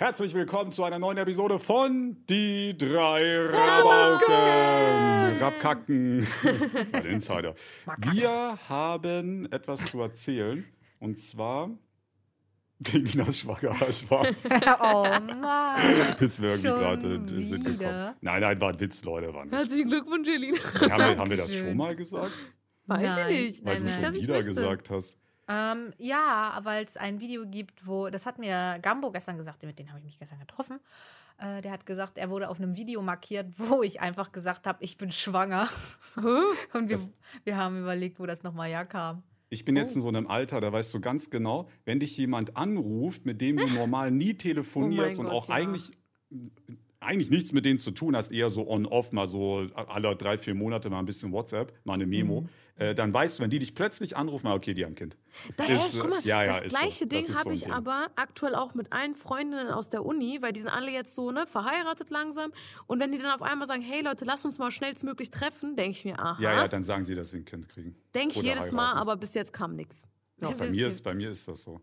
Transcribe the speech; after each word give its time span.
Herzlich 0.00 0.32
willkommen 0.32 0.70
zu 0.70 0.84
einer 0.84 1.00
neuen 1.00 1.18
Episode 1.18 1.58
von 1.58 2.24
Die 2.30 2.78
drei 2.78 3.46
Rabauken. 3.46 5.40
Rabkacken. 5.40 6.24
Ein 6.92 7.04
Insider. 7.04 7.56
Wir 8.12 8.60
haben 8.68 9.50
etwas 9.50 9.86
zu 9.86 10.00
erzählen. 10.00 10.64
Und 11.00 11.18
zwar. 11.18 11.70
Linas 12.92 13.40
schwanger 13.40 13.74
Spaß. 13.90 14.44
oh 14.80 15.02
Mann. 15.34 16.16
Ist 16.20 16.38
mir 16.38 16.50
irgendwie 16.50 16.68
gerade 16.68 17.14
in 17.16 17.26
den 17.26 17.40
Sinn 17.42 17.64
gekommen. 17.64 17.80
wieder? 17.80 18.14
Nein, 18.20 18.40
nein, 18.42 18.60
war 18.60 18.68
ein 18.68 18.78
Witz, 18.78 19.02
Leute. 19.02 19.34
War 19.34 19.42
ein 19.42 19.46
Witz. 19.50 19.58
Herzlichen 19.58 19.88
Glückwunsch, 19.88 20.28
Elina. 20.28 20.58
Haben 20.58 20.90
wir, 20.96 21.18
haben 21.18 21.30
wir 21.30 21.36
das 21.38 21.52
schon 21.52 21.76
mal 21.76 21.96
gesagt? 21.96 22.30
Weiß 22.86 23.02
Nein. 23.02 23.30
ich 23.32 23.40
nicht. 23.40 23.64
Weil 23.64 23.80
Nein, 23.80 23.82
du 23.96 24.00
nein. 24.00 24.14
schon 24.14 24.22
wieder 24.22 24.38
gesagt 24.38 24.90
hast. 24.90 25.17
Ähm, 25.48 25.92
ja, 25.98 26.58
weil 26.62 26.84
es 26.84 26.96
ein 26.96 27.20
Video 27.20 27.46
gibt, 27.46 27.86
wo, 27.86 28.10
das 28.10 28.26
hat 28.26 28.38
mir 28.38 28.78
Gambo 28.82 29.10
gestern 29.10 29.36
gesagt, 29.38 29.62
mit 29.62 29.78
dem 29.78 29.88
habe 29.88 29.98
ich 30.00 30.04
mich 30.04 30.18
gestern 30.18 30.38
getroffen. 30.40 30.78
Äh, 31.38 31.62
der 31.62 31.72
hat 31.72 31.86
gesagt, 31.86 32.18
er 32.18 32.28
wurde 32.30 32.48
auf 32.50 32.58
einem 32.60 32.76
Video 32.76 33.00
markiert, 33.00 33.46
wo 33.56 33.82
ich 33.82 34.00
einfach 34.00 34.32
gesagt 34.32 34.66
habe, 34.66 34.82
ich 34.84 34.98
bin 34.98 35.10
schwanger. 35.12 35.68
Und 36.74 36.88
wir, 36.88 36.96
Das- 36.96 37.10
wir 37.44 37.56
haben 37.56 37.78
überlegt, 37.80 38.20
wo 38.20 38.26
das 38.26 38.42
nochmal 38.42 38.68
herkam. 38.68 39.22
Ich 39.50 39.64
bin 39.64 39.76
Oh. 39.76 39.80
jetzt 39.80 39.96
in 39.96 40.02
so 40.02 40.08
einem 40.08 40.26
Alter, 40.26 40.60
da 40.60 40.70
weißt 40.70 40.92
du 40.92 41.00
ganz 41.00 41.30
genau, 41.30 41.70
wenn 41.86 42.00
dich 42.00 42.14
jemand 42.18 42.56
anruft, 42.58 43.24
mit 43.24 43.40
dem 43.40 43.56
du 43.56 43.66
normal 43.86 44.10
nie 44.10 44.34
telefonierst 44.34 45.16
Oh 45.18 45.22
und 45.22 45.28
Gott, 45.28 45.34
auch 45.36 45.48
ja. 45.48 45.54
eigentlich, 45.54 45.92
eigentlich 47.00 47.30
nichts 47.30 47.52
mit 47.52 47.64
denen 47.64 47.78
zu 47.78 47.90
tun 47.92 48.16
hast, 48.16 48.32
eher 48.32 48.50
so 48.50 48.68
on-off, 48.68 49.12
mal 49.12 49.26
so 49.26 49.66
alle 49.74 50.16
drei, 50.16 50.36
vier 50.38 50.54
Monate 50.54 50.90
mal 50.90 50.98
ein 50.98 51.06
bisschen 51.06 51.30
WhatsApp, 51.32 51.72
mal 51.84 51.94
eine 51.94 52.06
Memo, 52.06 52.40
Mhm. 52.42 52.48
äh, 52.76 52.94
dann 52.94 53.12
weißt 53.14 53.38
du, 53.38 53.42
wenn 53.44 53.50
die 53.50 53.60
dich 53.60 53.74
plötzlich 53.74 54.16
anrufen, 54.16 54.48
ah, 54.48 54.54
okay, 54.54 54.74
die 54.74 54.84
haben 54.84 54.92
ein 54.92 54.96
Kind. 54.96 55.16
Das, 55.56 55.70
Ist, 55.70 55.94
ist, 55.94 56.00
guck 56.00 56.10
mal, 56.10 56.20
ja, 56.24 56.42
ja, 56.42 56.52
das 56.54 56.62
ist 56.62 56.70
so. 56.72 56.76
gleiche 56.78 57.06
Das 57.06 57.18
Ding 57.24 57.26
so 57.32 57.38
habe 57.38 57.50
ein 57.50 57.54
ich 57.54 57.62
Ding. 57.62 57.72
aber 57.72 58.08
aktuell 58.16 58.54
auch 58.56 58.74
mit 58.74 58.92
allen 58.92 59.14
Freundinnen 59.14 59.68
aus 59.68 59.88
der 59.90 60.04
Uni, 60.04 60.38
weil 60.42 60.52
die 60.52 60.60
sind 60.60 60.70
alle 60.70 60.90
jetzt 60.90 61.14
so 61.14 61.30
ne, 61.30 61.46
verheiratet 61.46 62.10
langsam. 62.10 62.52
Und 62.88 62.98
wenn 63.00 63.12
die 63.12 63.18
dann 63.18 63.30
auf 63.32 63.42
einmal 63.42 63.68
sagen, 63.68 63.82
hey 63.82 64.02
Leute, 64.02 64.24
lass 64.24 64.44
uns 64.44 64.58
mal 64.58 64.70
schnellstmöglich 64.72 65.30
treffen, 65.30 65.76
denke 65.76 65.90
ich 65.92 66.04
mir, 66.04 66.18
aha. 66.18 66.42
Ja, 66.42 66.52
ja, 66.54 66.68
dann 66.68 66.82
sagen 66.82 67.04
sie, 67.04 67.14
dass 67.14 67.30
sie 67.30 67.38
ein 67.38 67.44
Kind 67.44 67.68
kriegen. 67.68 67.94
denke 68.14 68.34
ich 68.40 68.42
jedes 68.42 68.72
Mal, 68.72 68.82
heiraten. 68.86 68.98
aber 69.00 69.16
bis 69.16 69.34
jetzt 69.34 69.52
kam 69.52 69.76
nichts. 69.76 70.06
Ja, 70.40 70.50
bei, 70.58 70.68
mir 70.70 70.88
ist, 70.88 71.02
bei 71.02 71.14
mir 71.14 71.30
ist 71.30 71.46
das 71.48 71.62
so. 71.62 71.80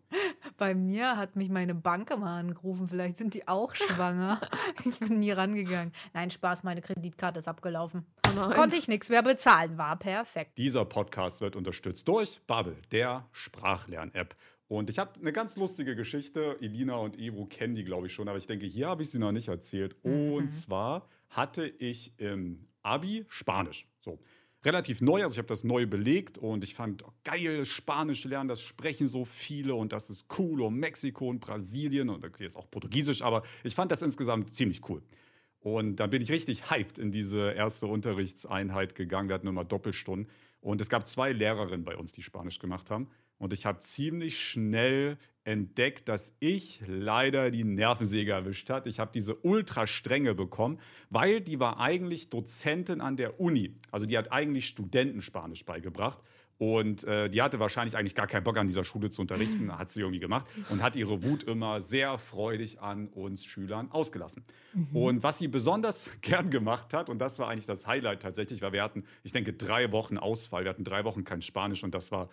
Bei 0.57 0.75
mir 0.75 1.17
hat 1.17 1.35
mich 1.35 1.49
meine 1.49 1.75
Bank 1.75 2.11
immer 2.11 2.31
angerufen. 2.31 2.87
Vielleicht 2.87 3.17
sind 3.17 3.33
die 3.33 3.47
auch 3.47 3.73
schwanger. 3.75 4.39
ich 4.85 4.97
bin 4.99 5.19
nie 5.19 5.31
rangegangen. 5.31 5.93
Nein, 6.13 6.29
Spaß, 6.29 6.63
meine 6.63 6.81
Kreditkarte 6.81 7.39
ist 7.39 7.47
abgelaufen. 7.47 8.05
Oh 8.27 8.31
nein. 8.35 8.51
Konnte 8.51 8.75
ich 8.75 8.87
nichts 8.87 9.09
mehr 9.09 9.23
bezahlen, 9.23 9.77
war 9.77 9.97
perfekt. 9.97 10.57
Dieser 10.57 10.85
Podcast 10.85 11.41
wird 11.41 11.55
unterstützt 11.55 12.07
durch 12.07 12.41
Bubble, 12.47 12.77
der 12.91 13.27
Sprachlern-App. 13.31 14.35
Und 14.67 14.89
ich 14.89 14.97
habe 14.97 15.19
eine 15.19 15.31
ganz 15.31 15.57
lustige 15.57 15.95
Geschichte. 15.95 16.57
Elina 16.59 16.95
und 16.95 17.19
Ebru 17.19 17.45
kennen 17.45 17.75
die, 17.75 17.83
glaube 17.83 18.07
ich, 18.07 18.13
schon, 18.13 18.27
aber 18.27 18.37
ich 18.37 18.47
denke, 18.47 18.65
hier 18.65 18.87
habe 18.87 19.03
ich 19.03 19.11
sie 19.11 19.19
noch 19.19 19.31
nicht 19.31 19.47
erzählt. 19.47 19.95
Und 20.03 20.49
zwar 20.49 21.07
hatte 21.29 21.67
ich 21.67 22.13
im 22.17 22.67
Abi 22.81 23.25
Spanisch. 23.29 23.87
So. 23.99 24.19
Relativ 24.65 24.99
neu, 24.99 25.23
also 25.23 25.35
ich 25.35 25.37
habe 25.37 25.47
das 25.47 25.63
neu 25.63 25.85
belegt 25.85 26.39
und 26.39 26.63
ich 26.63 26.73
fand 26.73 27.05
oh, 27.05 27.13
geil, 27.23 27.63
Spanisch 27.65 28.23
lernen, 28.23 28.49
das 28.49 28.61
sprechen 28.61 29.07
so 29.07 29.23
viele 29.23 29.75
und 29.75 29.93
das 29.93 30.09
ist 30.09 30.25
cool 30.39 30.61
und 30.61 30.75
Mexiko 30.75 31.29
und 31.29 31.39
Brasilien 31.39 32.09
und 32.09 32.25
okay, 32.25 32.45
ist 32.45 32.55
auch 32.55 32.69
Portugiesisch, 32.71 33.21
aber 33.21 33.43
ich 33.63 33.75
fand 33.75 33.91
das 33.91 34.01
insgesamt 34.01 34.55
ziemlich 34.55 34.81
cool. 34.89 35.03
Und 35.59 35.95
dann 35.95 36.11
bin 36.11 36.21
ich 36.21 36.31
richtig 36.31 36.69
hyped 36.69 36.99
in 36.99 37.11
diese 37.11 37.51
erste 37.51 37.87
Unterrichtseinheit 37.87 38.93
gegangen. 38.93 39.29
Wir 39.29 39.33
hatten 39.33 39.47
immer 39.47 39.65
Doppelstunden. 39.65 40.29
Und 40.61 40.79
es 40.79 40.89
gab 40.89 41.07
zwei 41.07 41.31
Lehrerinnen 41.31 41.83
bei 41.83 41.97
uns, 41.97 42.11
die 42.11 42.21
Spanisch 42.21 42.59
gemacht 42.59 42.91
haben. 42.91 43.07
Und 43.37 43.53
ich 43.53 43.65
habe 43.65 43.79
ziemlich 43.79 44.39
schnell 44.39 45.17
entdeckt, 45.43 46.07
dass 46.09 46.33
ich 46.39 46.81
leider 46.87 47.51
die 47.51 47.63
Nervensäge 47.63 48.31
erwischt 48.31 48.69
hat. 48.69 48.87
Ich 48.87 48.99
habe 48.99 49.11
diese 49.13 49.35
ultra 49.35 49.85
strenge 49.87 50.33
bekommen, 50.33 50.79
weil 51.09 51.39
die 51.41 51.59
war 51.59 51.79
eigentlich 51.79 52.29
Dozentin 52.29 52.99
an 52.99 53.15
der 53.15 53.39
Uni. 53.39 53.75
Also 53.91 54.05
die 54.05 54.17
hat 54.17 54.31
eigentlich 54.31 54.67
Studenten 54.67 55.21
Spanisch 55.21 55.63
beigebracht. 55.65 56.19
Und 56.57 57.03
äh, 57.03 57.29
die 57.29 57.41
hatte 57.41 57.59
wahrscheinlich 57.59 57.97
eigentlich 57.97 58.15
gar 58.15 58.27
keinen 58.27 58.45
Bock 58.45 58.57
an 58.57 58.67
dieser 58.67 58.85
Schule 58.85 59.11
zu 59.11 59.21
unterrichten, 59.21 59.77
hat 59.77 59.91
sie 59.91 59.99
irgendwie 59.99 60.21
gemacht 60.21 60.47
und 60.69 60.81
hat 60.81 60.95
ihre 60.95 61.21
Wut 61.21 61.43
immer 61.43 61.81
sehr 61.81 62.17
freudig 62.17 62.79
an 62.79 63.09
uns 63.09 63.43
Schülern 63.43 63.91
ausgelassen. 63.91 64.45
Und 64.93 65.21
was 65.21 65.37
sie 65.37 65.49
besonders 65.49 66.09
gern 66.21 66.49
gemacht 66.49 66.93
hat, 66.93 67.09
und 67.09 67.19
das 67.19 67.39
war 67.39 67.49
eigentlich 67.49 67.65
das 67.65 67.87
Highlight 67.87 68.21
tatsächlich, 68.21 68.61
weil 68.61 68.71
wir 68.71 68.83
hatten, 68.83 69.03
ich 69.23 69.33
denke, 69.33 69.51
drei 69.51 69.91
Wochen 69.91 70.17
Ausfall, 70.17 70.63
wir 70.63 70.69
hatten 70.69 70.85
drei 70.85 71.03
Wochen 71.03 71.25
kein 71.25 71.41
Spanisch 71.41 71.83
und 71.83 71.93
das 71.93 72.09
war 72.13 72.29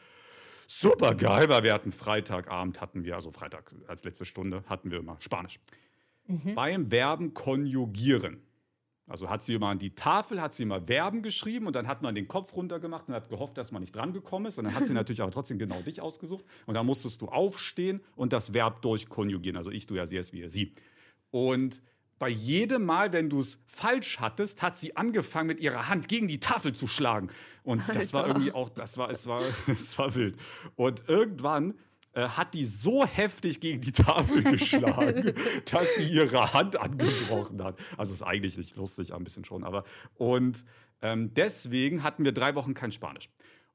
super 0.80 1.14
geil, 1.14 1.48
weil 1.48 1.62
wir 1.62 1.72
hatten 1.72 1.92
Freitagabend, 1.92 2.80
hatten 2.80 3.04
wir, 3.04 3.14
also 3.14 3.30
Freitag 3.30 3.72
als 3.88 4.04
letzte 4.04 4.24
Stunde, 4.24 4.64
hatten 4.66 4.90
wir 4.90 4.98
immer 4.98 5.16
Spanisch. 5.20 5.60
Beim 6.54 6.88
Verben 6.90 7.34
konjugieren. 7.34 8.42
Also 9.08 9.28
hat 9.28 9.42
sie 9.42 9.54
immer 9.54 9.68
an 9.68 9.78
die 9.78 9.94
Tafel, 9.94 10.40
hat 10.40 10.54
sie 10.54 10.62
immer 10.62 10.80
Verben 10.80 11.22
geschrieben 11.22 11.66
und 11.66 11.74
dann 11.74 11.88
hat 11.88 12.02
man 12.02 12.14
den 12.14 12.28
Kopf 12.28 12.54
runtergemacht 12.54 13.08
und 13.08 13.14
hat 13.14 13.28
gehofft, 13.28 13.58
dass 13.58 13.72
man 13.72 13.82
nicht 13.82 13.94
drangekommen 13.94 14.46
ist. 14.46 14.58
Und 14.58 14.64
dann 14.64 14.74
hat 14.74 14.86
sie 14.86 14.92
natürlich 14.94 15.20
aber 15.20 15.32
trotzdem 15.32 15.58
genau 15.58 15.82
dich 15.82 16.00
ausgesucht. 16.00 16.44
Und 16.66 16.74
dann 16.74 16.86
musstest 16.86 17.20
du 17.20 17.26
aufstehen 17.26 18.00
und 18.14 18.32
das 18.32 18.54
Verb 18.54 18.80
durchkonjugieren. 18.82 19.56
Also 19.56 19.70
ich, 19.70 19.86
du 19.86 19.96
ja, 19.96 20.06
sie, 20.06 20.16
es, 20.16 20.32
wir, 20.32 20.48
sie. 20.48 20.72
Und 21.30 21.82
bei 22.22 22.28
jedem 22.28 22.84
Mal, 22.84 23.12
wenn 23.12 23.28
du 23.28 23.40
es 23.40 23.58
falsch 23.66 24.20
hattest, 24.20 24.62
hat 24.62 24.78
sie 24.78 24.96
angefangen, 24.96 25.48
mit 25.48 25.58
ihrer 25.58 25.88
Hand 25.88 26.06
gegen 26.06 26.28
die 26.28 26.38
Tafel 26.38 26.72
zu 26.72 26.86
schlagen. 26.86 27.30
Und 27.64 27.82
das 27.92 28.14
war 28.14 28.22
Alter. 28.22 28.36
irgendwie 28.36 28.52
auch, 28.52 28.68
das 28.68 28.96
war, 28.96 29.10
es 29.10 29.26
war, 29.26 29.42
es 29.66 29.98
war 29.98 30.14
wild. 30.14 30.36
Und 30.76 31.02
irgendwann 31.08 31.74
äh, 32.12 32.28
hat 32.28 32.54
die 32.54 32.64
so 32.64 33.04
heftig 33.04 33.58
gegen 33.58 33.80
die 33.80 33.90
Tafel 33.90 34.40
geschlagen, 34.56 35.32
dass 35.68 35.88
sie 35.96 36.10
ihre 36.10 36.52
Hand 36.52 36.78
angebrochen 36.78 37.60
hat. 37.64 37.80
Also 37.96 38.12
ist 38.12 38.22
eigentlich 38.22 38.56
nicht 38.56 38.76
lustig, 38.76 39.12
ein 39.12 39.24
bisschen 39.24 39.44
schon, 39.44 39.64
aber 39.64 39.82
und 40.14 40.64
ähm, 41.00 41.34
deswegen 41.34 42.04
hatten 42.04 42.24
wir 42.24 42.30
drei 42.30 42.54
Wochen 42.54 42.74
kein 42.74 42.92
Spanisch. 42.92 43.30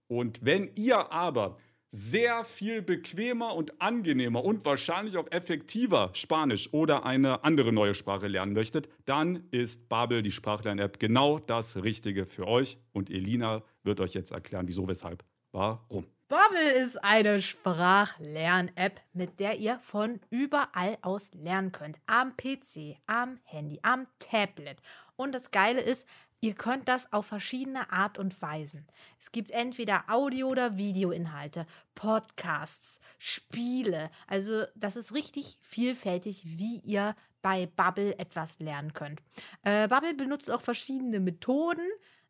Und 0.07 0.39
wenn 0.45 0.71
ihr 0.75 1.11
aber 1.11 1.57
sehr 1.91 2.43
viel 2.43 2.81
bequemer 2.81 3.55
und 3.55 3.81
angenehmer 3.81 4.43
und 4.43 4.65
wahrscheinlich 4.65 5.17
auch 5.17 5.31
effektiver 5.31 6.09
Spanisch 6.13 6.73
oder 6.73 7.05
eine 7.05 7.43
andere 7.43 7.71
neue 7.71 7.93
Sprache 7.93 8.27
lernen 8.27 8.53
möchtet, 8.53 8.89
dann 9.05 9.47
ist 9.51 9.87
Babel, 9.89 10.21
die 10.21 10.31
Sprachlern-App, 10.31 10.99
genau 10.99 11.39
das 11.39 11.77
Richtige 11.77 12.25
für 12.25 12.47
euch. 12.47 12.77
Und 12.91 13.09
Elina 13.09 13.63
wird 13.83 13.99
euch 14.01 14.13
jetzt 14.13 14.31
erklären, 14.31 14.67
wieso, 14.67 14.87
weshalb, 14.87 15.23
warum. 15.51 16.05
Bubble 16.29 16.71
ist 16.83 17.01
eine 17.05 17.41
Sprachlern-App, 17.41 18.99
mit 19.13 19.39
der 19.39 19.59
ihr 19.59 19.79
von 19.79 20.19
überall 20.29 20.97
aus 21.01 21.31
lernen 21.33 21.71
könnt. 21.71 21.99
Am 22.05 22.35
PC, 22.35 22.97
am 23.05 23.39
Handy, 23.43 23.79
am 23.81 24.07
Tablet. 24.19 24.81
Und 25.15 25.33
das 25.33 25.51
Geile 25.51 25.79
ist, 25.79 26.05
ihr 26.41 26.53
könnt 26.53 26.87
das 26.87 27.11
auf 27.13 27.25
verschiedene 27.25 27.91
Art 27.91 28.17
und 28.17 28.41
Weisen. 28.41 28.85
Es 29.19 29.31
gibt 29.31 29.51
entweder 29.51 30.03
Audio- 30.07 30.47
oder 30.49 30.77
Videoinhalte, 30.77 31.65
Podcasts, 31.95 32.99
Spiele. 33.17 34.09
Also 34.27 34.63
das 34.75 34.95
ist 34.95 35.13
richtig 35.13 35.57
vielfältig, 35.61 36.43
wie 36.45 36.79
ihr 36.79 37.15
bei 37.41 37.65
Bubble 37.67 38.17
etwas 38.19 38.59
lernen 38.59 38.93
könnt. 38.93 39.21
Äh, 39.63 39.87
Bubble 39.87 40.13
benutzt 40.13 40.51
auch 40.51 40.61
verschiedene 40.61 41.19
Methoden. 41.19 41.87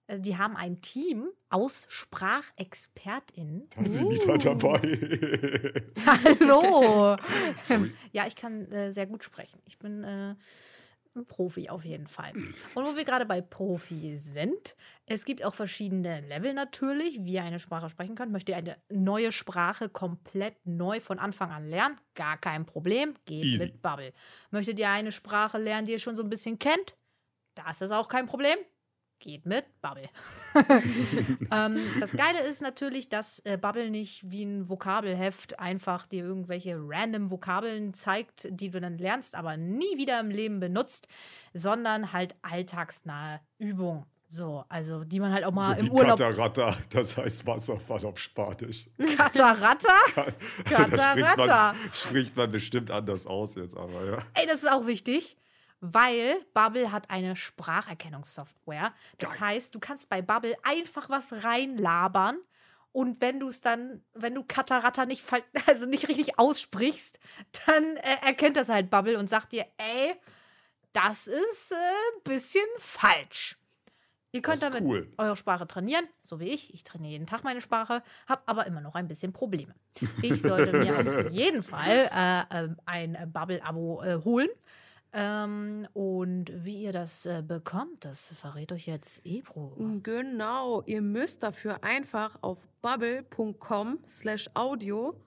Äh, 0.07 0.19
Die 0.19 0.37
haben 0.37 0.55
ein 0.55 0.81
Team 0.81 1.29
aus 1.49 1.85
SprachexpertInnen. 1.89 3.67
Da 3.75 3.81
ist 3.81 3.93
sie 3.93 4.09
wieder 4.09 4.37
dabei. 4.37 4.81
Hallo! 6.05 7.15
Ja, 8.11 8.27
ich 8.27 8.35
kann 8.35 8.71
äh, 8.71 8.91
sehr 8.91 9.05
gut 9.07 9.23
sprechen. 9.23 9.59
Ich 9.65 9.79
bin 9.79 10.03
äh, 10.03 10.35
ein 11.17 11.25
Profi 11.25 11.69
auf 11.69 11.83
jeden 11.83 12.07
Fall. 12.07 12.31
Und 12.75 12.85
wo 12.85 12.95
wir 12.95 13.03
gerade 13.03 13.25
bei 13.25 13.41
Profi 13.41 14.17
sind, 14.17 14.75
es 15.05 15.25
gibt 15.25 15.43
auch 15.43 15.53
verschiedene 15.53 16.21
Level 16.21 16.53
natürlich, 16.53 17.23
wie 17.23 17.33
ihr 17.33 17.43
eine 17.43 17.59
Sprache 17.59 17.89
sprechen 17.89 18.15
könnt. 18.15 18.31
Möchtet 18.31 18.55
ihr 18.55 18.57
eine 18.57 18.77
neue 18.89 19.31
Sprache 19.31 19.89
komplett 19.89 20.55
neu 20.65 20.99
von 20.99 21.19
Anfang 21.19 21.51
an 21.51 21.67
lernen? 21.67 21.99
Gar 22.13 22.37
kein 22.37 22.65
Problem. 22.65 23.15
Geht 23.25 23.43
Easy. 23.43 23.65
mit 23.65 23.81
Bubble. 23.81 24.13
Möchtet 24.51 24.79
ihr 24.79 24.89
eine 24.89 25.11
Sprache 25.11 25.57
lernen, 25.57 25.85
die 25.85 25.93
ihr 25.93 25.99
schon 25.99 26.15
so 26.15 26.23
ein 26.23 26.29
bisschen 26.29 26.59
kennt? 26.59 26.95
Das 27.55 27.81
ist 27.81 27.91
auch 27.91 28.07
kein 28.07 28.25
Problem. 28.25 28.57
Geht 29.19 29.45
mit 29.45 29.65
Bubble. 29.81 30.09
ähm, 31.51 31.79
das 31.99 32.11
Geile 32.11 32.39
ist 32.47 32.61
natürlich, 32.61 33.09
dass 33.09 33.39
äh, 33.45 33.57
Bubble 33.57 33.89
nicht 33.89 34.29
wie 34.29 34.43
ein 34.43 34.69
Vokabelheft 34.69 35.59
einfach 35.59 36.05
dir 36.05 36.23
irgendwelche 36.23 36.77
random 36.79 37.31
Vokabeln 37.31 37.93
zeigt, 37.95 38.47
die 38.51 38.69
du 38.69 38.79
dann 38.79 38.97
lernst, 38.97 39.35
aber 39.35 39.57
nie 39.57 39.97
wieder 39.97 40.19
im 40.19 40.29
Leben 40.29 40.59
benutzt, 40.59 41.07
sondern 41.53 42.13
halt 42.13 42.35
alltagsnahe 42.43 43.41
Übungen. 43.57 44.05
So, 44.29 44.65
also 44.67 45.05
die 45.05 45.21
man 45.21 45.31
halt 45.31 45.45
auch 45.45 45.53
mal 45.53 45.75
so 45.75 45.85
im 45.85 45.91
Urlaub. 45.91 46.19
Katarata, 46.19 46.75
das 46.89 47.15
heißt 47.15 47.47
Wasserfall 47.47 48.05
auf 48.05 48.19
Spanisch. 48.19 48.87
Katarata? 49.17 49.93
Also 50.65 50.83
spricht 50.83 50.97
Katarata. 50.97 51.73
man, 51.73 51.93
spricht 51.93 52.35
man 52.35 52.51
bestimmt 52.51 52.91
anders 52.91 53.25
aus 53.25 53.55
jetzt, 53.55 53.75
aber 53.75 54.05
ja. 54.05 54.17
Ey, 54.33 54.45
das 54.45 54.63
ist 54.63 54.71
auch 54.71 54.85
wichtig, 54.85 55.37
weil 55.79 56.43
Bubble 56.53 56.91
hat 56.91 57.09
eine 57.09 57.35
Spracherkennungssoftware. 57.35 58.93
Das 59.17 59.31
Geil. 59.31 59.39
heißt, 59.41 59.75
du 59.75 59.79
kannst 59.79 60.09
bei 60.09 60.21
Bubble 60.21 60.55
einfach 60.63 61.09
was 61.09 61.43
reinlabern 61.43 62.37
Und 62.91 63.21
wenn 63.21 63.39
du 63.39 63.49
es 63.49 63.61
dann, 63.61 64.03
wenn 64.13 64.33
du 64.33 64.43
Katarata 64.43 65.05
nicht, 65.05 65.23
also 65.67 65.85
nicht 65.85 66.07
richtig 66.07 66.39
aussprichst, 66.39 67.19
dann 67.67 67.97
äh, 67.97 68.25
erkennt 68.25 68.57
das 68.57 68.69
halt 68.69 68.89
Bubble 68.89 69.19
und 69.19 69.29
sagt 69.29 69.51
dir, 69.51 69.65
ey, 69.77 70.15
das 70.93 71.27
ist 71.27 71.73
ein 71.73 71.79
äh, 71.79 72.21
bisschen 72.23 72.65
falsch. 72.77 73.57
Ihr 74.31 74.41
könnt 74.41 74.61
damit 74.61 74.81
cool. 74.81 75.11
eure 75.17 75.37
Sprache 75.37 75.67
trainieren, 75.67 76.05
so 76.21 76.39
wie 76.39 76.49
ich. 76.49 76.73
Ich 76.73 76.83
trainiere 76.83 77.11
jeden 77.11 77.27
Tag 77.27 77.43
meine 77.43 77.61
Sprache, 77.61 78.03
habe 78.27 78.41
aber 78.45 78.67
immer 78.67 78.81
noch 78.81 78.95
ein 78.95 79.07
bisschen 79.07 79.31
Probleme. 79.31 79.73
Ich 80.21 80.41
sollte 80.41 80.77
mir 80.77 80.97
auf 80.99 81.31
jeden 81.31 81.63
Fall 81.63 82.09
äh, 82.11 82.65
äh, 82.65 82.69
ein 82.85 83.31
Bubble-Abo 83.31 84.03
äh, 84.03 84.19
holen. 84.23 84.49
Ähm, 85.19 85.87
und 85.93 86.51
wie 86.53 86.83
ihr 86.83 86.93
das 86.93 87.25
äh, 87.25 87.41
bekommt, 87.41 88.05
das 88.05 88.31
verrät 88.39 88.71
euch 88.71 88.85
jetzt 88.85 89.25
Ebro. 89.25 89.75
Genau, 90.03 90.83
ihr 90.83 91.01
müsst 91.01 91.41
dafür 91.41 91.83
einfach 91.83 92.37
auf 92.41 92.67
bubble.com 92.83 93.97
slash 94.05 94.47
audio 94.53 95.19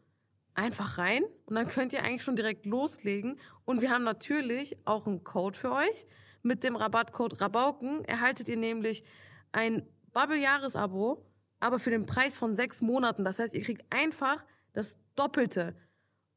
einfach 0.54 0.98
rein 0.98 1.24
und 1.46 1.56
dann 1.56 1.66
könnt 1.66 1.92
ihr 1.92 2.04
eigentlich 2.04 2.22
schon 2.22 2.36
direkt 2.36 2.66
loslegen. 2.66 3.40
Und 3.64 3.80
wir 3.80 3.90
haben 3.90 4.04
natürlich 4.04 4.76
auch 4.84 5.08
einen 5.08 5.24
Code 5.24 5.58
für 5.58 5.72
euch. 5.72 6.06
Mit 6.42 6.62
dem 6.62 6.76
Rabattcode 6.76 7.40
Rabauken 7.40 8.04
erhaltet 8.04 8.48
ihr 8.48 8.56
nämlich 8.56 9.02
ein 9.50 9.82
Bubble-Jahresabo, 10.12 11.26
aber 11.58 11.80
für 11.80 11.90
den 11.90 12.06
Preis 12.06 12.36
von 12.36 12.54
sechs 12.54 12.80
Monaten. 12.80 13.24
Das 13.24 13.40
heißt, 13.40 13.54
ihr 13.54 13.62
kriegt 13.64 13.92
einfach 13.92 14.44
das 14.72 14.98
Doppelte. 15.16 15.74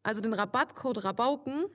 Also 0.02 0.22
den 0.22 0.34
Rabattcode 0.34 1.04
Rabauken, 1.04 1.66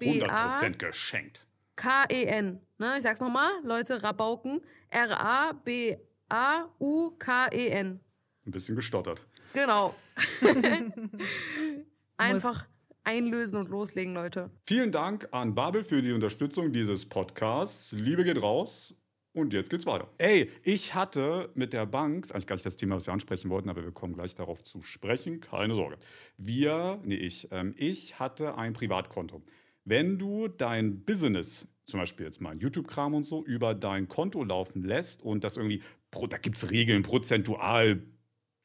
R-A-B-A. 0.00 0.60
100% 0.60 0.78
geschenkt. 0.78 1.46
K-E-N. 1.76 2.60
Ne, 2.78 2.94
ich 2.96 3.02
sag's 3.02 3.20
nochmal, 3.20 3.50
Leute, 3.62 4.02
Rabauken. 4.02 4.60
R-A-B-A-U-K-E-N. 4.90 6.00
Ein 8.46 8.50
bisschen 8.50 8.76
gestottert. 8.76 9.26
Genau. 9.52 9.94
Einfach 12.16 12.66
einlösen 13.04 13.58
und 13.58 13.68
loslegen, 13.68 14.14
Leute. 14.14 14.50
Vielen 14.66 14.92
Dank 14.92 15.28
an 15.32 15.54
Babel 15.54 15.84
für 15.84 16.02
die 16.02 16.12
Unterstützung 16.12 16.72
dieses 16.72 17.08
Podcasts. 17.08 17.92
Liebe 17.92 18.24
geht 18.24 18.40
raus. 18.40 18.94
Und 19.36 19.52
jetzt 19.52 19.68
geht's 19.68 19.84
weiter. 19.84 20.08
Ey, 20.16 20.50
ich 20.62 20.94
hatte 20.94 21.50
mit 21.54 21.74
der 21.74 21.84
Bank, 21.84 22.24
ist 22.24 22.32
eigentlich 22.32 22.46
gar 22.46 22.56
nicht 22.56 22.64
das 22.64 22.76
Thema, 22.76 22.96
was 22.96 23.06
wir 23.06 23.12
ansprechen 23.12 23.50
wollten, 23.50 23.68
aber 23.68 23.84
wir 23.84 23.92
kommen 23.92 24.14
gleich 24.14 24.34
darauf 24.34 24.64
zu 24.64 24.80
sprechen, 24.80 25.40
keine 25.42 25.74
Sorge. 25.74 25.98
Wir, 26.38 26.98
nee, 27.04 27.16
ich, 27.16 27.48
ähm, 27.50 27.74
ich 27.76 28.18
hatte 28.18 28.56
ein 28.56 28.72
Privatkonto. 28.72 29.42
Wenn 29.86 30.18
du 30.18 30.48
dein 30.48 31.04
Business, 31.04 31.66
zum 31.86 32.00
Beispiel 32.00 32.26
jetzt 32.26 32.40
mal 32.40 32.56
YouTube-Kram 32.60 33.14
und 33.14 33.24
so, 33.24 33.44
über 33.44 33.72
dein 33.74 34.08
Konto 34.08 34.42
laufen 34.42 34.82
lässt 34.82 35.22
und 35.22 35.44
das 35.44 35.56
irgendwie, 35.56 35.80
da 36.28 36.38
gibt 36.38 36.56
es 36.56 36.70
Regeln, 36.72 37.02
prozentual, 37.02 38.02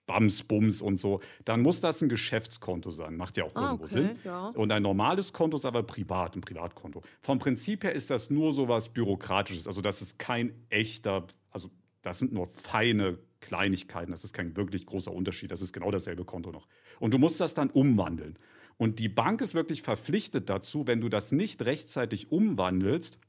Bams, 0.07 0.41
Bums 0.43 0.81
und 0.81 0.97
so, 0.99 1.21
dann 1.45 1.61
muss 1.61 1.79
das 1.79 2.01
ein 2.01 2.09
Geschäftskonto 2.09 2.89
sein. 2.89 3.15
Macht 3.17 3.37
ja 3.37 3.43
auch 3.45 3.55
Ah, 3.55 3.65
irgendwo 3.67 3.83
okay, 3.85 3.93
Sinn. 3.93 4.19
ja. 4.23 4.47
Und 4.47 4.71
ein 4.71 4.81
normales 4.81 5.31
Konto 5.31 5.57
ist 5.57 5.65
aber 5.65 5.83
privat, 5.83 6.35
ein 6.35 6.41
Privatkonto. 6.41 7.03
Vom 7.21 7.37
Prinzip 7.37 7.83
her 7.83 7.93
ist 7.93 8.09
das 8.09 8.31
nur 8.31 8.51
so 8.51 8.67
was 8.67 8.89
Bürokratisches. 8.89 9.67
Also 9.67 9.81
das 9.81 10.01
ist 10.01 10.17
kein 10.17 10.53
echter, 10.69 11.27
also 11.51 11.69
das 12.01 12.17
sind 12.17 12.33
nur 12.33 12.47
feine 12.47 13.19
Kleinigkeiten. 13.41 14.11
Das 14.11 14.23
ist 14.23 14.33
kein 14.33 14.55
wirklich 14.57 14.87
großer 14.87 15.11
Unterschied. 15.13 15.51
Das 15.51 15.61
ist 15.61 15.71
genau 15.71 15.91
dasselbe 15.91 16.25
Konto 16.25 16.51
noch. 16.51 16.67
Und 16.99 17.13
du 17.13 17.19
musst 17.19 17.39
das 17.39 17.53
dann 17.53 17.69
umwandeln. 17.69 18.37
Und 18.81 18.97
die 18.97 19.09
Bank 19.09 19.41
ist 19.41 19.53
wirklich 19.53 19.83
verpflichtet 19.83 20.49
dazu, 20.49 20.87
wenn 20.87 21.01
du 21.01 21.07
das 21.07 21.31
nicht 21.31 21.63
rechtzeitig 21.63 22.31
umwandelst, 22.31 23.19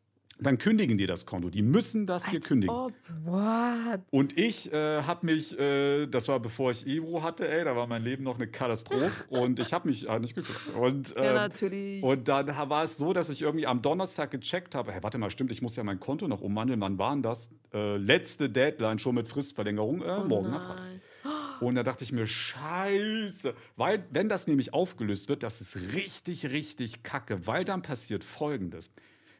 dann 0.41 0.57
kündigen 0.57 0.97
die 0.97 1.07
das 1.07 1.27
Konto. 1.27 1.51
Die 1.51 1.61
müssen 1.61 2.07
das 2.07 2.23
dir 2.23 2.39
Als 2.39 2.49
kündigen. 2.49 2.75
ob. 2.75 2.95
What? 3.27 4.01
Und 4.11 4.39
ich 4.39 4.73
äh, 4.73 5.03
habe 5.03 5.27
mich, 5.27 5.59
äh, 5.59 6.07
das 6.07 6.29
war 6.29 6.41
bevor 6.41 6.71
ich 6.71 6.87
Ebro 6.87 7.23
hatte, 7.23 7.47
ey, 7.47 7.65
da 7.67 7.77
war 7.77 7.87
mein 7.87 8.03
Leben 8.03 8.25
noch 8.25 8.37
eine 8.37 8.47
Katastrophe 8.47 9.25
und 9.29 9.59
ich 9.59 9.75
habe 9.75 9.89
mich 9.89 10.09
äh, 10.09 10.19
nicht 10.21 10.35
gekümmert. 10.35 10.75
Und, 10.75 11.11
Ja, 11.11 11.23
ähm, 11.23 11.35
natürlich. 11.35 12.03
und 12.03 12.27
dann 12.29 12.47
war 12.71 12.85
es 12.85 12.97
so, 12.97 13.13
dass 13.13 13.29
ich 13.29 13.43
irgendwie 13.43 13.67
am 13.67 13.83
Donnerstag 13.83 14.31
gecheckt 14.31 14.75
habe, 14.75 14.91
hey, 14.93 15.03
warte 15.03 15.19
mal, 15.19 15.29
stimmt, 15.29 15.51
ich 15.53 15.61
muss 15.61 15.77
ja 15.77 15.85
mein 15.85 16.01
Konto 16.01 16.29
noch 16.29 16.41
umwandeln. 16.41 16.81
Wann 16.81 16.97
war 16.97 17.13
denn 17.13 17.23
das? 17.23 17.51
Äh, 17.75 17.99
letzte 17.99 18.49
Deadline 18.49 18.99
schon 18.99 19.17
mit 19.17 19.29
Fristverlängerung, 19.29 20.01
äh, 20.01 20.21
Oh 20.23 20.25
morgen 20.25 20.51
nach 20.51 20.77
nein. 20.77 21.03
Und 21.61 21.75
da 21.75 21.83
dachte 21.83 22.05
ich 22.05 22.13
mir, 22.13 22.27
scheiße. 22.27 23.55
Weil, 23.77 24.05
wenn 24.11 24.29
das 24.29 24.47
nämlich 24.47 24.73
aufgelöst 24.75 25.29
wird, 25.29 25.43
das 25.43 25.61
ist 25.61 25.77
richtig, 25.95 26.47
richtig 26.47 27.03
kacke. 27.03 27.47
Weil 27.47 27.65
dann 27.65 27.83
passiert 27.83 28.25
Folgendes. 28.25 28.91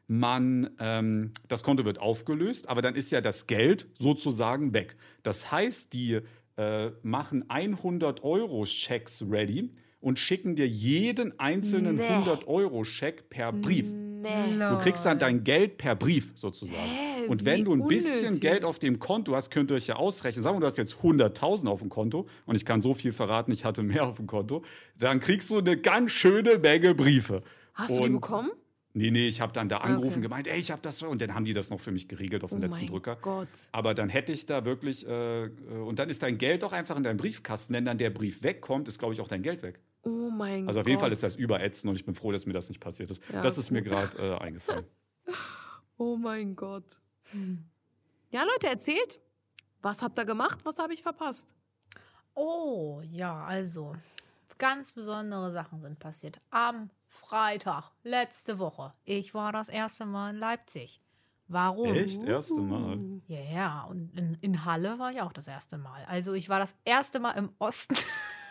Man, 0.09 0.71
ähm, 0.79 1.33
das 1.49 1.63
Konto 1.63 1.85
wird 1.85 1.99
aufgelöst, 1.99 2.69
aber 2.69 2.83
dann 2.83 2.95
ist 2.95 3.11
ja 3.13 3.21
das 3.21 3.47
Geld 3.47 3.87
sozusagen 3.99 4.75
weg. 4.75 4.97
Das 5.23 5.51
heißt, 5.53 5.93
die 5.93 6.21
äh, 6.57 6.91
machen 7.03 7.45
100-Euro-Schecks 7.49 9.25
ready 9.31 9.71
und 10.01 10.19
schicken 10.19 10.57
dir 10.57 10.67
jeden 10.67 11.39
einzelnen 11.39 11.97
Nee. 11.97 12.09
100-Euro-Scheck 12.09 13.31
per 13.31 13.53
Brief. 13.53 13.87
Nee. 13.87 14.59
Du 14.59 14.79
kriegst 14.79 15.05
dann 15.07 15.19
dein 15.19 15.45
Geld 15.45 15.79
per 15.79 15.95
Brief 15.95 16.33
sozusagen. 16.35 16.77
Hä, 16.79 17.12
und 17.29 17.45
wenn 17.45 17.65
du 17.65 17.73
ein 17.75 17.87
bisschen 17.89 18.19
unnötig. 18.27 18.41
Geld 18.41 18.65
auf 18.65 18.79
dem 18.79 18.99
Konto 18.99 19.35
hast, 19.35 19.51
könnt 19.51 19.71
ihr 19.71 19.75
euch 19.77 19.87
ja 19.87 19.97
ausrechnen. 19.97 20.43
Sagen 20.43 20.57
wir, 20.57 20.61
du 20.61 20.67
hast 20.67 20.79
jetzt 20.79 20.97
100.000 21.03 21.67
auf 21.69 21.81
dem 21.81 21.89
Konto 21.89 22.27
und 22.47 22.55
ich 22.57 22.65
kann 22.65 22.81
so 22.83 22.95
viel 22.95 23.13
verraten, 23.13 23.53
ich 23.53 23.65
hatte 23.65 23.83
mehr 23.83 24.05
auf 24.07 24.17
dem 24.17 24.27
Konto. 24.27 24.63
Dann 24.99 25.21
kriegst 25.21 25.51
du 25.51 25.59
eine 25.59 25.77
ganz 25.77 26.11
schöne 26.13 26.59
Menge 26.59 26.95
Briefe. 26.95 27.43
Hast 27.75 27.91
du 27.97 28.01
die 28.01 28.07
Und- 28.07 28.13
bekommen? 28.15 28.51
Nee, 28.95 29.11
nee, 29.11 29.27
ich 29.27 29.41
habe 29.41 29.55
dann 29.55 29.71
da 29.71 29.79
angerufen, 29.79 30.17
Okay. 30.19 30.21
gemeint, 30.21 30.47
ey, 30.47 30.59
ich 30.59 30.71
habe 30.71 30.83
das 30.83 30.99
so. 30.99 31.09
Und 31.09 31.23
dann 31.23 31.35
haben 31.35 31.47
die 31.47 31.55
das 31.55 31.71
noch 31.71 31.81
für 31.81 31.91
mich 31.93 32.09
geregelt 32.09 32.45
auf 32.45 32.51
dem 32.51 32.59
Oh 32.59 32.61
letzten 32.61 32.77
mein 32.81 32.87
Drücker. 32.89 33.17
Gott. 33.23 33.49
Aber 33.73 33.95
dann 33.95 34.11
hätte 34.11 34.33
ich 34.33 34.45
da 34.45 34.67
wirklich, 34.67 35.07
äh, 35.07 35.45
äh, 35.47 35.49
und 35.87 35.99
dann 35.99 36.11
ist 36.11 36.23
dein 36.23 36.37
Geld 36.37 36.63
auch 36.63 36.73
einfach 36.75 36.99
in 36.99 37.03
deinem 37.03 37.17
Briefkasten. 37.17 37.73
Wenn 37.73 37.87
dann 37.87 37.97
der 37.97 38.11
Brief 38.11 38.43
wegkommt, 38.43 38.89
ist, 38.89 38.99
glaube 38.99 39.15
ich, 39.15 39.23
auch 39.23 39.29
dein 39.29 39.41
Geld 39.43 39.63
weg. 39.63 39.81
Oh 40.03 40.29
mein 40.31 40.63
Gott. 40.67 40.69
Also 40.69 40.81
auf 40.81 40.87
jeden 40.89 41.01
Fall 41.01 41.11
ist 41.11 41.23
das 41.23 41.37
überätzend 41.37 41.89
und 41.89 41.97
ich 41.97 42.05
bin 42.05 42.15
froh, 42.15 42.33
dass 42.33 42.45
mir 42.45 42.53
das 42.53 42.69
nicht 42.69 42.81
passiert 42.81 43.11
ist. 43.11 43.23
Ja, 43.33 43.41
das 43.41 43.57
ist 43.57 43.71
mir 43.71 43.81
gut. 43.83 43.93
gerade 43.93 44.19
äh, 44.19 44.39
eingefallen. 44.45 44.85
Oh 45.97 46.17
mein 46.17 46.55
Gott. 46.55 46.85
Ja, 48.31 48.43
Leute, 48.45 48.69
erzählt. 48.69 49.21
Was 49.83 50.03
habt 50.03 50.19
ihr 50.19 50.25
gemacht? 50.25 50.61
Was 50.65 50.79
habe 50.79 50.95
ich 50.95 51.03
verpasst? 51.03 51.55
Oh, 52.35 53.01
ja, 53.05 53.45
also 53.45 53.95
ganz 54.59 54.93
besondere 54.93 55.51
Sachen 55.53 55.81
sind 55.83 55.99
passiert. 55.99 56.41
Am 56.51 56.89
Freitag, 57.09 57.91
letzte 58.05 58.59
Woche, 58.61 58.95
ich 59.05 59.35
war 59.35 59.51
das 59.53 59.69
erste 59.69 60.07
Mal 60.07 60.31
in 60.31 60.37
Leipzig. 60.37 61.01
Warum? 61.49 61.93
Echt? 61.95 62.23
Erste 62.23 62.61
Mal. 62.61 62.99
Ja, 63.27 63.41
ja, 63.41 63.83
und 63.83 64.17
in, 64.17 64.39
in 64.41 64.65
Halle 64.65 64.99
war 64.99 65.11
ich 65.11 65.21
auch 65.21 65.33
das 65.33 65.49
erste 65.49 65.77
Mal. 65.79 66.05
Also 66.07 66.33
ich 66.33 66.49
war 66.49 66.61
das 66.61 66.75
erste 66.85 67.19
Mal 67.21 67.33
im 67.33 67.51
Osten. 67.59 67.97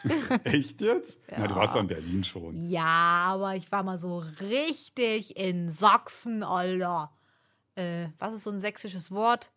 Echt 0.43 0.81
jetzt? 0.81 1.17
Na, 1.35 1.47
du 1.47 1.55
warst 1.55 1.73
ja 1.75 1.81
in 1.81 1.87
Berlin 1.87 2.23
schon. 2.23 2.55
ja, 2.55 3.23
aber 3.27 3.55
ich 3.55 3.71
war 3.71 3.81
mal 3.83 3.97
so 3.97 4.19
richtig 4.41 5.37
in 5.37 5.69
Sachsen, 5.69 6.43
Alter. 6.43 7.11
Äh, 7.75 8.07
was 8.19 8.33
ist 8.35 8.43
so 8.43 8.51
ein 8.51 8.59
sächsisches 8.59 9.11
Wort? 9.11 9.51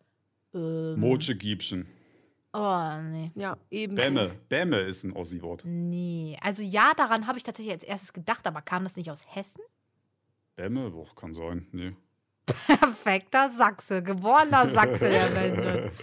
Ähm, 0.53 0.99
Moche 0.99 1.35
Giebchen. 1.35 1.87
oh, 2.53 3.01
nee. 3.11 3.31
Ja, 3.35 3.57
eben. 3.69 3.95
Bämme. 3.95 4.31
Bämme 4.49 4.79
ist 4.81 5.03
ein 5.03 5.11
Ossi-Wort. 5.13 5.63
Nee. 5.65 6.37
Also 6.41 6.63
ja, 6.63 6.93
daran 6.95 7.27
habe 7.27 7.37
ich 7.37 7.43
tatsächlich 7.43 7.73
als 7.73 7.83
erstes 7.83 8.13
gedacht, 8.13 8.47
aber 8.47 8.61
kam 8.61 8.83
das 8.83 8.95
nicht 8.95 9.11
aus 9.11 9.25
Hessen? 9.27 9.61
Bämme? 10.55 10.91
Boah, 10.91 11.13
kann 11.15 11.33
sein. 11.33 11.67
Nee. 11.71 11.93
Perfekter 12.45 13.49
Sachse, 13.49 14.03
geborener 14.03 14.67
Sachse, 14.69 15.09
der 15.09 15.29
Mensch. 15.31 15.91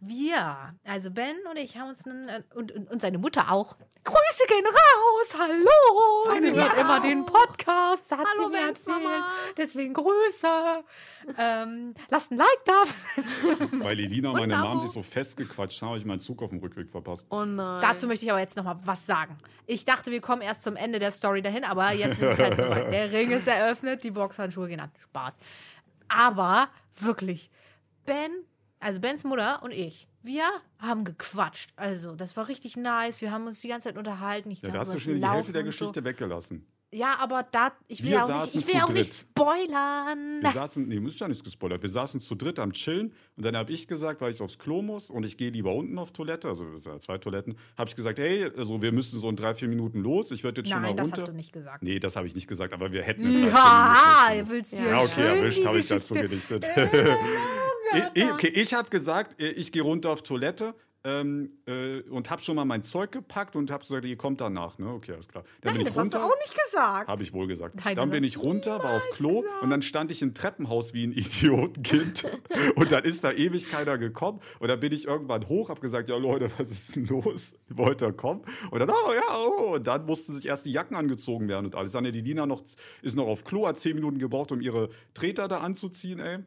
Wir, 0.00 0.74
also 0.84 1.10
Ben 1.10 1.36
und 1.50 1.58
ich 1.58 1.76
haben 1.76 1.88
uns 1.88 2.06
einen, 2.06 2.28
und, 2.54 2.72
und, 2.72 2.90
und 2.90 3.00
seine 3.02 3.18
Mutter 3.18 3.50
auch. 3.50 3.76
Grüße 4.04 4.44
gehen 4.48 4.64
raus, 4.66 5.36
hallo. 5.38 6.30
Von 6.32 6.42
sie 6.42 6.52
hört 6.52 6.78
immer 6.78 6.98
auch. 6.98 7.02
den 7.02 7.24
Podcast, 7.26 8.10
hat 8.12 8.24
Hallo, 8.26 8.46
sie 8.46 8.52
mir 8.52 8.66
Bens 8.66 8.78
erzählt. 8.86 9.02
Mama. 9.04 9.26
Deswegen 9.56 9.94
Grüße. 9.94 10.84
ähm, 11.38 11.94
lasst 12.08 12.30
ein 12.30 12.38
Like 12.38 12.64
da. 12.64 12.82
Weil 13.84 13.98
Elina 14.00 14.30
und 14.30 14.38
meine 14.38 14.56
Abo. 14.56 14.68
Mom 14.68 14.80
sich 14.80 14.90
so 14.90 15.02
festgequatscht 15.02 15.80
haben, 15.82 15.88
habe 15.90 15.98
ich 15.98 16.04
meinen 16.04 16.20
Zug 16.20 16.42
auf 16.42 16.50
dem 16.50 16.58
Rückweg 16.60 16.90
verpasst. 16.90 17.26
Oh 17.30 17.44
nein. 17.44 17.80
Dazu 17.82 18.06
möchte 18.06 18.24
ich 18.24 18.30
aber 18.30 18.40
jetzt 18.40 18.56
noch 18.56 18.64
mal 18.64 18.78
was 18.84 19.06
sagen. 19.06 19.36
Ich 19.66 19.84
dachte, 19.84 20.10
wir 20.10 20.20
kommen 20.20 20.42
erst 20.42 20.62
zum 20.62 20.76
Ende 20.76 20.98
der 20.98 21.10
Story 21.12 21.42
dahin, 21.42 21.64
aber 21.64 21.92
jetzt 21.92 22.22
ist 22.22 22.32
es 22.32 22.38
halt 22.38 22.56
soweit. 22.56 22.92
Der 22.92 23.10
Ring 23.12 23.30
ist 23.30 23.48
eröffnet, 23.48 24.04
die 24.04 24.10
Boxhandschuhe 24.12 24.68
gehen 24.68 24.80
an. 24.80 24.92
Spaß. 25.02 25.34
Aber 26.08 26.68
wirklich, 27.00 27.50
Ben, 28.04 28.30
also 28.80 29.00
Bens 29.00 29.24
Mutter 29.24 29.62
und 29.62 29.72
ich, 29.72 30.08
wir 30.22 30.44
haben 30.78 31.04
gequatscht. 31.04 31.72
Also, 31.76 32.14
das 32.16 32.36
war 32.36 32.48
richtig 32.48 32.76
nice. 32.76 33.20
Wir 33.20 33.30
haben 33.32 33.46
uns 33.46 33.60
die 33.60 33.68
ganze 33.68 33.88
Zeit 33.88 33.98
unterhalten. 33.98 34.50
Ich 34.50 34.62
Ja, 34.62 34.70
da 34.70 34.80
hast 34.80 34.94
du 34.94 34.98
schon 34.98 35.16
die 35.16 35.26
Hälfte 35.26 35.52
der 35.52 35.62
Geschichte 35.62 36.04
weggelassen. 36.04 36.66
So. 36.68 36.76
Ja, 36.92 37.16
aber 37.18 37.42
da, 37.50 37.72
ich 37.88 38.02
will 38.02 38.10
Wir 38.10 38.18
ja 38.18 38.24
auch 38.24 38.42
nicht, 38.42 38.54
ich 38.54 38.66
will 38.66 38.80
auch 38.80 38.88
nicht 38.88 39.12
spoilern. 39.12 40.40
Wir 40.40 40.52
saßen, 40.52 40.86
nee, 40.86 40.96
ist 41.08 41.18
ja 41.18 41.26
nichts 41.26 41.42
gespoilert. 41.42 41.82
Wir 41.82 41.88
saßen 41.90 42.20
zu 42.20 42.36
dritt 42.36 42.60
am 42.60 42.72
Chillen 42.72 43.12
und 43.36 43.44
dann 43.44 43.56
habe 43.56 43.72
ich 43.72 43.88
gesagt, 43.88 44.20
weil 44.20 44.30
ich 44.30 44.40
aufs 44.40 44.56
Klo 44.56 44.82
muss 44.82 45.10
und 45.10 45.24
ich 45.26 45.36
gehe 45.36 45.50
lieber 45.50 45.74
unten 45.74 45.98
auf 45.98 46.12
Toilette, 46.12 46.48
also 46.48 46.64
ja 46.78 46.98
zwei 47.00 47.18
Toiletten, 47.18 47.58
habe 47.76 47.90
ich 47.90 47.96
gesagt, 47.96 48.20
hey, 48.20 48.50
also 48.56 48.80
wir 48.80 48.92
müssen 48.92 49.18
so 49.18 49.28
in 49.28 49.36
drei, 49.36 49.54
vier 49.54 49.68
Minuten 49.68 50.00
los. 50.00 50.30
Ich 50.30 50.44
werde 50.44 50.60
jetzt 50.60 50.70
schon 50.70 50.80
mal 50.80 50.88
Nein, 50.88 50.96
das 50.96 51.08
runter. 51.08 51.22
hast 51.22 51.28
du 51.28 51.32
nicht 51.34 51.52
gesagt. 51.52 51.82
Nee, 51.82 51.98
das 51.98 52.14
habe 52.14 52.28
ich 52.28 52.34
nicht 52.36 52.46
gesagt, 52.46 52.72
aber 52.72 52.92
wir 52.92 53.02
hätten 53.02 53.46
Ja, 53.46 54.28
ihr 54.34 54.48
willst 54.48 54.72
Ja. 54.72 54.90
Ja, 54.90 55.00
okay, 55.02 55.38
erwischt 55.38 55.66
habe 55.66 55.80
ich 55.80 55.88
dazu 55.88 56.14
gedichtet. 56.14 56.64
ich, 58.14 58.32
okay, 58.32 58.48
ich 58.48 58.74
habe 58.74 58.88
gesagt, 58.90 59.40
äh, 59.40 59.48
ich 59.50 59.72
gehe 59.72 59.82
runter 59.82 60.10
auf 60.10 60.22
Toilette. 60.22 60.74
ähm, 61.04 61.52
äh, 61.68 62.00
und 62.10 62.30
habe 62.30 62.42
schon 62.42 62.56
mal 62.56 62.64
mein 62.64 62.82
Zeug 62.82 63.12
gepackt 63.12 63.54
und 63.54 63.70
habe 63.70 63.84
gesagt, 63.84 64.04
ihr 64.04 64.16
kommt 64.16 64.40
danach. 64.40 64.76
Ne? 64.78 64.88
Okay, 64.88 65.12
alles 65.12 65.28
klar. 65.28 65.44
Dann 65.60 65.70
Nein, 65.70 65.74
bin 65.74 65.80
ich 65.82 65.94
das 65.94 65.96
hast 65.96 66.12
du 66.14 66.18
runter. 66.18 66.32
auch 66.34 66.38
nicht 66.40 66.56
gesagt. 66.64 67.06
Habe 67.06 67.22
ich 67.22 67.32
wohl 67.32 67.46
gesagt. 67.46 67.76
Nein, 67.84 67.94
dann 67.94 68.10
bin 68.10 68.24
ich 68.24 68.38
runter, 68.38 68.82
war 68.82 68.96
auf 68.96 69.08
Klo 69.12 69.42
gesagt. 69.42 69.62
und 69.62 69.70
dann 69.70 69.82
stand 69.82 70.10
ich 70.10 70.20
im 70.22 70.34
Treppenhaus 70.34 70.94
wie 70.94 71.06
ein 71.06 71.12
Idiotenkind. 71.60 72.26
und 72.74 72.90
dann 72.90 73.04
ist 73.04 73.22
da 73.22 73.30
ewig 73.30 73.68
keiner 73.68 73.98
gekommen. 73.98 74.40
Und 74.58 74.66
dann 74.66 74.80
bin 74.80 74.92
ich 74.92 75.06
irgendwann 75.06 75.48
hoch, 75.48 75.68
habe 75.68 75.80
gesagt, 75.80 76.08
ja 76.08 76.16
Leute, 76.16 76.50
was 76.58 76.72
ist 76.72 76.96
denn 76.96 77.06
los? 77.06 77.54
Wollt 77.68 78.02
ihr 78.02 78.12
kommen? 78.12 78.42
Und 78.72 78.80
dann, 78.80 78.90
oh 78.90 79.12
ja, 79.12 79.38
oh. 79.38 79.74
Und 79.76 79.86
dann 79.86 80.06
mussten 80.06 80.34
sich 80.34 80.46
erst 80.46 80.66
die 80.66 80.72
Jacken 80.72 80.96
angezogen 80.96 81.46
werden 81.46 81.66
und 81.66 81.76
alles. 81.76 81.92
Dann 81.92 82.02
die 82.02 82.20
Lina 82.20 82.46
noch, 82.46 82.62
ist 83.02 83.14
noch 83.14 83.28
auf 83.28 83.44
Klo, 83.44 83.68
hat 83.68 83.78
zehn 83.78 83.94
Minuten 83.94 84.18
gebraucht, 84.18 84.50
um 84.50 84.60
ihre 84.60 84.88
Treter 85.14 85.46
da 85.46 85.58
anzuziehen, 85.60 86.18
ey. 86.18 86.38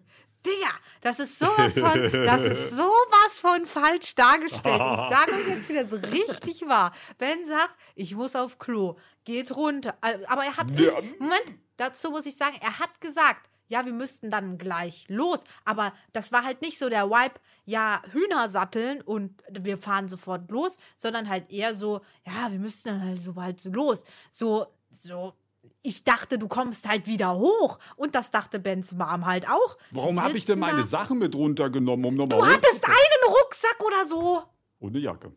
Digga, 0.45 0.71
das 1.01 1.19
ist 1.19 1.37
sowas 1.37 1.73
von, 1.73 2.11
das 2.23 2.41
ist 2.41 2.69
sowas 2.77 3.33
von 3.35 3.65
falsch 3.65 4.15
dargestellt. 4.15 4.81
Ich 4.81 5.09
sage 5.17 5.33
euch 5.33 5.47
jetzt 5.47 5.69
wieder 5.69 5.85
so 5.85 5.97
richtig 5.97 6.67
wahr. 6.67 6.93
Ben 7.17 7.45
sagt, 7.45 7.75
ich 7.95 8.15
muss 8.15 8.35
auf 8.35 8.57
Klo, 8.57 8.97
geht 9.25 9.55
runter. 9.55 9.97
Äh, 10.01 10.19
Aber 10.27 10.43
er 10.45 10.55
hat, 10.57 10.69
Ja. 10.79 10.93
Moment, 11.19 11.43
dazu 11.77 12.11
muss 12.11 12.25
ich 12.25 12.37
sagen, 12.37 12.57
er 12.61 12.79
hat 12.79 13.01
gesagt, 13.01 13.49
ja, 13.67 13.85
wir 13.85 13.93
müssten 13.93 14.31
dann 14.31 14.57
gleich 14.57 15.05
los. 15.09 15.41
Aber 15.65 15.93
das 16.13 16.31
war 16.31 16.43
halt 16.43 16.61
nicht 16.61 16.79
so 16.79 16.89
der 16.89 17.09
Vibe, 17.09 17.35
ja, 17.65 18.01
Hühner 18.11 18.49
satteln 18.49 19.01
und 19.01 19.43
wir 19.51 19.77
fahren 19.77 20.07
sofort 20.07 20.49
los, 20.49 20.75
sondern 20.97 21.29
halt 21.29 21.51
eher 21.51 21.75
so, 21.75 22.01
ja, 22.25 22.51
wir 22.51 22.59
müssten 22.59 22.89
dann 22.89 23.03
halt 23.03 23.21
so 23.21 23.33
bald 23.33 23.59
so 23.59 23.69
los. 23.71 24.05
So, 24.31 24.65
so, 24.89 25.35
ich 25.81 26.03
dachte, 26.03 26.37
du 26.37 26.47
kommst 26.47 26.87
halt 26.87 27.07
wieder 27.07 27.35
hoch. 27.35 27.79
Und 27.95 28.15
das 28.15 28.31
dachte 28.31 28.59
Bens 28.59 28.93
Mom 28.93 29.25
halt 29.25 29.49
auch. 29.49 29.77
Warum 29.91 30.21
habe 30.21 30.37
ich 30.37 30.45
denn 30.45 30.59
meine 30.59 30.79
da. 30.79 30.85
Sachen 30.85 31.19
mit 31.19 31.35
runtergenommen, 31.35 32.05
um 32.05 32.15
nochmal 32.15 32.39
Du 32.39 32.45
hattest 32.45 32.85
einen 32.85 33.33
Rucksack 33.41 33.77
oder 33.85 34.05
so. 34.05 34.43
Und 34.79 34.91
eine 34.91 34.99
Jacke. 34.99 35.31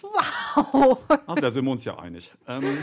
Wow. 0.00 0.98
Ach, 1.26 1.34
da 1.36 1.50
sind 1.50 1.64
wir 1.64 1.70
uns 1.70 1.84
ja 1.84 1.98
einig. 1.98 2.32
Ähm, 2.48 2.78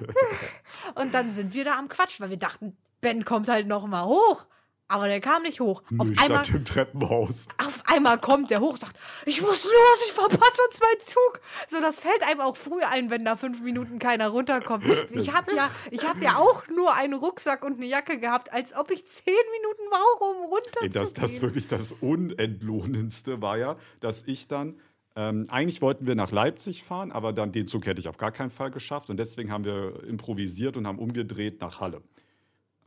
Und 0.94 1.12
dann 1.12 1.30
sind 1.30 1.52
wir 1.52 1.64
da 1.64 1.78
am 1.78 1.88
Quatsch, 1.88 2.20
weil 2.20 2.30
wir 2.30 2.36
dachten, 2.36 2.76
Ben 3.00 3.24
kommt 3.24 3.48
halt 3.48 3.66
noch 3.66 3.86
mal 3.86 4.04
hoch. 4.04 4.46
Aber 4.90 5.06
der 5.06 5.20
kam 5.20 5.42
nicht 5.42 5.60
hoch. 5.60 5.82
Auf 5.98 6.06
nö, 6.06 6.14
ich 6.14 6.20
einmal, 6.20 6.44
stand 6.44 6.58
im 6.58 6.64
Treppenhaus. 6.64 7.46
auf 7.58 7.82
einmal 7.86 8.18
kommt 8.18 8.50
der 8.50 8.60
hoch 8.60 8.72
und 8.72 8.80
sagt, 8.80 8.98
ich 9.26 9.42
muss 9.42 9.64
los, 9.64 10.02
ich 10.06 10.12
verpasse 10.12 10.62
uns 10.66 10.80
meinen 10.80 11.00
Zug. 11.00 11.40
So, 11.68 11.80
das 11.80 12.00
fällt 12.00 12.26
einem 12.26 12.40
auch 12.40 12.56
früh 12.56 12.80
ein, 12.80 13.10
wenn 13.10 13.22
da 13.24 13.36
fünf 13.36 13.62
Minuten 13.62 13.98
keiner 13.98 14.28
runterkommt. 14.28 14.84
Ich 15.10 15.34
habe 15.34 15.54
ja, 15.54 15.70
ich 15.90 16.08
hab 16.08 16.22
ja 16.22 16.36
auch 16.36 16.66
nur 16.68 16.94
einen 16.94 17.12
Rucksack 17.12 17.64
und 17.64 17.76
eine 17.76 17.86
Jacke 17.86 18.18
gehabt, 18.18 18.50
als 18.50 18.74
ob 18.74 18.90
ich 18.90 19.06
zehn 19.06 19.34
Minuten 19.60 19.90
brauche, 19.90 20.24
um 20.24 20.46
runterzugehen. 20.46 20.92
Das, 20.92 21.12
das 21.12 21.42
wirklich 21.42 21.66
das 21.66 21.92
Unentlohnendste 22.00 23.42
war 23.42 23.58
ja, 23.58 23.76
dass 24.00 24.22
ich 24.26 24.48
dann, 24.48 24.80
ähm, 25.16 25.44
eigentlich 25.50 25.82
wollten 25.82 26.06
wir 26.06 26.14
nach 26.14 26.30
Leipzig 26.30 26.82
fahren, 26.82 27.12
aber 27.12 27.34
dann 27.34 27.52
den 27.52 27.68
Zug 27.68 27.84
hätte 27.84 28.00
ich 28.00 28.08
auf 28.08 28.16
gar 28.16 28.32
keinen 28.32 28.50
Fall 28.50 28.70
geschafft 28.70 29.10
und 29.10 29.18
deswegen 29.18 29.52
haben 29.52 29.64
wir 29.64 30.02
improvisiert 30.04 30.78
und 30.78 30.86
haben 30.86 30.98
umgedreht 30.98 31.60
nach 31.60 31.80
Halle. 31.80 32.02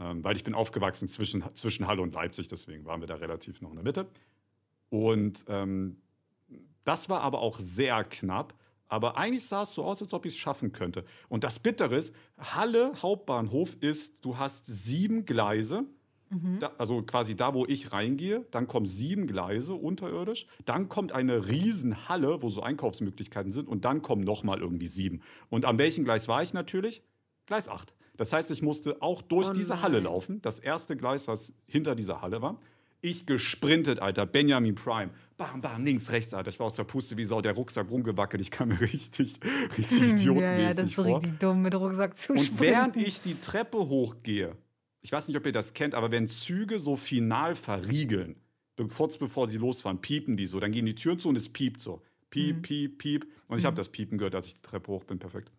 Ähm, 0.01 0.23
weil 0.23 0.35
ich 0.35 0.43
bin 0.43 0.55
aufgewachsen 0.55 1.07
zwischen, 1.07 1.43
zwischen 1.53 1.85
Halle 1.87 2.01
und 2.01 2.13
Leipzig, 2.13 2.47
deswegen 2.47 2.85
waren 2.85 3.01
wir 3.01 3.07
da 3.07 3.15
relativ 3.15 3.61
noch 3.61 3.69
in 3.69 3.75
der 3.75 3.83
Mitte. 3.83 4.07
Und 4.89 5.45
ähm, 5.47 5.97
das 6.83 7.07
war 7.07 7.21
aber 7.21 7.39
auch 7.39 7.59
sehr 7.59 8.03
knapp. 8.03 8.55
Aber 8.87 9.15
eigentlich 9.15 9.45
sah 9.45 9.61
es 9.61 9.73
so 9.73 9.85
aus, 9.85 10.01
als 10.01 10.13
ob 10.13 10.25
ich 10.25 10.33
es 10.33 10.39
schaffen 10.39 10.73
könnte. 10.73 11.05
Und 11.29 11.43
das 11.45 11.59
Bittere 11.59 11.95
ist, 11.95 12.13
Halle 12.37 12.91
Hauptbahnhof 13.01 13.77
ist, 13.79 14.25
du 14.25 14.37
hast 14.37 14.65
sieben 14.65 15.25
Gleise. 15.25 15.85
Da, 16.59 16.71
also 16.77 17.01
quasi 17.01 17.35
da, 17.35 17.53
wo 17.53 17.65
ich 17.65 17.91
reingehe, 17.91 18.45
dann 18.51 18.65
kommen 18.65 18.85
sieben 18.85 19.27
Gleise 19.27 19.73
unterirdisch, 19.73 20.47
dann 20.63 20.87
kommt 20.87 21.11
eine 21.11 21.49
Riesenhalle, 21.49 22.41
wo 22.41 22.49
so 22.49 22.61
Einkaufsmöglichkeiten 22.61 23.51
sind 23.51 23.67
und 23.67 23.83
dann 23.83 24.01
kommen 24.01 24.23
nochmal 24.23 24.59
irgendwie 24.59 24.87
sieben. 24.87 25.21
Und 25.49 25.65
an 25.65 25.77
welchem 25.77 26.05
Gleis 26.05 26.29
war 26.29 26.41
ich 26.41 26.53
natürlich? 26.53 27.03
Gleis 27.45 27.67
8. 27.69 27.93
Das 28.17 28.33
heißt, 28.33 28.51
ich 28.51 28.61
musste 28.61 29.01
auch 29.01 29.21
durch 29.21 29.49
Oh 29.49 29.53
diese 29.53 29.81
Halle 29.81 29.99
laufen, 29.99 30.41
das 30.41 30.59
erste 30.59 30.95
Gleis, 30.95 31.27
was 31.27 31.53
hinter 31.65 31.95
dieser 31.95 32.21
Halle 32.21 32.41
war. 32.41 32.59
Ich 33.03 33.25
gesprintet, 33.25 33.99
Alter, 33.99 34.27
Benjamin 34.27 34.75
Prime. 34.75 35.09
Bam, 35.37 35.59
bam, 35.61 35.83
links, 35.83 36.11
rechts, 36.11 36.35
Alter. 36.35 36.49
Ich 36.49 36.59
war 36.59 36.67
aus 36.67 36.75
der 36.75 36.83
Puste 36.83 37.17
wie 37.17 37.23
Sau, 37.23 37.41
der 37.41 37.53
Rucksack 37.53 37.89
rumgewackelt. 37.89 38.39
Ich 38.41 38.51
kam 38.51 38.67
mir 38.67 38.79
richtig, 38.81 39.39
richtig 39.75 40.01
idiotenmäßig 40.13 40.35
ja, 40.41 40.57
ja, 40.59 40.73
das 40.75 40.87
ist 40.89 40.95
so 40.95 41.03
vor. 41.03 41.17
richtig 41.17 41.39
dumm, 41.39 41.63
mit 41.63 41.73
Rucksack 41.73 42.15
zu 42.15 42.33
Und 42.33 42.59
während 42.59 42.89
sprinten. 42.93 42.99
ich 43.09 43.21
die 43.21 43.39
Treppe 43.41 43.77
hochgehe, 43.79 44.55
ich 45.01 45.11
weiß 45.11 45.27
nicht, 45.27 45.37
ob 45.37 45.45
ihr 45.47 45.51
das 45.51 45.73
kennt, 45.73 45.95
aber 45.95 46.11
wenn 46.11 46.27
Züge 46.27 46.77
so 46.77 46.95
final 46.95 47.55
verriegeln, 47.55 48.35
kurz 48.95 49.17
bevor 49.17 49.47
sie 49.47 49.57
losfahren, 49.57 49.99
piepen 49.99 50.37
die 50.37 50.45
so, 50.45 50.59
dann 50.59 50.71
gehen 50.71 50.85
die 50.85 50.93
Türen 50.95 51.17
zu 51.17 51.29
und 51.29 51.35
es 51.37 51.49
piept 51.49 51.81
so. 51.81 52.03
Piep, 52.29 52.57
Mhm. 52.57 52.61
piep, 52.61 52.97
piep. 52.99 53.27
Und 53.49 53.57
ich 53.57 53.65
habe 53.65 53.75
das 53.75 53.89
Piepen 53.89 54.17
gehört, 54.19 54.35
als 54.35 54.47
ich 54.47 54.53
die 54.55 54.61
Treppe 54.61 54.91
hoch 54.91 55.03
bin. 55.03 55.17
Perfekt. 55.19 55.51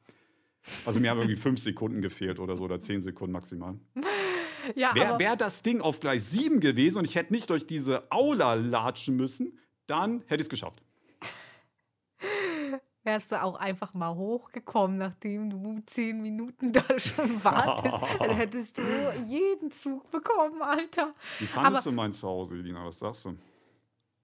Also 0.84 1.00
mir 1.00 1.10
haben 1.10 1.18
irgendwie 1.18 1.40
fünf 1.40 1.60
Sekunden 1.60 2.02
gefehlt 2.02 2.38
oder 2.38 2.56
so, 2.56 2.64
oder 2.64 2.80
zehn 2.80 3.02
Sekunden 3.02 3.32
maximal. 3.32 3.78
ja, 4.74 4.94
Wäre 4.94 5.18
wär 5.18 5.36
das 5.36 5.62
Ding 5.62 5.80
auf 5.80 6.00
Gleis 6.00 6.30
7 6.30 6.60
gewesen 6.60 6.98
und 6.98 7.08
ich 7.08 7.14
hätte 7.16 7.32
nicht 7.32 7.50
durch 7.50 7.66
diese 7.66 8.10
Aula 8.10 8.54
latschen 8.54 9.16
müssen, 9.16 9.58
dann 9.86 10.20
hätte 10.26 10.36
ich 10.36 10.42
es 10.42 10.48
geschafft. 10.48 10.82
wärst 13.04 13.32
du 13.32 13.42
auch 13.42 13.56
einfach 13.56 13.94
mal 13.94 14.14
hochgekommen, 14.14 14.98
nachdem 14.98 15.50
du 15.50 15.82
zehn 15.86 16.22
Minuten 16.22 16.72
da 16.72 16.84
schon 16.98 17.42
wartest. 17.44 17.96
dann 18.20 18.30
hättest 18.30 18.78
du 18.78 18.82
jeden 19.26 19.70
Zug 19.72 20.10
bekommen, 20.10 20.62
Alter. 20.62 21.14
Wie 21.38 21.46
fandest 21.46 21.86
Aber- 21.86 21.90
du 21.90 21.96
mein 21.96 22.12
Zuhause, 22.12 22.54
Elina? 22.54 22.84
Was 22.84 22.98
sagst 23.00 23.24
du? 23.24 23.30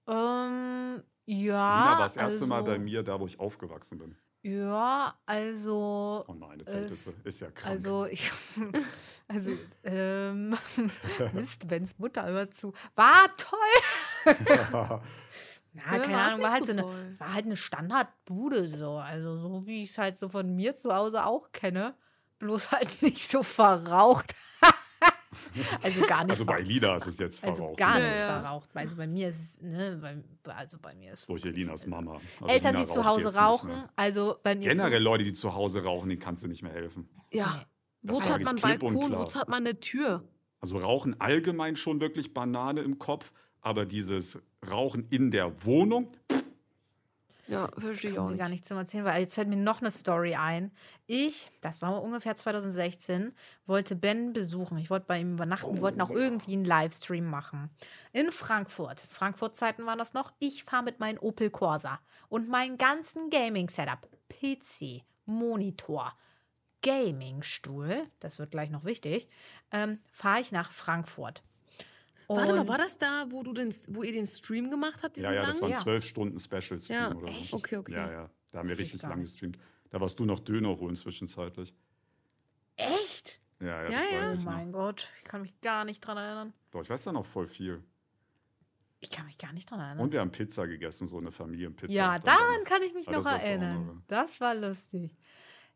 Ähm, 0.07 1.03
ja. 1.25 1.75
Elina 1.75 1.91
war 1.91 1.99
das 1.99 2.15
erste 2.15 2.33
also, 2.35 2.47
Mal 2.47 2.63
bei 2.63 2.79
mir, 2.79 3.03
da 3.03 3.19
wo 3.19 3.25
ich 3.25 3.39
aufgewachsen 3.39 3.97
bin. 3.97 4.15
Ja, 4.41 5.19
also. 5.25 6.23
Oh 6.27 6.33
nein, 6.33 6.59
das. 6.59 6.73
Es- 6.73 7.17
Ist 7.23 7.41
ja 7.41 7.51
krank. 7.51 7.71
Also, 7.75 8.05
ich. 8.05 8.31
Also, 9.31 9.51
ähm. 9.83 10.57
Mist, 11.33 11.67
Bens 11.67 11.93
Mutter 11.99 12.27
immer 12.27 12.49
zu. 12.49 12.73
War 12.95 13.29
toll! 13.37 13.59
Na, 14.25 15.01
Ja, 15.73 15.99
keine 15.99 16.17
Ahnung, 16.17 16.41
war 16.41 16.51
halt 16.53 16.65
so 16.65 16.73
so 16.73 16.79
eine, 16.87 17.19
war 17.19 17.33
halt 17.33 17.45
eine 17.45 17.55
Standardbude 17.57 18.67
so. 18.67 18.93
Also 18.97 19.37
so 19.37 19.67
wie 19.67 19.83
ich 19.83 19.91
es 19.91 19.97
halt 19.99 20.17
so 20.17 20.29
von 20.29 20.55
mir 20.55 20.73
zu 20.73 20.91
Hause 20.95 21.25
auch 21.27 21.51
kenne. 21.51 21.93
Bloß 22.39 22.71
halt 22.71 23.01
nicht 23.03 23.29
so 23.29 23.43
verraucht. 23.43 24.33
also 25.81 26.01
gar 26.01 26.23
nicht 26.23 26.31
Also 26.31 26.45
bei. 26.45 26.61
Lida 26.61 26.95
ist 26.95 27.07
es 27.07 27.19
jetzt 27.19 27.43
Also 27.43 27.63
verraucht. 27.63 27.77
gar 27.77 27.99
ne? 27.99 28.07
nicht 28.07 28.17
Ja, 28.19 28.27
ja. 28.27 28.41
verraucht. 28.41 28.69
Also 28.73 28.95
bei 28.95 29.07
mir 29.07 29.29
ist 29.29 29.39
es, 29.39 29.61
ne, 29.61 30.23
bei, 30.43 30.53
also 30.53 30.77
bei 30.81 30.95
mir 30.95 31.13
ist 31.13 31.27
Durch 31.27 31.45
Elinas 31.45 31.85
Mama. 31.87 32.19
Also 32.41 32.53
Eltern, 32.53 32.75
Lina 32.75 32.85
die 32.85 32.91
zu 32.91 33.05
Hause 33.05 33.25
nicht 33.27 33.37
rauchen, 33.37 33.71
also 33.95 34.37
wenn 34.43 34.61
ihr 34.61 34.69
Generell 34.69 35.01
Leute, 35.01 35.23
die 35.23 35.33
zu 35.33 35.53
Hause 35.53 35.83
rauchen, 35.83 36.09
denen 36.09 36.21
kannst 36.21 36.43
du 36.43 36.47
nicht 36.47 36.63
mehr 36.63 36.73
helfen. 36.73 37.09
Ja. 37.31 37.65
Wozu 38.01 38.27
sag 38.27 38.35
hat 38.35 38.41
man 38.43 38.55
Balkon? 38.55 38.95
Wozu 38.95 39.39
hat 39.39 39.49
man 39.49 39.65
eine 39.65 39.79
Tür? 39.79 40.23
Also 40.61 40.77
Rauchen 40.77 41.19
allgemein 41.19 41.75
schon 41.75 42.01
wirklich 42.01 42.33
Banane 42.33 42.81
im 42.81 42.99
Kopf, 42.99 43.31
aber 43.61 43.85
dieses 43.85 44.39
Rauchen 44.69 45.07
in 45.09 45.31
der 45.31 45.65
Wohnung, 45.65 46.11
Ja, 47.49 47.69
verstehe 47.77 48.11
ich 48.11 48.19
auch 48.19 48.29
mir 48.29 48.37
gar 48.37 48.49
nicht. 48.49 48.65
zum 48.65 48.77
Erzählen, 48.77 49.05
weil 49.05 49.21
jetzt 49.21 49.35
fällt 49.35 49.47
mir 49.47 49.55
noch 49.55 49.81
eine 49.81 49.91
Story 49.91 50.35
ein. 50.35 50.71
Ich, 51.07 51.49
das 51.61 51.81
war 51.81 52.01
ungefähr 52.01 52.35
2016, 52.35 53.33
wollte 53.65 53.95
Ben 53.95 54.33
besuchen. 54.33 54.77
Ich 54.77 54.89
wollte 54.89 55.07
bei 55.07 55.19
ihm 55.19 55.33
übernachten. 55.33 55.73
Wir 55.73 55.81
wollten 55.81 56.01
auch 56.01 56.11
irgendwie 56.11 56.53
einen 56.53 56.65
Livestream 56.65 57.25
machen. 57.25 57.69
In 58.13 58.31
Frankfurt. 58.31 59.01
Frankfurt-Zeiten 59.01 59.85
waren 59.85 59.97
das 59.97 60.13
noch. 60.13 60.31
Ich 60.39 60.63
fahre 60.63 60.83
mit 60.83 60.99
meinem 60.99 61.17
Opel 61.19 61.49
Corsa 61.49 61.99
und 62.29 62.49
meinen 62.49 62.77
ganzen 62.77 63.29
Gaming-Setup. 63.31 64.07
PC, 64.29 65.03
Monitor, 65.25 66.13
Gaming-Stuhl, 66.81 68.07
das 68.19 68.39
wird 68.39 68.51
gleich 68.51 68.69
noch 68.69 68.85
wichtig, 68.85 69.27
ähm, 69.71 69.99
fahre 70.11 70.41
ich 70.41 70.51
nach 70.51 70.71
Frankfurt. 70.71 71.43
Warte 72.37 72.53
mal, 72.53 72.67
war 72.67 72.77
das 72.77 72.97
da, 72.97 73.25
wo, 73.29 73.41
du 73.43 73.53
den, 73.53 73.73
wo 73.89 74.03
ihr 74.03 74.13
den 74.13 74.27
Stream 74.27 74.69
gemacht 74.69 75.01
habt? 75.03 75.17
ja, 75.17 75.31
ja, 75.33 75.45
das 75.47 75.55
waren 75.61 75.71
langen? 75.71 75.73
Ja. 75.73 75.79
zwölf 75.83 76.05
Stunden 76.05 76.39
Special 76.39 76.79
Stream 76.79 76.99
Ja, 76.99 77.15
oder 77.15 77.31
so. 77.31 77.55
okay, 77.57 77.77
okay. 77.77 77.93
Ja, 77.93 78.11
ja, 78.11 78.29
da 78.51 78.59
haben 78.59 78.69
wir 78.69 78.77
richtig 78.77 79.01
lang 79.01 79.21
gestreamt. 79.21 79.57
Da 79.89 79.99
warst 79.99 80.19
du 80.19 80.25
noch 80.25 80.39
Döner 80.39 80.77
holen 80.77 80.95
zwischenzeitlich. 80.95 81.73
Echt? 82.75 83.41
Ja, 83.59 83.67
ja, 83.67 83.83
das 83.83 83.93
Ja, 83.93 84.01
ja. 84.11 84.31
Oh 84.33 84.35
mein 84.43 84.71
Gott, 84.71 85.09
ich 85.17 85.23
kann 85.25 85.41
mich 85.41 85.59
gar 85.61 85.83
nicht 85.85 86.01
dran 86.01 86.17
erinnern. 86.17 86.53
Doch, 86.71 86.81
ich 86.81 86.89
weiß 86.89 87.03
da 87.03 87.11
noch 87.11 87.25
voll 87.25 87.47
viel. 87.47 87.83
Ich 89.01 89.09
kann 89.09 89.25
mich 89.25 89.37
gar 89.37 89.53
nicht 89.53 89.69
dran 89.69 89.79
erinnern. 89.79 89.99
Und 89.99 90.13
wir 90.13 90.19
haben 90.19 90.31
Pizza 90.31 90.67
gegessen, 90.67 91.07
so 91.07 91.17
eine 91.17 91.31
Familienpizza. 91.31 91.91
Ja, 91.93 92.19
Dann- 92.19 92.35
daran 92.37 92.63
kann 92.65 92.83
ich 92.83 92.93
mich 92.93 93.07
noch 93.07 93.23
das 93.23 93.43
erinnern. 93.43 93.85
noch- 93.87 94.01
Das 94.07 94.39
war 94.39 94.55
lustig. 94.55 95.17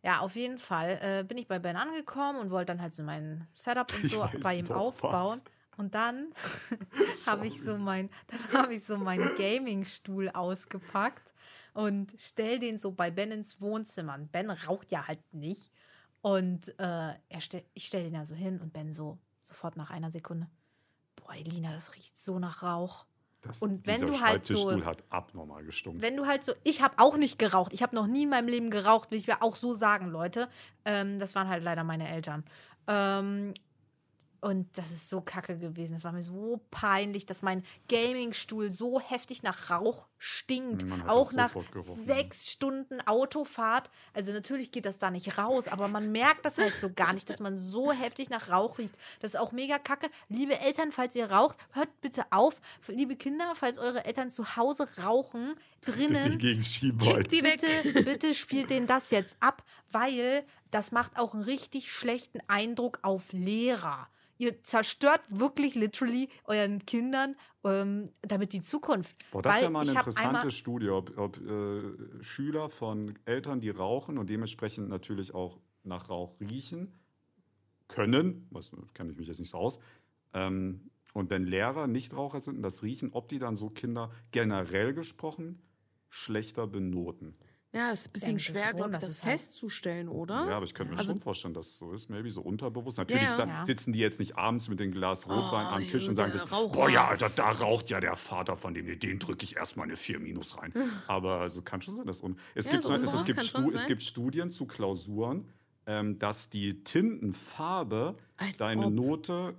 Ja, 0.04 0.20
auf 0.20 0.36
jeden 0.36 0.58
Fall 0.58 1.00
äh, 1.02 1.24
bin 1.24 1.38
ich 1.38 1.48
bei 1.48 1.60
Ben 1.60 1.78
angekommen 1.78 2.38
und 2.40 2.52
wollte 2.52 2.74
dann 2.74 2.82
halt 2.82 2.94
so 2.94 3.04
mein 3.04 3.48
Setup 3.56 3.92
und 3.94 4.10
so 4.12 4.30
bei 4.42 4.58
ihm 4.58 4.70
aufbauen. 4.72 5.42
Und 5.78 5.96
dann 5.96 6.28
habe 7.28 7.48
ich 7.48 7.62
so 7.62 7.78
mein, 7.78 8.10
dann 8.28 8.62
habe 8.64 8.76
ich 8.76 8.84
so 8.84 8.98
meinen 8.98 9.36
Gaming-Stuhl 9.36 10.30
ausgepackt 10.30 11.34
und 11.74 12.16
stell 12.20 12.60
den 12.60 12.78
so 12.78 12.92
bei 12.92 13.10
Ben 13.12 13.32
ins 13.32 13.60
Wohnzimmer. 13.62 14.16
Und 14.16 14.32
Ben 14.32 14.50
raucht 14.50 14.92
ja 14.92 15.08
halt 15.08 15.20
nicht. 15.34 15.72
Und 16.22 16.70
äh, 16.80 17.14
er 17.30 17.42
stell, 17.42 17.64
ich 17.74 17.86
stelle 17.86 18.06
den 18.06 18.14
da 18.14 18.26
so 18.26 18.36
hin 18.36 18.60
und 18.62 18.72
Ben 18.72 18.94
so 18.94 19.18
sofort 19.42 19.76
nach 19.76 19.90
einer 19.90 20.12
Sekunde. 20.12 20.48
Boah, 21.16 21.34
Elina, 21.36 21.74
das 21.74 21.96
riecht 21.96 22.18
so 22.22 22.40
nach 22.40 22.64
Rauch. 22.64 23.06
Das, 23.42 23.62
Und 23.62 23.86
wenn 23.86 24.00
du 24.00 24.22
halt 24.22 24.48
so- 24.48 24.86
hat 24.86 25.04
abnormal 25.10 25.66
gestunken. 25.66 26.02
Wenn 26.02 26.16
du 26.16 26.26
halt 26.26 26.46
so, 26.46 26.54
ich 26.64 26.82
habe 26.82 26.96
auch 26.98 27.18
nicht 27.18 27.38
geraucht. 27.38 27.74
Ich 27.74 27.84
habe 27.84 27.94
noch 27.94 28.08
nie 28.08 28.24
in 28.24 28.30
meinem 28.30 28.48
Leben 28.48 28.70
geraucht, 28.70 29.12
will 29.12 29.18
ich 29.18 29.28
mir 29.28 29.42
auch 29.42 29.58
so 29.58 29.74
sagen, 29.74 30.08
Leute. 30.08 30.48
Ähm, 30.86 31.20
das 31.20 31.36
waren 31.36 31.50
halt 31.50 31.62
leider 31.62 31.84
meine 31.84 32.08
Eltern. 32.08 32.46
Ähm, 32.88 33.54
und 34.44 34.68
das 34.78 34.92
ist 34.92 35.10
so 35.10 35.22
kacke 35.22 35.58
gewesen. 35.58 35.94
Das 35.94 36.04
war 36.04 36.12
mir 36.12 36.22
so 36.22 36.60
peinlich, 36.70 37.26
dass 37.26 37.42
mein 37.42 37.64
Gamingstuhl 37.88 38.70
so 38.72 39.00
heftig 39.00 39.42
nach 39.42 39.70
Rauch 39.70 40.06
stinkt. 40.18 40.86
Auch 41.08 41.32
nach 41.32 41.56
sechs 41.80 42.52
Stunden 42.52 43.00
Autofahrt. 43.02 43.90
Also 44.14 44.34
natürlich 44.34 44.72
geht 44.72 44.86
das 44.86 44.98
da 44.98 45.12
nicht 45.12 45.38
raus, 45.38 45.70
aber 45.70 45.88
man 45.88 46.12
merkt 46.12 46.46
das 46.46 46.58
halt 46.58 46.74
so 46.74 46.92
gar 46.94 47.14
nicht, 47.14 47.30
dass 47.30 47.40
man 47.40 47.58
so 47.58 47.94
heftig 47.94 48.30
nach 48.30 48.50
Rauch 48.50 48.80
riecht. 48.80 48.96
Das 49.22 49.32
ist 49.32 49.40
auch 49.40 49.54
mega 49.54 49.80
kacke. 49.80 50.10
Liebe 50.28 50.60
Eltern, 50.60 50.92
falls 50.92 51.16
ihr 51.16 51.32
raucht, 51.32 51.58
hört 51.72 52.02
bitte 52.02 52.26
auf. 52.32 52.60
Liebe 52.88 53.16
Kinder, 53.16 53.54
falls 53.56 53.78
eure 53.78 54.04
Eltern 54.04 54.30
zu 54.30 54.58
Hause 54.58 54.90
rauchen, 55.02 55.56
die 55.88 55.92
drinnen, 55.92 56.38
gegen 56.38 56.62
Schienbein. 56.62 57.24
Kick 57.24 57.30
die 57.30 57.44
weg. 57.44 57.62
bitte, 57.62 58.04
bitte 58.04 58.34
spielt 58.34 58.70
denen 58.70 58.88
das 58.88 59.10
jetzt 59.12 59.38
ab, 59.40 59.64
weil 59.90 60.44
das 60.74 60.92
macht 60.92 61.18
auch 61.18 61.34
einen 61.34 61.44
richtig 61.44 61.92
schlechten 61.92 62.40
Eindruck 62.48 63.00
auf 63.04 63.32
Lehrer. 63.34 64.08
Ihr 64.38 64.64
zerstört 64.64 65.22
wirklich 65.30 65.76
literally 65.76 66.28
euren 66.46 66.86
Kindern 66.86 67.36
ähm, 67.64 68.10
damit 68.22 68.52
die 68.54 68.62
Zukunft. 68.62 69.16
Boah, 69.32 69.42
das 69.42 69.54
weil 69.54 69.60
ist 69.60 69.64
ja 69.64 69.70
mal 69.70 69.82
eine 69.82 69.92
interessante 69.92 70.52
Studie, 70.52 70.90
ob, 70.90 71.18
ob 71.18 71.38
äh, 71.38 72.24
Schüler 72.24 72.70
von 72.70 73.18
Eltern, 73.26 73.62
die 73.62 73.70
rauchen 73.70 74.18
und 74.18 74.30
dementsprechend 74.30 74.90
natürlich 74.90 75.34
auch 75.34 75.60
nach 75.84 76.10
Rauch 76.10 76.36
riechen 76.40 76.94
können, 77.88 78.48
was 78.50 78.72
kenne 78.94 79.12
ich 79.12 79.18
mich 79.18 79.28
jetzt 79.28 79.40
nicht 79.40 79.52
so 79.52 79.58
aus, 79.58 79.80
ähm, 80.34 80.90
und 81.14 81.30
wenn 81.30 81.46
Lehrer 81.46 81.86
Nichtraucher 81.86 82.42
sind 82.42 82.58
und 82.58 82.64
das 82.64 82.82
riechen, 82.82 83.12
ob 83.14 83.30
die 83.30 83.38
dann 83.38 83.56
so 83.56 83.70
Kinder 83.70 84.12
generell 84.32 84.94
gesprochen 84.94 85.62
schlechter 86.10 86.68
benoten. 86.68 87.36
Ja, 87.76 87.90
ist 87.90 88.08
ein 88.08 88.12
bisschen 88.12 88.40
schwer, 88.40 88.68
schon, 88.68 88.76
glaube 88.78 88.94
ich, 88.94 89.00
das 89.00 89.24
halt- 89.24 89.32
festzustellen, 89.40 90.08
oder? 90.08 90.46
Ja, 90.48 90.58
aber 90.58 90.66
ich 90.66 90.76
könnte 90.76 90.94
mir 90.94 91.00
Also- 91.00 91.14
schon 91.14 91.22
vorstellen, 91.22 91.56
dass 91.56 91.68
es 91.68 91.78
so 91.80 91.92
ist. 91.92 92.08
Maybe 92.08 92.30
so 92.30 92.42
unterbewusst. 92.42 93.00
Natürlich 93.00 93.24
Ja. 93.24 93.46
Ja. 93.48 93.66
sitzen 93.66 93.94
die 93.94 94.00
jetzt 94.00 94.20
nicht 94.20 94.38
abends 94.38 94.70
mit 94.70 94.80
dem 94.80 94.92
Glas 94.92 95.26
Rotwein 95.28 95.66
Oh, 95.72 95.76
am 95.78 95.88
Tisch 95.88 96.08
und 96.08 96.16
sagen 96.16 96.34
sich, 96.34 96.44
boah 96.46 96.90
ja, 96.90 97.08
Alter, 97.08 97.30
da 97.36 97.50
raucht 97.50 97.90
ja 97.90 98.00
der 98.00 98.16
Vater 98.16 98.56
von 98.58 98.76
dem, 98.76 99.00
den 99.00 99.18
drücke 99.18 99.44
ich 99.44 99.56
erstmal 99.56 99.88
eine 99.88 99.98
4 99.98 100.20
minus 100.20 100.56
rein. 100.58 100.72
aber 101.08 101.40
also 101.42 101.64
kann 101.64 101.82
schon 101.82 101.96
sein, 101.96 102.06
dass 102.06 102.22
un 102.22 102.38
es, 102.54 102.66
Ja, 102.66 102.72
gibt, 102.74 102.84
so 102.84 102.90
so, 102.90 102.96
es, 103.02 103.14
es, 103.14 103.26
gibt 103.26 103.42
Stu 103.42 103.66
es 103.66 103.74
sein. 103.74 103.88
gibt 103.88 104.04
Studien 104.04 104.52
zu 104.52 104.66
Klausuren, 104.68 105.50
ähm, 105.88 106.20
dass 106.20 106.50
die 106.50 106.84
Tintenfarbe 106.84 108.16
Als 108.38 108.58
deine 108.58 108.86
ob. 108.88 108.94
Note 108.94 109.56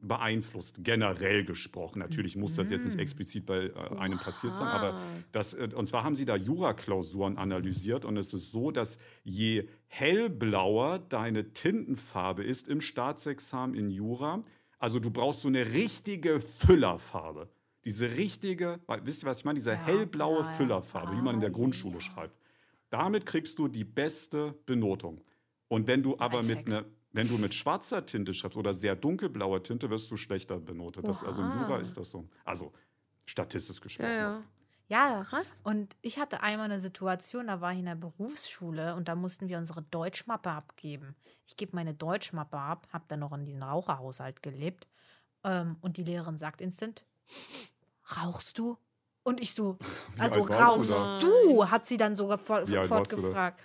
beeinflusst, 0.00 0.84
generell 0.84 1.44
gesprochen. 1.44 1.98
Natürlich 1.98 2.36
muss 2.36 2.54
das 2.54 2.70
jetzt 2.70 2.86
nicht 2.86 2.98
explizit 2.98 3.46
bei 3.46 3.66
äh, 3.66 3.72
einem 3.98 4.18
passiert 4.18 4.56
sein, 4.56 4.68
aber 4.68 4.90
Oha. 4.90 5.02
das, 5.32 5.54
äh, 5.54 5.68
und 5.74 5.86
zwar 5.86 6.04
haben 6.04 6.16
sie 6.16 6.24
da 6.24 6.36
Jura-Klausuren 6.36 7.36
analysiert 7.36 8.04
und 8.04 8.16
es 8.16 8.32
ist 8.32 8.52
so, 8.52 8.70
dass 8.70 8.98
je 9.24 9.68
hellblauer 9.88 10.98
deine 10.98 11.52
Tintenfarbe 11.52 12.44
ist 12.44 12.68
im 12.68 12.80
Staatsexamen 12.80 13.74
in 13.76 13.90
Jura, 13.90 14.44
also 14.78 15.00
du 15.00 15.10
brauchst 15.10 15.42
so 15.42 15.48
eine 15.48 15.72
richtige 15.72 16.40
Füllerfarbe. 16.40 17.48
Diese 17.84 18.16
richtige, 18.16 18.80
wisst 19.02 19.24
ihr, 19.24 19.26
was 19.28 19.38
ich 19.38 19.44
meine? 19.44 19.58
Diese 19.58 19.70
Ja, 19.70 19.76
hellblaue 19.76 20.40
ja, 20.40 20.44
ja. 20.46 20.50
Füllerfarbe, 20.52 21.16
wie 21.16 21.22
man 21.22 21.34
in 21.36 21.40
der 21.40 21.50
Ah, 21.50 21.52
Grundschule 21.52 21.94
ja. 21.94 22.00
schreibt. 22.00 22.38
Damit 22.90 23.26
kriegst 23.26 23.58
du 23.58 23.68
die 23.68 23.84
beste 23.84 24.54
Benotung. 24.66 25.20
Und 25.68 25.86
wenn 25.86 26.02
du 26.02 26.18
aber 26.18 26.42
mit 26.42 26.66
einer 26.66 26.84
wenn 27.18 27.26
du 27.26 27.36
mit 27.36 27.52
schwarzer 27.52 28.06
Tinte 28.06 28.32
schreibst 28.32 28.56
oder 28.56 28.72
sehr 28.72 28.94
dunkelblauer 28.94 29.64
Tinte, 29.64 29.90
wirst 29.90 30.08
du 30.08 30.16
schlechter 30.16 30.60
benotet. 30.60 31.04
Das, 31.04 31.24
also 31.24 31.42
in. 31.42 31.50
Jura 31.60 31.78
ist 31.78 31.96
das 31.96 32.12
so. 32.12 32.28
Also 32.44 32.72
statistisch 33.26 33.80
gesprochen. 33.80 34.08
Ja, 34.08 34.16
ja. 34.16 34.42
Ja, 34.90 35.22
Krass. 35.24 35.60
Und 35.64 35.96
ich 36.00 36.18
hatte 36.20 36.42
einmal 36.44 36.66
eine 36.66 36.78
Situation, 36.78 37.48
da 37.48 37.60
war 37.60 37.72
ich 37.72 37.80
in 37.80 37.86
der 37.86 37.96
Berufsschule 37.96 38.94
und 38.94 39.08
da 39.08 39.16
mussten 39.16 39.48
wir 39.48 39.58
unsere 39.58 39.82
Deutschmappe 39.82 40.48
abgeben. 40.48 41.16
Ich 41.44 41.56
gebe 41.56 41.74
meine 41.74 41.92
Deutschmappe 41.92 42.56
ab, 42.56 42.86
habe 42.92 43.04
dann 43.08 43.18
noch 43.18 43.32
in 43.32 43.44
diesem 43.44 43.64
Raucherhaushalt 43.64 44.40
gelebt. 44.40 44.86
Ähm, 45.42 45.76
und 45.80 45.96
die 45.96 46.04
Lehrerin 46.04 46.38
sagt 46.38 46.60
instant, 46.60 47.04
rauchst 48.16 48.58
du? 48.58 48.78
Und 49.24 49.40
ich 49.40 49.54
so, 49.54 49.76
also 50.18 50.46
du 50.46 50.52
rauchst 50.52 50.90
da? 50.90 51.18
du? 51.18 51.68
Hat 51.68 51.88
sie 51.88 51.96
dann 51.96 52.14
sogar 52.14 52.38
du 52.38 52.84
fortgefragt. 52.84 53.60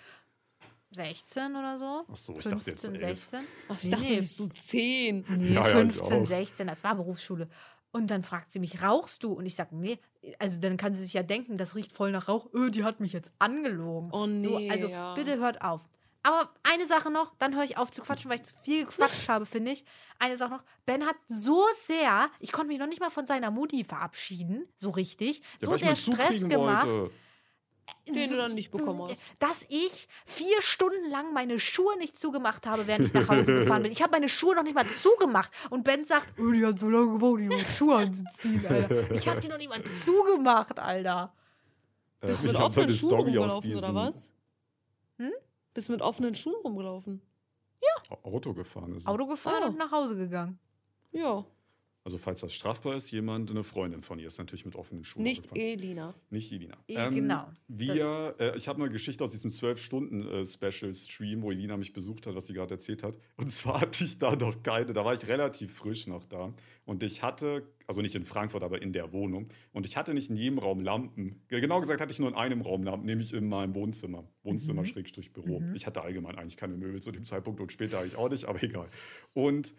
16 0.93 1.55
oder 1.55 1.77
so? 1.77 2.05
Ach 2.11 2.15
so, 2.15 2.33
ich 2.37 2.43
dachte 2.45 2.59
15, 2.59 2.91
jetzt 2.93 3.03
elf. 3.03 3.19
16? 3.19 3.39
Ach, 3.69 3.77
ich 3.77 3.83
Nee, 3.83 3.89
dachte, 3.91 4.03
nee. 4.05 4.15
das 4.15 4.25
ist 4.25 4.37
so 4.37 4.47
zehn. 4.47 5.25
Nee, 5.29 5.53
Ja, 5.53 5.61
ja, 5.67 5.81
ich 5.83 5.93
15, 5.95 6.21
auch. 6.23 6.27
16, 6.27 6.67
das 6.67 6.83
war 6.83 6.95
Berufsschule. 6.95 7.49
Und 7.91 8.09
dann 8.09 8.23
fragt 8.23 8.51
sie 8.51 8.59
mich, 8.59 8.81
rauchst 8.81 9.23
du? 9.23 9.33
Und 9.33 9.45
ich 9.45 9.55
sage, 9.55 9.75
nee. 9.75 9.99
Also 10.39 10.59
dann 10.59 10.77
kann 10.77 10.93
sie 10.93 11.03
sich 11.03 11.13
ja 11.13 11.21
denken, 11.23 11.57
das 11.57 11.75
riecht 11.75 11.93
voll 11.93 12.11
nach 12.11 12.27
Rauch. 12.27 12.47
Öh, 12.53 12.71
die 12.71 12.83
hat 12.83 12.99
mich 12.99 13.13
jetzt 13.13 13.31
angelogen. 13.39 14.09
Oh, 14.11 14.25
so, 14.39 14.57
nee, 14.59 14.69
also 14.71 14.87
ja. 14.87 15.13
bitte 15.13 15.37
hört 15.37 15.61
auf. 15.61 15.87
Aber 16.25 16.49
eine 16.63 16.87
Sache 16.87 17.11
noch, 17.11 17.33
dann 17.37 17.53
höre 17.53 17.65
ich 17.65 17.77
auf 17.77 17.91
zu 17.91 18.01
quatschen, 18.01 18.31
weil 18.31 18.37
ich 18.37 18.45
zu 18.45 18.55
viel 18.63 18.85
gequatscht 18.85 19.27
habe, 19.27 19.45
finde 19.45 19.71
ich. 19.71 19.83
Eine 20.19 20.37
Sache 20.37 20.51
noch, 20.53 20.63
Ben 20.85 21.05
hat 21.05 21.17
so 21.27 21.65
sehr, 21.85 22.29
ich 22.39 22.53
konnte 22.53 22.69
mich 22.69 22.79
noch 22.79 22.87
nicht 22.87 23.01
mal 23.01 23.09
von 23.09 23.27
seiner 23.27 23.51
Mutti 23.51 23.83
verabschieden, 23.83 24.65
so 24.77 24.89
richtig, 24.91 25.41
Ja, 25.61 25.67
so 25.67 25.73
sehr 25.75 25.97
Stress 25.97 26.47
gemacht 26.47 26.87
wollte. 26.87 27.13
Den 28.07 28.29
du 28.29 28.37
dann 28.37 28.53
nicht 28.53 28.71
bekommen 28.71 29.01
hast. 29.03 29.21
dass 29.39 29.63
ich 29.69 30.07
vier 30.25 30.61
Stunden 30.61 31.09
lang 31.09 31.33
meine 31.33 31.59
Schuhe 31.59 31.97
nicht 31.97 32.17
zugemacht 32.17 32.65
habe, 32.65 32.85
während 32.87 33.07
ich 33.07 33.13
nach 33.13 33.27
Hause 33.29 33.59
gefahren 33.59 33.83
bin. 33.83 33.91
Ich 33.91 34.01
habe 34.01 34.11
meine 34.11 34.29
Schuhe 34.29 34.55
noch 34.55 34.63
nicht 34.63 34.75
mal 34.75 34.87
zugemacht. 34.87 35.49
Und 35.69 35.83
Ben 35.83 36.05
sagt, 36.05 36.33
oh, 36.39 36.51
die 36.51 36.65
hat 36.65 36.79
so 36.79 36.89
lange 36.89 37.13
gebraucht, 37.13 37.39
die 37.39 37.65
Schuhe 37.75 37.95
anzuziehen, 37.97 38.65
Alter. 38.65 39.11
Ich 39.11 39.27
habe 39.27 39.39
die 39.41 39.47
noch 39.47 39.57
nicht 39.57 39.69
mal 39.69 39.83
zugemacht, 39.83 40.79
Alter. 40.79 41.33
Äh, 42.21 42.27
Bist 42.27 42.43
du 42.43 42.47
mit 42.47 42.55
offenen 42.57 42.89
Schuhen 42.89 43.09
Story 43.09 43.21
rumgelaufen, 43.37 43.75
oder 43.75 43.95
was? 43.95 44.33
Hm? 45.17 45.31
Bist 45.73 45.87
du 45.89 45.93
mit 45.93 46.01
offenen 46.01 46.35
Schuhen 46.35 46.55
rumgelaufen? 46.63 47.21
Auto 48.23 48.53
gefahren 48.53 48.95
ist. 48.95 49.07
Auto 49.07 49.25
gefahren 49.27 49.63
Oh. 49.63 49.67
und 49.69 49.77
nach 49.77 49.91
Hause 49.91 50.15
gegangen. 50.15 50.59
Ja. 51.11 51.43
Also 52.05 52.17
falls 52.17 52.41
das 52.41 52.53
strafbar 52.53 52.95
ist, 52.95 53.11
jemand, 53.11 53.49
eine 53.49 53.63
Freundin 53.63 54.01
von 54.01 54.19
ihr 54.19 54.27
ist 54.27 54.37
natürlich 54.37 54.65
mit 54.65 54.75
offenen 54.75 55.05
Schuhen 55.05 55.23
Nicht 55.23 55.43
gefahren. 55.43 55.61
Elina. 55.61 56.13
Nicht 56.29 56.51
Elina. 56.51 56.77
Eh, 56.87 57.09
genau. 57.09 57.47
Wir, 57.69 58.35
äh, 58.39 58.57
ich 58.57 58.67
habe 58.67 58.81
eine 58.83 58.91
Geschichte 58.91 59.23
aus 59.23 59.31
diesem 59.31 59.51
12-Stunden-Special-Stream, 59.51 61.41
wo 61.41 61.51
Elina 61.51 61.77
mich 61.77 61.93
besucht 61.93 62.27
hat, 62.27 62.35
was 62.35 62.47
sie 62.47 62.53
gerade 62.53 62.73
erzählt 62.73 63.03
hat. 63.03 63.15
Und 63.37 63.51
zwar 63.51 63.79
hatte 63.81 64.03
ich 64.03 64.19
da 64.19 64.35
noch 64.35 64.61
keine, 64.63 64.91
da 64.91 65.05
war 65.05 65.13
ich 65.13 65.25
relativ 65.29 65.73
frisch 65.75 66.07
noch 66.07 66.25
da. 66.25 66.53
Und 66.83 67.03
ich 67.03 67.23
hatte, 67.23 67.65
also 67.87 68.01
nicht 68.01 68.15
in 68.15 68.25
Frankfurt, 68.25 68.63
aber 68.63 68.81
in 68.81 68.91
der 68.91 69.13
Wohnung. 69.13 69.47
Und 69.71 69.85
ich 69.85 69.95
hatte 69.95 70.13
nicht 70.13 70.29
in 70.29 70.35
jedem 70.35 70.59
Raum 70.59 70.81
Lampen. 70.81 71.41
Genau 71.47 71.79
gesagt 71.79 72.01
hatte 72.01 72.11
ich 72.11 72.19
nur 72.19 72.27
in 72.27 72.35
einem 72.35 72.59
Raum 72.59 72.83
Lampen, 72.83 73.05
nämlich 73.05 73.33
in 73.33 73.47
meinem 73.47 73.73
Wohnzimmer. 73.75 74.25
Wohnzimmer, 74.43 74.83
Schrägstrich, 74.83 75.31
Büro. 75.31 75.63
Ich 75.73 75.87
hatte 75.87 76.01
allgemein 76.01 76.35
eigentlich 76.35 76.57
keine 76.57 76.75
Möbel 76.75 77.01
zu 77.01 77.13
dem 77.13 77.23
Zeitpunkt 77.23 77.61
und 77.61 77.71
später 77.71 77.99
eigentlich 77.99 78.17
auch 78.17 78.29
nicht, 78.29 78.43
aber 78.43 78.61
egal. 78.61 78.89
Und 79.31 79.73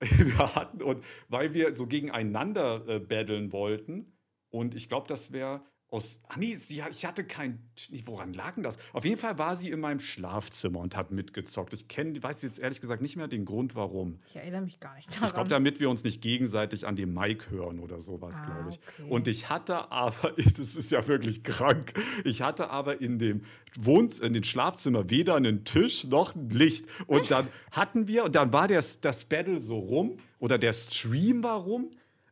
wir 0.00 0.54
hatten, 0.54 0.82
und 0.82 1.04
weil 1.28 1.54
wir 1.54 1.74
so 1.74 1.86
gegeneinander 1.86 2.86
äh, 2.88 3.00
battlen 3.00 3.52
wollten, 3.52 4.18
und 4.50 4.74
ich 4.74 4.88
glaube, 4.88 5.08
das 5.08 5.32
wäre 5.32 5.62
aus. 5.90 6.20
Ah, 6.28 6.34
nee, 6.38 6.54
sie, 6.56 6.82
ich 6.90 7.06
hatte 7.06 7.24
kein. 7.24 7.58
Woran 8.04 8.32
lag 8.34 8.54
denn 8.54 8.62
das? 8.62 8.76
Auf 8.92 9.04
jeden 9.04 9.18
Fall 9.18 9.38
war 9.38 9.56
sie 9.56 9.70
in 9.70 9.80
meinem 9.80 10.00
Schlafzimmer 10.00 10.80
und 10.80 10.94
hat 10.96 11.10
mitgezockt. 11.10 11.72
Ich 11.72 11.88
kenne, 11.88 12.22
weiß 12.22 12.42
jetzt 12.42 12.58
ehrlich 12.58 12.80
gesagt 12.80 13.00
nicht 13.00 13.16
mehr 13.16 13.28
den 13.28 13.44
Grund, 13.44 13.74
warum. 13.74 14.18
Ich 14.28 14.36
erinnere 14.36 14.60
mich 14.62 14.80
gar 14.80 14.94
nicht 14.96 15.08
daran. 15.10 15.28
Ich 15.28 15.34
glaube, 15.34 15.48
damit 15.48 15.80
wir 15.80 15.88
uns 15.88 16.04
nicht 16.04 16.20
gegenseitig 16.20 16.86
an 16.86 16.96
dem 16.96 17.14
Mic 17.14 17.50
hören 17.50 17.78
oder 17.80 18.00
sowas, 18.00 18.34
Ah, 18.38 18.44
glaube 18.44 18.70
ich. 18.70 18.80
okay. 19.00 19.10
Und 19.10 19.28
ich 19.28 19.48
hatte 19.48 19.90
aber, 19.90 20.32
das 20.56 20.76
ist 20.76 20.90
ja 20.90 21.06
wirklich 21.06 21.42
krank, 21.42 21.94
ich 22.24 22.42
hatte 22.42 22.68
aber 22.70 23.00
in 23.00 23.18
dem 23.18 23.42
Wohns 23.78 24.20
in 24.20 24.34
dem 24.34 24.44
Schlafzimmer 24.44 25.08
weder 25.10 25.36
einen 25.36 25.64
Tisch 25.64 26.04
noch 26.04 26.34
ein 26.34 26.50
Licht. 26.50 26.84
Und 27.06 27.30
dann 27.30 27.46
hatten 27.72 28.08
wir, 28.08 28.24
und 28.24 28.34
dann 28.34 28.52
war 28.52 28.68
der, 28.68 28.84
das 29.00 29.24
Battle 29.24 29.58
so 29.60 29.78
rum, 29.78 30.18
oder 30.38 30.58
der 30.58 30.72
Stream 30.72 31.42
war 31.42 31.60
rum. 31.60 31.90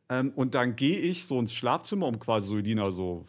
Ähm, 0.08 0.32
und 0.36 0.54
dann 0.54 0.76
gehe 0.76 0.98
ich 0.98 1.24
so 1.26 1.40
ins 1.40 1.52
Schlafzimmer, 1.52 2.06
um 2.06 2.20
quasi 2.20 2.46
so 2.48 2.58
Elina 2.58 2.90
so 2.92 3.24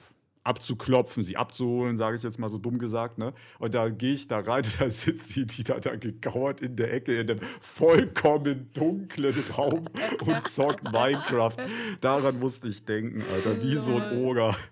abzuklopfen, 0.48 1.24
sie 1.24 1.38
abzuholen, 1.38 1.98
sage 1.98 2.18
ich 2.18 2.24
jetzt 2.24 2.40
mal 2.40 2.50
so 2.50 2.58
dumm 2.58 2.80
gesagt. 2.80 3.18
Ne? 3.18 3.34
Und 3.60 3.74
da 3.74 3.90
gehe 3.90 4.14
ich 4.14 4.28
da 4.28 4.40
rein 4.40 4.64
und 4.66 4.82
da 4.82 4.90
sitzt 4.90 5.30
sie 5.30 5.46
wieder 5.58 5.80
da 5.80 5.96
gekauert 5.96 6.62
in 6.62 6.76
der 6.76 6.94
Ecke 6.94 7.20
in 7.20 7.30
einem 7.30 7.40
vollkommen 7.62 8.72
dunklen 8.74 9.36
Raum 9.56 9.88
und 10.26 10.48
zockt 10.50 10.84
Minecraft. 10.84 11.58
Daran 12.02 12.40
musste 12.40 12.68
ich 12.68 12.86
denken, 12.86 13.24
Alter, 13.34 13.62
wie 13.62 13.76
so 13.78 13.98
ein 13.98 14.18
Oger. 14.24 14.56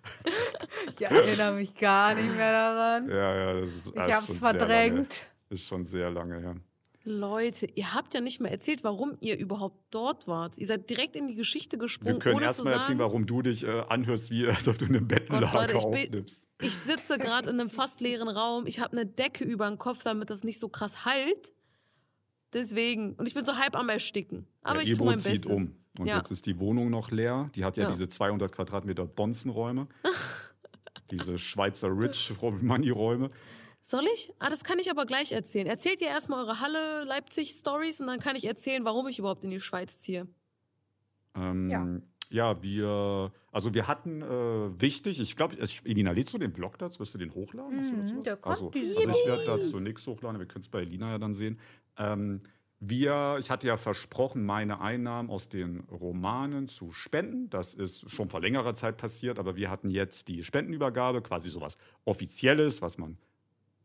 Ich 0.98 1.06
erinnere 1.06 1.54
mich 1.54 1.74
gar 1.76 2.14
nicht 2.14 2.36
mehr 2.36 2.52
daran. 2.52 3.10
Ja, 3.10 3.36
ja, 3.36 3.60
das 3.60 3.72
ist, 3.72 3.88
Ich 3.88 3.94
das 3.94 4.26
schon 4.26 4.26
sehr 4.26 4.36
verdrängt. 4.36 4.96
Lange, 4.96 5.06
ist 5.50 5.68
schon 5.68 5.84
sehr 5.84 6.12
lange 6.12 6.40
her. 6.40 6.56
Leute, 7.06 7.68
ihr 7.76 7.94
habt 7.94 8.14
ja 8.16 8.22
nicht 8.22 8.42
mal 8.42 8.50
erzählt, 8.50 8.84
warum 8.84 9.16
ihr 9.22 9.38
überhaupt 9.38 9.78
dort 9.92 10.28
wart. 10.28 10.58
Ihr 10.58 10.66
seid 10.66 10.90
direkt 10.90 11.16
in 11.16 11.28
die 11.28 11.36
Geschichte 11.36 11.78
gesprungen, 11.78 12.16
Wir 12.16 12.20
können 12.20 12.42
erstmal 12.42 12.74
erzählen, 12.74 12.98
warum 13.00 13.26
du 13.28 13.42
dich 13.44 13.64
äh, 13.64 13.84
anhörst, 13.90 14.32
wie 14.32 14.48
als 14.48 14.68
ob 14.68 14.78
du 14.80 14.86
eine 14.86 15.00
Gott, 15.00 15.08
Bettenlage 15.10 15.74
Leute, 15.74 15.78
ich 15.78 15.84
bin, 15.84 16.10
aufnimmst. 16.10 16.42
ich 16.62 16.76
sitze 16.76 17.18
gerade 17.18 17.50
in 17.50 17.60
einem 17.60 17.70
fast 17.70 18.02
leeren 18.02 18.28
Raum. 18.28 18.66
Ich 18.66 18.80
habe 18.80 18.94
eine 18.94 19.06
Decke 19.06 19.44
über 19.44 19.68
den 19.70 19.78
Kopf, 19.78 20.02
damit 20.04 20.30
das 20.32 20.44
nicht 20.44 20.60
so 20.60 20.68
krass 20.68 21.06
halt. 21.06 21.54
Deswegen. 22.54 23.14
Und 23.14 23.28
ich 23.28 23.34
bin 23.34 23.46
so 23.46 23.58
halb 23.58 23.76
am 23.76 23.90
Ersticken. 23.90 24.48
Aber 24.62 24.78
ja, 24.82 24.84
ich 24.92 24.98
tue 24.98 25.06
mein 25.06 25.20
zieht 25.20 25.34
Bestes. 25.46 25.52
um. 25.52 25.76
Und 26.00 26.08
Ja. 26.08 26.18
jetzt 26.18 26.32
ist 26.32 26.46
die 26.46 26.60
Wohnung 26.60 26.90
noch 26.90 27.12
leer. 27.12 27.50
Die 27.56 27.64
hat 27.64 27.78
ja, 27.78 27.84
Ja. 27.84 27.92
diese 27.92 28.10
200 28.10 28.52
Quadratmeter 28.52 29.06
Bonzenräume. 29.06 29.88
diese 31.12 31.38
Schweizer 31.38 31.90
Rich 31.90 32.34
Money 32.42 32.90
Räume. 32.90 33.30
Soll 33.88 34.06
ich? 34.12 34.34
Ah, 34.40 34.50
das 34.50 34.64
kann 34.64 34.80
ich 34.80 34.90
aber 34.90 35.06
gleich 35.06 35.32
erzählen. 35.32 35.68
Erzählt 35.68 36.02
ihr 36.02 36.08
erstmal 36.08 36.44
eure 36.44 36.60
Halle 36.60 37.04
Leipzig 37.04 37.52
Stories 37.52 38.02
und 38.02 38.08
dann 38.08 38.20
kann 38.20 38.36
ich 38.36 38.46
erzählen, 38.46 38.84
warum 38.84 39.08
ich 39.08 39.20
überhaupt 39.20 39.44
in 39.44 39.52
die 39.52 39.60
Schweiz 39.60 40.00
ziehe. 40.00 40.28
Ähm, 41.36 41.70
ja. 41.70 41.86
Ja. 42.32 42.64
wir, 42.64 43.32
also 43.52 43.76
wir 43.76 43.88
hatten 43.88 44.24
äh, 44.24 44.82
wichtig, 44.82 45.20
ich 45.20 45.36
glaube, 45.36 45.56
Elina, 45.84 46.14
lädst 46.14 46.34
du 46.34 46.40
den 46.40 46.52
Blog 46.52 46.80
dazu? 46.80 47.00
Wirst 47.00 47.14
du 47.14 47.20
den 47.20 47.36
hochladen? 47.36 47.78
Du 47.78 47.84
Mhm, 47.84 48.02
dazu 48.02 48.16
was? 48.18 48.24
der 48.24 48.38
kommt 48.38 48.56
also, 48.56 48.70
dieses 48.72 48.98
also 48.98 49.10
ich 49.12 49.28
werde 49.28 49.46
dazu 49.46 49.80
nichts 49.80 50.08
hochladen, 50.08 50.40
wir 50.40 50.48
können 50.48 50.64
es 50.64 50.70
bei 50.70 50.82
Elina 50.82 51.12
ja 51.12 51.18
dann 51.20 51.36
sehen. 51.36 51.60
Ähm, 51.96 52.40
wir, 52.80 53.38
ich 53.40 53.52
hatte 53.52 53.68
ja 53.68 53.78
versprochen, 53.78 54.44
meine 54.48 54.82
Einnahmen 54.82 55.30
aus 55.30 55.48
den 55.48 55.82
Romanen 55.92 56.68
zu 56.68 56.92
spenden. 56.92 57.52
Das 57.52 57.76
ist 57.76 58.10
schon 58.10 58.30
vor 58.30 58.42
längerer 58.42 58.74
Zeit 58.74 58.98
passiert, 58.98 59.38
aber 59.38 59.56
wir 59.56 59.70
hatten 59.70 59.92
jetzt 59.92 60.28
die 60.28 60.44
Spendenübergabe, 60.44 61.22
quasi 61.22 61.52
sowas 61.52 61.78
Offizielles, 62.04 62.82
was 62.82 62.98
man 62.98 63.20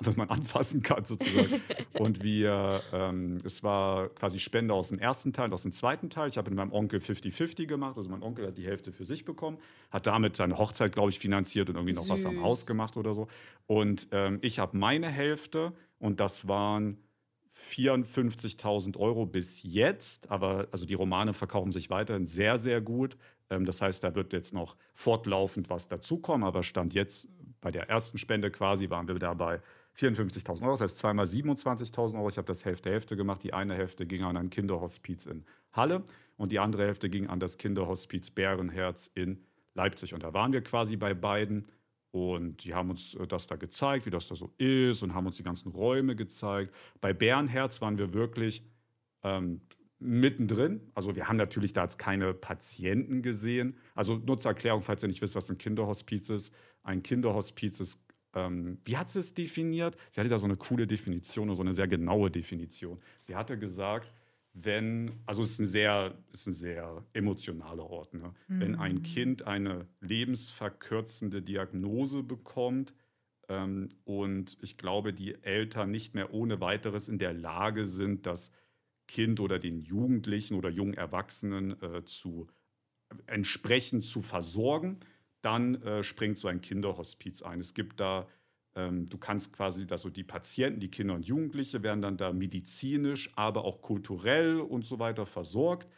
was 0.01 0.17
man 0.17 0.29
anfassen 0.31 0.83
kann 0.83 1.05
sozusagen. 1.05 1.61
und 1.99 2.23
wir, 2.23 2.83
ähm, 2.93 3.39
es 3.45 3.63
war 3.63 4.09
quasi 4.09 4.39
Spende 4.39 4.73
aus 4.75 4.89
dem 4.89 4.99
ersten 4.99 5.33
Teil 5.33 5.47
und 5.47 5.53
aus 5.53 5.63
dem 5.63 5.73
zweiten 5.73 6.09
Teil. 6.09 6.29
Ich 6.29 6.39
habe 6.39 6.51
mit 6.51 6.57
meinem 6.57 6.73
Onkel 6.73 7.01
50-50 7.01 7.67
gemacht. 7.67 7.99
Also 7.99 8.09
mein 8.09 8.23
Onkel 8.23 8.47
hat 8.47 8.57
die 8.57 8.65
Hälfte 8.65 8.93
für 8.93 9.05
sich 9.05 9.25
bekommen, 9.25 9.59
hat 9.91 10.07
damit 10.07 10.37
seine 10.37 10.57
Hochzeit, 10.57 10.93
glaube 10.93 11.11
ich, 11.11 11.19
finanziert 11.19 11.69
und 11.69 11.77
irgendwie 11.77 11.95
noch 11.95 12.09
was 12.09 12.25
am 12.25 12.37
Süß. 12.37 12.43
Haus 12.43 12.67
gemacht 12.67 12.97
oder 12.97 13.13
so. 13.13 13.29
Und 13.67 14.09
ähm, 14.13 14.39
ich 14.41 14.59
habe 14.59 14.77
meine 14.77 15.09
Hälfte 15.09 15.73
und 15.99 16.19
das 16.19 16.49
waren 16.49 16.97
54.000 17.71 18.97
Euro 18.97 19.27
bis 19.27 19.63
jetzt. 19.63 20.31
Aber 20.31 20.67
also 20.73 20.87
die 20.87 20.95
Romane 20.95 21.35
verkaufen 21.35 21.73
sich 21.73 21.91
weiterhin 21.91 22.27
sehr, 22.27 22.57
sehr 22.57 22.81
gut. 22.81 23.19
Ähm, 23.51 23.67
das 23.67 23.83
heißt, 23.83 24.03
da 24.03 24.15
wird 24.15 24.33
jetzt 24.33 24.55
noch 24.55 24.77
fortlaufend 24.95 25.69
was 25.69 25.89
dazukommen. 25.89 26.47
Aber 26.47 26.63
Stand 26.63 26.95
jetzt 26.95 27.29
bei 27.61 27.71
der 27.71 27.91
ersten 27.91 28.17
Spende 28.17 28.51
quasi 28.51 28.89
waren 28.89 29.07
wir 29.07 29.19
dabei 29.19 29.61
54.000 29.97 30.63
Euro, 30.63 30.73
das 30.73 30.81
heißt 30.83 30.99
zweimal 30.99 31.27
27.000 31.27 32.17
Euro. 32.17 32.29
Ich 32.29 32.39
habe 32.39 32.47
das 32.47 32.65
Hälfte 32.65 32.91
Hälfte 32.91 33.17
gemacht. 33.17 33.43
Die 33.43 33.53
eine 33.53 33.75
Hälfte 33.75 34.07
ging 34.07 34.23
an 34.23 34.37
ein 34.37 34.51
Kinderhospiz 34.51 35.27
in 35.27 35.45
Halle 35.73 36.05
und 36.37 36.53
die 36.53 36.59
andere 36.59 36.85
Hälfte 36.85 37.11
ging 37.11 37.27
an 37.27 37.41
das 37.41 37.59
Kinderhospiz 37.59 38.31
Bärenherz 38.31 39.11
in 39.15 39.45
Leipzig. 39.75 40.15
Und 40.15 40.23
da 40.23 40.33
waren 40.33 40.53
wir 40.53 40.63
quasi 40.63 40.97
bei 40.97 41.15
beiden 41.15 41.67
und 42.13 42.65
die 42.65 42.75
haben 42.75 42.91
uns 42.91 43.15
äh, 43.15 43.27
das 43.27 43.47
da 43.47 43.57
gezeigt, 43.57 44.07
wie 44.07 44.11
das 44.11 44.27
da 44.27 44.35
so 44.35 44.53
ist 44.59 45.03
und 45.03 45.15
haben 45.15 45.27
uns 45.27 45.37
die 45.37 45.43
ganzen 45.43 45.71
Räume 45.71 46.17
gezeigt. 46.17 46.75
Bei 47.01 47.13
Bärenherz 47.13 47.81
waren 47.81 47.99
wir 47.99 48.13
wirklich 48.13 48.65
ähm, 49.23 49.61
mittendrin. 49.99 50.81
Also 50.95 51.15
wir 51.15 51.29
haben 51.29 51.37
natürlich 51.37 51.73
da 51.73 51.83
jetzt 51.83 51.99
keine 51.99 52.35
Patienten 52.35 53.23
gesehen. 53.23 53.77
Also 53.95 54.17
nur 54.17 54.39
zur 54.39 54.53
Erklärung, 54.53 54.83
falls 54.83 55.03
ihr 55.05 55.09
nicht 55.09 55.23
wisst, 55.23 55.37
was 55.37 55.51
ein 55.51 55.59
Kinderhospiz 55.59 56.31
ist. 56.31 56.53
Ein 56.83 57.03
Kinderhospiz 57.03 57.79
ist 57.81 58.01
ähm, 58.35 58.79
wie 58.85 58.97
hat 58.97 59.11
sie 59.11 59.21
es 59.21 59.35
definiert? 59.35 59.97
Sie 60.11 60.21
hatte 60.21 60.31
da 60.31 60.39
so 60.39 60.47
eine 60.47 60.57
coole 60.57 60.87
Definition 60.87 61.51
und 61.51 61.57
so 61.57 61.63
eine 61.63 61.73
sehr 61.73 61.89
genaue 61.89 62.31
Definition. 62.31 63.01
Sie 63.23 63.35
hatte 63.35 63.59
gesagt, 63.59 64.13
wenn, 64.53 65.13
also 65.27 65.43
es 65.43 65.53
ist 65.53 65.61
ein 65.61 65.67
sehr, 65.67 66.15
es 66.33 66.41
ist 66.41 66.47
ein 66.49 66.53
sehr 66.55 67.05
emotionaler 67.13 67.85
Ort, 67.85 68.15
ne? 68.15 68.35
wenn 68.49 68.75
ein 68.75 69.03
Kind 69.03 69.47
eine 69.47 69.87
lebensverkürzende 70.01 71.41
Diagnose 71.41 72.23
bekommt 72.23 72.93
ähm, 73.49 73.89
und 74.05 74.59
ich 74.61 74.77
glaube, 74.77 75.13
die 75.13 75.41
Eltern 75.43 75.91
nicht 75.91 76.15
mehr 76.15 76.35
ohne 76.35 76.61
weiteres 76.61 77.09
in 77.09 77.19
der 77.19 77.33
Lage 77.33 77.87
sind, 77.87 78.27
das 78.27 78.51
Kind 79.07 79.41
oder 79.41 79.59
den 79.59 79.81
Jugendlichen 79.81 80.55
oder 80.55 80.69
jungen 80.69 80.95
Erwachsenen 80.95 81.81
äh, 81.83 82.05
zu 82.05 82.49
entsprechend 83.27 84.05
zu 84.05 84.23
versorgen, 84.23 85.01
dann 85.43 85.83
äh, 85.83 86.03
springt 86.03 86.39
so 86.39 86.49
ein 86.49 86.61
Kinderhospiz 86.61 87.43
ein. 87.43 87.61
Es 87.61 87.75
gibt 87.75 88.01
da, 88.01 88.27
ähm, 88.75 89.07
du 89.07 89.19
kannst 89.19 89.53
quasi, 89.53 89.87
also 89.91 90.11
die 90.11 90.25
Patienten, 90.25 90.81
die 90.81 90.91
Kinder 90.91 91.15
und 91.15 91.27
Jugendliche 91.27 91.83
werden 91.83 92.03
dann 92.03 92.17
da 92.17 92.33
medizinisch, 92.33 93.31
aber 93.37 93.65
auch 93.65 93.81
kulturell 93.81 94.61
und 94.61 94.85
so 94.85 94.99
weiter 94.99 95.27
versorgt. 95.27 95.89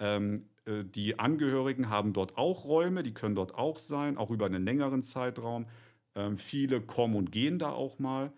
Ähm, 0.00 0.46
äh, 0.64 0.84
die 0.84 1.18
Angehörigen 1.18 1.88
haben 1.88 2.12
dort 2.12 2.36
auch 2.36 2.64
Räume, 2.64 3.02
die 3.02 3.14
können 3.14 3.34
dort 3.34 3.54
auch 3.54 3.78
sein, 3.78 4.16
auch 4.16 4.30
über 4.30 4.46
einen 4.46 4.64
längeren 4.64 5.02
Zeitraum. 5.02 5.66
Ähm, 6.14 6.36
viele 6.36 6.80
kommen 6.80 7.16
und 7.16 7.32
gehen 7.32 7.58
da 7.58 7.70
auch 7.70 7.98
mal. 7.98 8.32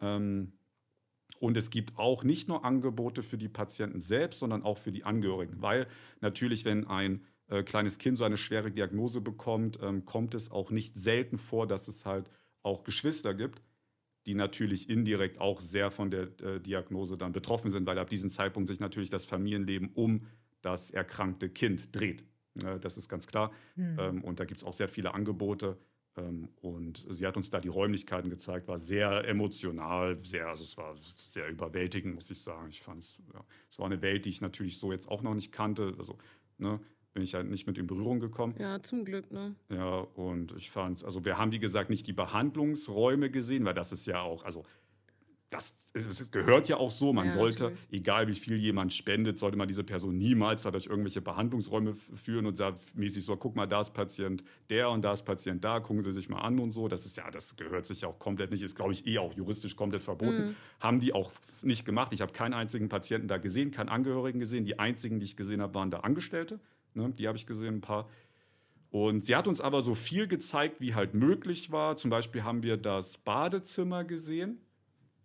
Ähm, 0.00 0.52
und 1.40 1.56
es 1.56 1.70
gibt 1.70 1.98
auch 1.98 2.22
nicht 2.22 2.46
nur 2.46 2.64
Angebote 2.64 3.22
für 3.22 3.38
die 3.38 3.48
Patienten 3.48 4.00
selbst, 4.00 4.38
sondern 4.38 4.62
auch 4.62 4.78
für 4.78 4.92
die 4.92 5.04
Angehörigen. 5.04 5.60
Weil 5.60 5.88
natürlich, 6.20 6.64
wenn 6.64 6.86
ein 6.86 7.24
äh, 7.48 7.62
kleines 7.62 7.98
Kind 7.98 8.18
so 8.18 8.24
eine 8.24 8.36
schwere 8.36 8.70
Diagnose 8.70 9.20
bekommt, 9.20 9.78
ähm, 9.82 10.04
kommt 10.04 10.34
es 10.34 10.50
auch 10.50 10.70
nicht 10.70 10.96
selten 10.96 11.38
vor, 11.38 11.66
dass 11.66 11.88
es 11.88 12.04
halt 12.04 12.30
auch 12.62 12.84
Geschwister 12.84 13.34
gibt, 13.34 13.62
die 14.26 14.34
natürlich 14.34 14.88
indirekt 14.88 15.40
auch 15.40 15.60
sehr 15.60 15.90
von 15.90 16.10
der 16.10 16.28
äh, 16.40 16.60
Diagnose 16.60 17.16
dann 17.16 17.32
betroffen 17.32 17.70
sind, 17.70 17.86
weil 17.86 17.98
ab 17.98 18.08
diesem 18.08 18.30
Zeitpunkt 18.30 18.68
sich 18.68 18.80
natürlich 18.80 19.10
das 19.10 19.24
Familienleben 19.24 19.90
um 19.94 20.26
das 20.60 20.90
erkrankte 20.90 21.48
Kind 21.48 21.94
dreht. 21.94 22.24
Äh, 22.62 22.78
das 22.78 22.96
ist 22.96 23.08
ganz 23.08 23.26
klar. 23.26 23.52
Hm. 23.74 23.96
Ähm, 23.98 24.24
und 24.24 24.40
da 24.40 24.44
gibt 24.44 24.60
es 24.60 24.66
auch 24.66 24.74
sehr 24.74 24.88
viele 24.88 25.14
Angebote. 25.14 25.78
Ähm, 26.16 26.48
und 26.60 27.06
sie 27.08 27.26
hat 27.26 27.36
uns 27.36 27.50
da 27.50 27.60
die 27.60 27.68
Räumlichkeiten 27.68 28.30
gezeigt, 28.30 28.68
war 28.68 28.78
sehr 28.78 29.26
emotional, 29.26 30.18
sehr, 30.22 30.48
also 30.48 30.62
es 30.62 30.76
war 30.76 30.94
sehr 31.16 31.48
überwältigend, 31.48 32.14
muss 32.14 32.30
ich 32.30 32.40
sagen. 32.40 32.68
Ich 32.68 32.80
fand 32.80 33.02
es, 33.02 33.18
ja, 33.32 33.44
es 33.70 33.78
war 33.78 33.86
eine 33.86 34.02
Welt, 34.02 34.24
die 34.24 34.30
ich 34.30 34.40
natürlich 34.40 34.78
so 34.78 34.92
jetzt 34.92 35.08
auch 35.08 35.22
noch 35.22 35.34
nicht 35.34 35.52
kannte. 35.52 35.94
Also, 35.98 36.18
ne, 36.58 36.80
bin 37.12 37.22
ich 37.22 37.34
halt 37.34 37.48
nicht 37.50 37.66
mit 37.66 37.78
in 37.78 37.86
Berührung 37.86 38.20
gekommen. 38.20 38.54
Ja, 38.58 38.82
zum 38.82 39.04
Glück, 39.04 39.30
ne? 39.30 39.54
Ja, 39.68 39.98
und 40.14 40.52
ich 40.56 40.70
fand 40.70 41.04
also 41.04 41.24
wir 41.24 41.38
haben, 41.38 41.52
wie 41.52 41.58
gesagt, 41.58 41.90
nicht 41.90 42.06
die 42.06 42.12
Behandlungsräume 42.12 43.30
gesehen, 43.30 43.64
weil 43.64 43.74
das 43.74 43.92
ist 43.92 44.06
ja 44.06 44.20
auch, 44.20 44.44
also 44.44 44.64
das, 45.52 45.74
es 45.92 46.30
gehört 46.30 46.68
ja 46.68 46.78
auch 46.78 46.90
so, 46.90 47.12
man 47.12 47.26
Ja, 47.26 47.30
sollte, 47.32 47.64
natürlich. 47.64 47.86
egal 47.90 48.26
wie 48.28 48.34
viel 48.34 48.56
jemand 48.56 48.92
spendet, 48.94 49.38
sollte 49.38 49.58
man 49.58 49.68
diese 49.68 49.84
Person 49.84 50.16
niemals 50.16 50.62
dadurch 50.62 50.86
irgendwelche 50.86 51.20
Behandlungsräume 51.20 51.94
führen 51.94 52.46
und 52.46 52.56
sagen 52.56 52.78
mäßig 52.94 53.24
so, 53.24 53.36
guck 53.36 53.54
mal, 53.54 53.66
da 53.66 53.82
ist 53.82 53.92
Patient 53.92 54.42
der 54.70 54.88
und 54.88 55.02
da 55.04 55.12
ist 55.12 55.24
Patient 55.24 55.62
da, 55.62 55.80
gucken 55.80 56.02
Sie 56.02 56.12
sich 56.12 56.30
mal 56.30 56.40
an 56.40 56.58
und 56.58 56.72
so. 56.72 56.88
Das 56.88 57.04
ist 57.04 57.18
ja, 57.18 57.30
das 57.30 57.54
gehört 57.56 57.84
sich 57.86 58.00
ja 58.00 58.08
auch 58.08 58.18
komplett 58.18 58.50
nicht, 58.50 58.62
ist 58.62 58.76
glaube 58.76 58.92
ich 58.92 59.06
eh 59.06 59.18
auch 59.18 59.34
juristisch 59.34 59.76
komplett 59.76 60.02
verboten. 60.02 60.48
Mhm. 60.48 60.56
Haben 60.80 61.00
die 61.00 61.12
auch 61.12 61.30
nicht 61.62 61.84
gemacht. 61.84 62.14
Ich 62.14 62.22
habe 62.22 62.32
keinen 62.32 62.54
einzigen 62.54 62.88
Patienten 62.88 63.28
da 63.28 63.36
gesehen, 63.36 63.72
keinen 63.72 63.90
Angehörigen 63.90 64.40
gesehen. 64.40 64.64
Die 64.64 64.78
einzigen, 64.78 65.20
die 65.20 65.26
ich 65.26 65.36
gesehen 65.36 65.60
habe, 65.60 65.74
waren 65.74 65.90
da 65.90 66.00
Angestellte. 66.00 66.60
Ne? 66.94 67.10
Die 67.10 67.26
habe 67.28 67.36
ich 67.36 67.46
gesehen, 67.46 67.76
ein 67.76 67.80
paar. 67.80 68.08
Und 68.90 69.24
sie 69.24 69.34
hat 69.34 69.48
uns 69.48 69.60
aber 69.60 69.82
so 69.82 69.94
viel 69.94 70.26
gezeigt, 70.26 70.80
wie 70.80 70.94
halt 70.94 71.14
möglich 71.14 71.72
war. 71.72 71.96
Zum 71.96 72.10
Beispiel 72.10 72.44
haben 72.44 72.62
wir 72.62 72.76
das 72.76 73.16
Badezimmer 73.18 74.04
gesehen. 74.04 74.60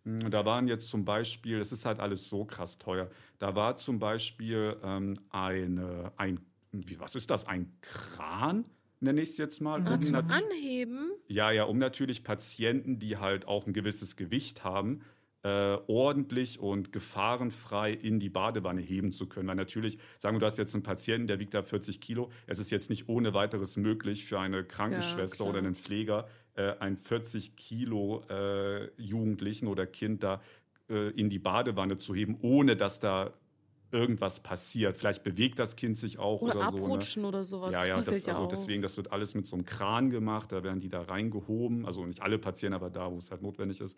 Hm, 0.05 0.31
Da 0.31 0.45
waren 0.45 0.67
jetzt 0.69 0.89
zum 0.89 1.03
Beispiel, 1.03 1.57
das 1.59 1.71
ist 1.73 1.85
halt 1.85 1.99
alles 1.99 2.29
so 2.29 2.45
krass 2.45 2.77
teuer. 2.77 3.09
Da 3.39 3.55
war 3.55 3.75
zum 3.75 3.99
Beispiel 3.99 4.77
ähm, 4.83 5.15
eine, 5.31 6.13
ein, 6.15 6.39
wie, 6.71 6.97
was 6.99 7.15
ist 7.15 7.29
das? 7.29 7.45
Ein 7.45 7.73
Kran, 7.81 8.63
nenne 9.01 9.21
ich 9.21 9.29
es 9.31 9.37
jetzt 9.37 9.59
mal. 9.61 9.85
Um 9.85 10.01
zum 10.01 10.15
Anheben? 10.15 11.11
ja, 11.27 11.51
ja, 11.51 11.65
um 11.65 11.77
natürlich 11.77 12.23
Patienten, 12.23 12.99
die 12.99 13.17
halt 13.17 13.47
auch 13.47 13.67
ein 13.67 13.73
gewisses 13.73 14.15
Gewicht 14.15 14.63
haben, 14.63 15.01
äh, 15.43 15.77
ordentlich 15.87 16.59
und 16.59 16.91
gefahrenfrei 16.91 17.93
in 17.93 18.19
die 18.19 18.29
Badewanne 18.29 18.81
heben 18.81 19.11
zu 19.11 19.27
können. 19.27 19.47
Weil 19.47 19.55
natürlich, 19.55 19.97
sagen 20.19 20.35
wir, 20.35 20.39
du 20.39 20.45
hast 20.45 20.57
jetzt 20.57 20.73
einen 20.73 20.83
Patienten, 20.83 21.27
der 21.27 21.39
wiegt 21.39 21.53
da 21.53 21.63
40 21.63 22.01
Kilo. 22.01 22.29
Es 22.47 22.59
ist 22.59 22.71
jetzt 22.71 22.89
nicht 22.89 23.07
ohne 23.07 23.33
weiteres 23.33 23.77
möglich 23.77 24.25
für 24.25 24.39
eine 24.39 24.63
Krankenschwester 24.63 25.37
klar. 25.37 25.49
oder 25.49 25.59
einen 25.59 25.75
Pfleger, 25.75 26.27
äh, 26.55 26.73
einen 26.79 26.97
40 26.97 27.55
Kilo 27.55 28.23
äh, 28.29 28.89
Jugendlichen 29.01 29.67
oder 29.67 29.85
Kind 29.85 30.23
da 30.23 30.41
äh, 30.89 31.11
in 31.11 31.29
die 31.29 31.39
Badewanne 31.39 31.97
zu 31.97 32.15
heben, 32.15 32.37
ohne 32.41 32.75
dass 32.75 32.99
da 32.99 33.33
irgendwas 33.91 34.41
passiert. 34.41 34.97
Vielleicht 34.97 35.23
bewegt 35.23 35.59
das 35.59 35.75
Kind 35.75 35.97
sich 35.97 36.19
auch 36.19 36.41
Oder, 36.41 36.55
oder, 36.55 36.71
so. 36.71 36.77
Ne? 36.77 36.83
abrutschen 36.83 37.25
oder 37.25 37.43
sowas. 37.43 37.73
Ja, 37.73 37.85
ja, 37.85 37.97
das 37.97 38.05
das, 38.07 38.25
ja 38.25 38.33
also 38.33 38.45
auch. 38.45 38.49
deswegen, 38.49 38.81
das 38.81 38.97
wird 38.97 39.11
alles 39.11 39.33
mit 39.35 39.47
so 39.47 39.55
einem 39.55 39.65
Kran 39.65 40.09
gemacht, 40.09 40.51
da 40.51 40.63
werden 40.63 40.81
die 40.81 40.89
da 40.89 41.01
reingehoben, 41.01 41.85
also 41.85 42.05
nicht 42.05 42.21
alle 42.21 42.37
Patienten, 42.37 42.73
aber 42.73 42.89
da, 42.89 43.11
wo 43.11 43.17
es 43.17 43.31
halt 43.31 43.41
notwendig 43.41 43.79
ist. 43.81 43.97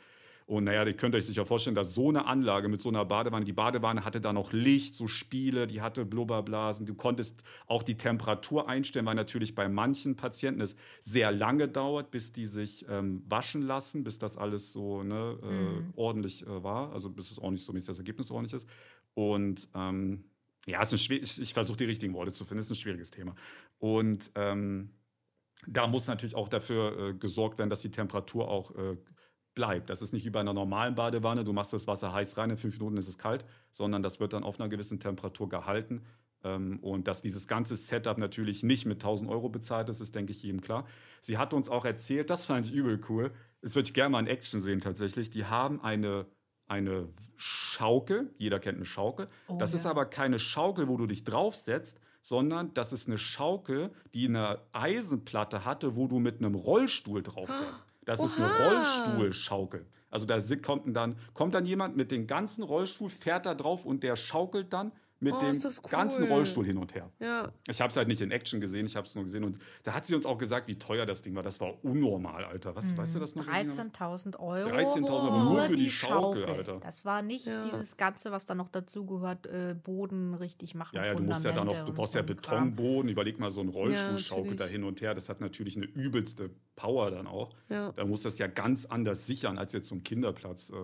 Und 0.49 0.63
naja, 0.63 0.83
ihr 0.83 0.95
könnt 0.95 1.13
euch 1.13 1.27
sicher 1.27 1.45
vorstellen, 1.45 1.75
dass 1.75 1.93
so 1.93 2.09
eine 2.09 2.25
Anlage 2.25 2.69
mit 2.69 2.81
so 2.81 2.89
einer 2.89 3.05
Badewanne, 3.05 3.45
die 3.45 3.53
Badewanne 3.53 4.03
hatte 4.03 4.19
da 4.19 4.33
noch 4.33 4.51
Licht, 4.51 4.95
so 4.95 5.07
Spiele, 5.07 5.67
die 5.67 5.79
hatte 5.79 6.05
Blubberblasen, 6.05 6.87
du 6.87 6.95
konntest 6.95 7.43
auch 7.67 7.83
die 7.83 7.97
Temperatur 7.97 8.67
einstellen, 8.67 9.05
weil 9.05 9.13
natürlich 9.13 9.53
bei 9.53 9.69
manchen 9.69 10.15
Patienten 10.15 10.61
es 10.61 10.75
sehr 11.01 11.31
lange 11.31 11.67
dauert, 11.67 12.09
bis 12.09 12.33
die 12.33 12.47
sich 12.47 12.83
ähm, 12.89 13.21
waschen 13.29 13.61
lassen, 13.61 14.03
bis 14.03 14.17
das 14.17 14.37
alles 14.37 14.73
so 14.73 15.03
ne, 15.03 15.37
äh, 15.43 15.45
Mhm. 15.45 15.93
ordentlich 15.95 16.47
äh, 16.47 16.63
war, 16.63 16.93
also 16.93 17.11
bis 17.11 17.29
es 17.29 17.37
ordentlich 17.37 17.63
so, 17.63 17.71
bis 17.73 17.85
das 17.85 17.99
Ergebnis 17.99 18.31
ordentlich 18.31 18.53
ist. 18.55 18.67
Und 19.13 19.67
ähm, 19.75 20.23
ja, 20.65 20.81
ist 20.81 20.93
ein 20.93 20.97
schwer, 20.97 21.21
ich, 21.21 21.39
ich 21.39 21.53
versuche 21.53 21.77
die 21.77 21.85
richtigen 21.85 22.15
Worte 22.15 22.31
zu 22.31 22.43
finden, 22.43 22.61
es 22.61 22.65
ist 22.65 22.71
ein 22.71 22.81
schwieriges 22.81 23.11
Thema. 23.11 23.35
Und 23.77 24.31
ähm, 24.33 24.89
da 25.67 25.85
muss 25.85 26.07
natürlich 26.07 26.33
auch 26.33 26.49
dafür 26.49 27.09
äh, 27.09 27.13
gesorgt 27.13 27.59
werden, 27.59 27.69
dass 27.69 27.81
die 27.81 27.91
Temperatur 27.91 28.47
auch 28.49 28.75
äh, 28.75 28.97
bleibt. 29.59 29.89
Das 29.89 30.01
ist 30.01 30.13
nicht 30.13 30.23
wie 30.23 30.29
bei 30.29 30.39
einer 30.39 30.53
normalen 30.53 30.95
Badewanne, 30.95 31.43
du 31.43 31.51
machst 31.51 31.73
das 31.73 31.85
Wasser 31.85 32.13
heiß 32.13 32.37
rein, 32.37 32.49
in 32.49 32.55
fünf 32.55 32.79
Minuten 32.79 32.95
ist 32.95 33.09
es 33.09 33.17
kalt, 33.17 33.43
sondern 33.73 34.01
das 34.01 34.21
wird 34.21 34.31
dann 34.31 34.43
auf 34.43 34.57
einer 34.57 34.69
gewissen 34.69 35.01
Temperatur 35.01 35.49
gehalten. 35.49 36.01
Ähm, 36.45 36.79
und 36.81 37.09
dass 37.09 37.21
dieses 37.21 37.45
ganze 37.45 37.75
Setup 37.75 38.17
natürlich 38.17 38.63
nicht 38.63 38.85
mit 38.85 39.03
1000 39.03 39.29
Euro 39.29 39.49
bezahlt 39.49 39.89
ist, 39.89 39.99
ist, 39.99 40.15
denke 40.15 40.31
ich, 40.31 40.41
jedem 40.43 40.61
klar. 40.61 40.85
Sie 41.19 41.37
hat 41.37 41.53
uns 41.53 41.67
auch 41.67 41.83
erzählt, 41.83 42.29
das 42.29 42.45
fand 42.45 42.67
ich 42.67 42.71
übel 42.71 43.01
cool, 43.09 43.31
das 43.61 43.75
würde 43.75 43.87
ich 43.87 43.93
gerne 43.93 44.11
mal 44.11 44.21
in 44.21 44.27
Action 44.27 44.61
sehen 44.61 44.79
tatsächlich, 44.79 45.29
die 45.29 45.43
haben 45.43 45.81
eine, 45.81 46.25
eine 46.67 47.09
Schaukel, 47.35 48.33
jeder 48.37 48.59
kennt 48.59 48.77
eine 48.77 48.85
Schaukel, 48.85 49.27
Oh, 49.49 49.57
das 49.57 49.73
ist 49.73 49.83
ja. 49.83 49.91
aber 49.91 50.05
keine 50.05 50.39
Schaukel, 50.39 50.87
wo 50.87 50.95
du 50.95 51.05
dich 51.05 51.25
draufsetzt, 51.25 51.99
sondern 52.21 52.73
das 52.73 52.93
ist 52.93 53.07
eine 53.07 53.17
Schaukel, 53.17 53.91
die 54.13 54.25
eine 54.29 54.61
Eisenplatte 54.71 55.65
hatte, 55.65 55.97
wo 55.97 56.07
du 56.07 56.19
mit 56.19 56.37
einem 56.39 56.55
Rollstuhl 56.55 57.23
drauf 57.23 57.49
fährst. 57.49 57.83
Das 58.09 58.21
ist 58.21 58.37
eine 58.37 58.47
Oha. 58.47 58.69
Rollstuhlschaukel. 58.69 59.85
Also 60.09 60.25
da 60.25 60.39
kommt 60.63 60.95
dann, 60.95 61.15
kommt 61.35 61.53
dann 61.53 61.67
jemand 61.67 61.95
mit 61.95 62.09
dem 62.09 62.25
ganzen 62.25 62.63
Rollstuhl, 62.63 63.11
fährt 63.11 63.45
da 63.45 63.53
drauf 63.53 63.85
und 63.85 64.01
der 64.01 64.15
schaukelt 64.15 64.73
dann 64.73 64.91
mit 65.21 65.33
Oh, 65.33 65.39
dem 65.39 65.59
das 65.61 65.81
ganzen 65.83 66.23
cool. 66.23 66.29
Rollstuhl 66.29 66.65
hin 66.65 66.77
und 66.77 66.95
her. 66.95 67.09
Ja. 67.19 67.51
Ich 67.67 67.81
habe 67.81 67.91
es 67.91 67.97
halt 67.97 68.07
nicht 68.07 68.21
in 68.21 68.31
Action 68.31 68.61
gesehen, 68.61 68.85
ich 68.85 68.95
habe 68.95 69.05
es 69.05 69.15
nur 69.15 69.25
gesehen. 69.25 69.43
Und 69.43 69.59
da 69.83 69.93
hat 69.93 70.05
sie 70.05 70.15
uns 70.15 70.25
auch 70.25 70.37
gesagt, 70.37 70.67
wie 70.67 70.79
teuer 70.79 71.05
das 71.05 71.21
Ding 71.21 71.35
war. 71.35 71.43
Das 71.43 71.59
war 71.59 71.83
unnormal, 71.83 72.45
Alter. 72.45 72.75
Was, 72.75 72.95
weißt 72.95 73.15
du 73.15 73.19
das 73.19 73.35
noch? 73.35 73.47
Elina? 73.47 73.73
13.000 73.73 74.37
Euro. 74.39 74.69
13.000 74.69 75.09
aber 75.09 75.43
nur 75.43 75.61
für 75.63 75.75
die 75.75 75.89
Schaukel, 75.89 76.45
Alter. 76.45 76.79
Das 76.79 77.03
war 77.05 77.21
nicht 77.21 77.45
Ja. 77.47 77.61
dieses 77.63 77.97
Ganze, 77.97 78.31
was 78.31 78.45
da 78.45 78.55
noch 78.55 78.69
dazugehört, 78.69 79.45
äh, 79.47 79.75
Boden 79.81 80.33
richtig 80.35 80.75
machen. 80.75 80.95
Ja, 80.95 81.05
ja, 81.05 81.13
du 81.15 81.23
musst 81.23 81.43
ja 81.43 81.51
dann 81.51 81.67
noch, 81.67 81.85
du 81.85 81.93
brauchst 81.93 82.15
ja 82.15 82.21
Kram. 82.23 82.35
Betonboden. 82.75 83.09
Überleg 83.09 83.39
mal 83.39 83.51
so 83.51 83.61
ein 83.61 83.69
Rollstuhlschaukel 83.69 84.51
natürlich. 84.51 84.59
da 84.59 84.65
hin 84.67 84.83
und 84.83 85.01
her. 85.01 85.13
Das 85.13 85.27
hat 85.29 85.41
natürlich 85.41 85.75
eine 85.75 85.85
übelste 85.85 86.49
Power 86.75 87.11
dann 87.11 87.27
auch. 87.27 87.53
Ja. 87.67 87.91
Da 87.91 88.05
muss 88.05 88.21
das 88.21 88.37
ja 88.37 88.47
ganz 88.47 88.85
anders 88.85 89.27
sichern 89.27 89.57
als 89.57 89.73
jetzt 89.73 89.89
so 89.89 89.95
ein 89.95 90.03
Kinderplatz. 90.03 90.69
Äh, 90.69 90.75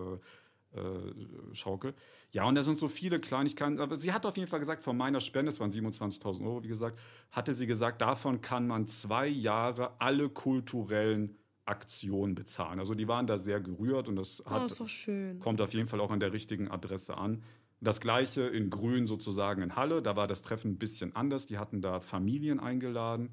äh, 0.76 1.54
Schaukel. 1.54 1.94
Ja, 2.32 2.44
und 2.44 2.54
da 2.54 2.62
sind 2.62 2.78
so 2.78 2.88
viele 2.88 3.18
Kleinigkeiten. 3.20 3.80
Aber 3.80 3.96
sie 3.96 4.12
hat 4.12 4.26
auf 4.26 4.36
jeden 4.36 4.48
Fall 4.48 4.60
gesagt, 4.60 4.84
von 4.84 4.96
meiner 4.96 5.20
Spende, 5.20 5.50
das 5.50 5.60
waren 5.60 5.70
27.000 5.72 6.44
Euro, 6.44 6.62
wie 6.62 6.68
gesagt, 6.68 6.98
hatte 7.30 7.52
sie 7.54 7.66
gesagt, 7.66 8.00
davon 8.02 8.40
kann 8.40 8.66
man 8.66 8.86
zwei 8.86 9.26
Jahre 9.26 10.00
alle 10.00 10.28
kulturellen 10.28 11.36
Aktionen 11.64 12.34
bezahlen. 12.34 12.78
Also 12.78 12.94
die 12.94 13.08
waren 13.08 13.26
da 13.26 13.38
sehr 13.38 13.60
gerührt 13.60 14.06
und 14.08 14.16
das 14.16 14.42
Oh, 14.46 14.50
hat, 14.50 14.90
schön. 14.90 15.40
kommt 15.40 15.60
auf 15.60 15.74
jeden 15.74 15.88
Fall 15.88 16.00
auch 16.00 16.10
an 16.10 16.20
der 16.20 16.32
richtigen 16.32 16.68
Adresse 16.70 17.16
an. 17.16 17.42
Das 17.80 18.00
gleiche 18.00 18.42
in 18.42 18.70
Grün 18.70 19.06
sozusagen 19.06 19.62
in 19.62 19.76
Halle. 19.76 20.00
Da 20.00 20.16
war 20.16 20.26
das 20.26 20.42
Treffen 20.42 20.72
ein 20.72 20.78
bisschen 20.78 21.14
anders. 21.16 21.46
Die 21.46 21.58
hatten 21.58 21.82
da 21.82 22.00
Familien 22.00 22.60
eingeladen. 22.60 23.30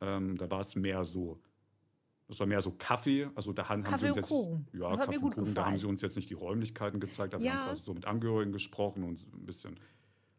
Ähm, 0.00 0.36
da 0.36 0.50
war 0.50 0.60
es 0.60 0.76
mehr 0.76 1.04
so, 1.04 1.40
das 2.30 2.38
war 2.40 2.46
mehr 2.46 2.60
so 2.60 2.70
Kaffee. 2.72 3.28
Also 3.34 3.52
da 3.52 3.68
haben, 3.68 3.84
haben 3.84 3.90
Kaffee 3.92 3.98
sie 3.98 4.06
uns 4.06 4.16
und 4.16 4.22
jetzt, 4.22 4.28
Kuchen. 4.28 4.66
Ja, 4.72 4.90
Das 4.90 4.98
Kaffee 5.06 5.18
und 5.18 5.34
Kuchen. 5.34 5.54
Da 5.54 5.66
haben 5.66 5.78
sie 5.78 5.86
uns 5.86 6.00
jetzt 6.00 6.16
nicht 6.16 6.30
die 6.30 6.34
Räumlichkeiten 6.34 7.00
gezeigt, 7.00 7.34
aber 7.34 7.42
wir 7.42 7.50
Ja. 7.50 7.56
haben 7.58 7.66
quasi 7.68 7.82
so 7.84 7.92
mit 7.92 8.04
Angehörigen 8.06 8.52
gesprochen 8.52 9.02
und 9.02 9.20
ein 9.34 9.44
bisschen. 9.46 9.78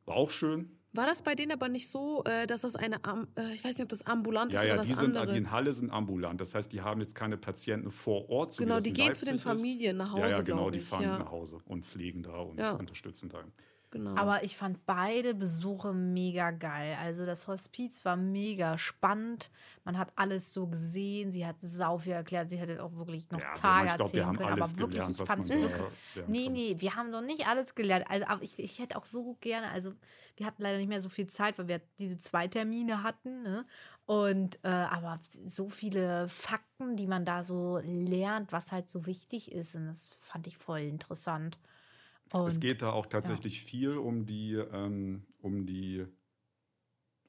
War 0.06 0.16
auch 0.16 0.32
schön. 0.32 0.72
War 0.94 1.06
das 1.06 1.22
bei 1.22 1.36
denen 1.36 1.52
aber 1.54 1.70
nicht 1.70 1.90
so, 1.90 2.24
äh, 2.26 2.48
dass 2.48 2.62
das 2.62 2.76
eine, 2.76 2.96
äh, 2.96 3.54
ich 3.54 3.64
weiß 3.64 3.76
nicht, 3.78 3.82
ob 3.84 3.90
das 3.90 4.06
ambulant 4.06 4.52
Ja, 4.52 4.62
ist 4.62 4.68
ja, 4.68 4.74
oder 4.74 4.84
die, 4.84 4.90
das 4.90 5.00
sind, 5.00 5.16
andere? 5.18 5.32
die 5.34 5.38
in 5.38 5.52
Halle 5.52 5.72
sind 5.74 5.90
ambulant. 5.90 6.42
Das 6.42 6.54
heißt, 6.56 6.72
die 6.74 6.82
haben 6.82 7.00
jetzt 7.02 7.16
keine 7.16 7.38
Patienten 7.38 7.92
vor 7.92 8.30
Ort. 8.30 8.56
So 8.56 8.64
genau, 8.64 8.76
das 8.76 8.84
die 8.86 8.94
gehen 8.94 9.14
zu 9.14 9.24
den 9.26 9.36
Leipzig 9.36 9.36
ist. 9.36 9.44
Familien 9.62 9.98
nach 9.98 10.12
Hause, 10.12 10.22
Ja, 10.22 10.30
ja, 10.30 10.42
genau, 10.42 10.70
die 10.70 10.80
fahren 10.82 11.04
ja, 11.04 11.18
nach 11.20 11.32
Hause 11.32 11.60
und 11.66 11.86
pflegen 11.86 12.24
da 12.24 12.38
und 12.40 12.58
Ja. 12.60 12.72
unterstützen 12.74 13.30
da. 13.30 13.44
Genau. 13.92 14.16
Aber 14.16 14.44
ich 14.44 14.58
fand 14.58 14.86
beide 14.86 15.34
Besuche 15.36 15.94
mega 15.94 16.52
geil. 16.52 16.98
Also 17.00 17.26
das 17.26 17.48
Hospiz 17.48 18.04
war 18.06 18.16
mega 18.16 18.78
spannend. 18.78 19.52
Man 19.84 19.98
hat 19.98 20.12
alles 20.16 20.54
so 20.54 20.68
gesehen. 20.68 21.32
Sie 21.32 21.46
hat 21.46 21.58
sau 21.60 21.98
viel 21.98 22.14
erklärt. 22.14 22.50
Sie 22.50 22.58
hätte 22.58 22.84
auch 22.84 22.96
wirklich 22.96 23.30
noch 23.30 23.40
Ja, 23.40 23.54
Tage 23.54 23.88
ich 23.90 23.96
glaube, 23.96 24.00
wir 24.00 24.06
erzählen 24.22 24.26
haben 24.28 24.38
können. 24.38 24.50
alles 24.54 24.70
Aber 24.72 24.80
wirklich, 24.80 25.00
gelernt, 25.00 25.20
ich 25.20 25.28
fand 25.28 25.44
es 25.44 25.50
wirklich. 25.50 25.72
Nee, 26.28 26.44
kann. 26.46 26.54
nee, 26.54 26.76
wir 26.80 26.96
haben 26.96 27.10
noch 27.12 27.22
nicht 27.22 27.48
alles 27.48 27.76
gelernt. 27.76 28.06
Also, 28.10 28.26
aber 28.28 28.42
ich, 28.42 28.58
ich 28.58 28.80
hätte 28.80 28.98
auch 28.98 29.06
so 29.06 29.38
gerne, 29.42 29.70
also 29.72 29.94
wir 30.38 30.46
hatten 30.46 30.62
leider 30.64 30.78
nicht 30.78 30.90
mehr 30.90 31.02
so 31.02 31.10
viel 31.10 31.28
Zeit, 31.28 31.60
weil 31.60 31.68
wir 31.68 31.82
diese 32.00 32.18
zwei 32.18 32.48
Termine 32.48 33.04
hatten. 33.04 33.44
Ne? 33.44 33.66
Und 34.06 34.60
äh, 34.64 34.70
aber 34.70 35.20
so 35.46 35.70
viele 35.70 36.28
Fakten, 36.28 36.96
die 36.96 37.08
man 37.08 37.26
da 37.26 37.44
so 37.44 37.78
lernt, 37.84 38.52
was 38.52 38.72
halt 38.72 38.90
so 38.90 39.06
wichtig 39.06 39.52
ist. 39.52 39.76
Und 39.76 39.88
das 39.88 40.10
fand 40.20 40.48
ich 40.48 40.58
voll 40.58 40.80
interessant. 40.80 41.60
Und 42.32 42.48
Es 42.48 42.60
geht 42.60 42.82
da 42.82 42.92
auch 42.92 43.06
tatsächlich 43.06 43.62
viel 43.62 43.98
um 43.98 44.26
die, 44.26 44.56
ähm, 44.56 45.24
um 45.40 45.66
die, 45.66 46.06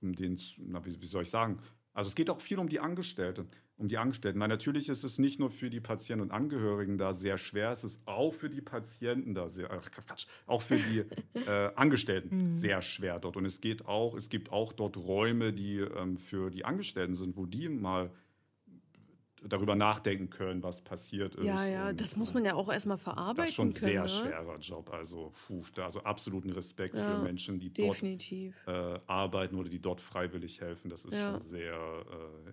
um 0.00 0.14
den, 0.14 0.38
na, 0.58 0.84
wie, 0.84 1.00
wie 1.00 1.06
soll 1.06 1.22
ich 1.22 1.30
sagen? 1.30 1.58
Also 1.92 2.08
es 2.08 2.14
geht 2.14 2.30
auch 2.30 2.40
viel 2.40 2.58
um 2.58 2.68
die 2.68 2.80
Angestellten, 2.80 3.48
um 3.76 3.88
die 3.88 3.98
Angestellten. 3.98 4.40
Weil 4.40 4.48
natürlich 4.48 4.88
ist 4.88 5.04
es 5.04 5.18
nicht 5.18 5.38
nur 5.38 5.50
für 5.50 5.68
die 5.68 5.80
Patienten 5.80 6.22
und 6.22 6.30
Angehörigen 6.30 6.96
da 6.98 7.12
sehr 7.12 7.36
schwer, 7.36 7.70
es 7.70 7.84
ist 7.84 8.00
auch 8.06 8.32
für 8.32 8.48
die 8.48 8.62
Patienten 8.62 9.34
da 9.34 9.48
sehr, 9.48 9.70
ach, 9.70 9.90
Quatsch, 9.90 10.26
auch 10.46 10.62
für 10.62 10.76
die 10.76 11.04
äh, 11.46 11.72
Angestellten 11.74 12.54
sehr 12.54 12.80
schwer 12.80 13.18
dort. 13.18 13.36
Und 13.36 13.44
es 13.44 13.60
geht 13.60 13.86
auch, 13.86 14.14
es 14.14 14.30
gibt 14.30 14.52
auch 14.52 14.72
dort 14.72 14.96
Räume, 14.96 15.52
die 15.52 15.78
ähm, 15.78 16.16
für 16.16 16.50
die 16.50 16.64
Angestellten 16.64 17.14
sind, 17.16 17.36
wo 17.36 17.44
die 17.44 17.68
mal 17.68 18.10
darüber 19.48 19.74
nachdenken 19.74 20.30
können, 20.30 20.62
was 20.62 20.80
passiert 20.80 21.34
ist. 21.34 21.44
ja, 21.44 21.66
ja, 21.66 21.88
und, 21.90 22.00
das 22.00 22.16
muss 22.16 22.34
man 22.34 22.44
ja 22.44 22.54
auch 22.54 22.72
erstmal 22.72 22.98
verarbeiten 22.98 23.36
das 23.36 23.48
ist 23.50 23.54
schon 23.54 23.68
ein 23.68 23.72
sehr 23.72 24.02
ne? 24.02 24.08
schwerer 24.08 24.58
Job. 24.58 24.90
Also, 24.92 25.32
puh, 25.46 25.62
also 25.82 26.02
absoluten 26.02 26.50
Respekt 26.50 26.96
Ja, 26.96 27.04
für 27.04 27.22
Menschen, 27.24 27.58
die 27.58 27.72
dort 27.72 28.02
äh, 28.02 28.98
arbeiten 29.06 29.56
oder 29.56 29.68
die 29.68 29.80
dort 29.80 30.00
freiwillig 30.00 30.60
helfen. 30.60 30.90
Das 30.90 31.04
ist 31.04 31.14
Ja. 31.14 31.32
schon 31.34 31.42
sehr, 31.42 31.74
äh, 31.74 32.52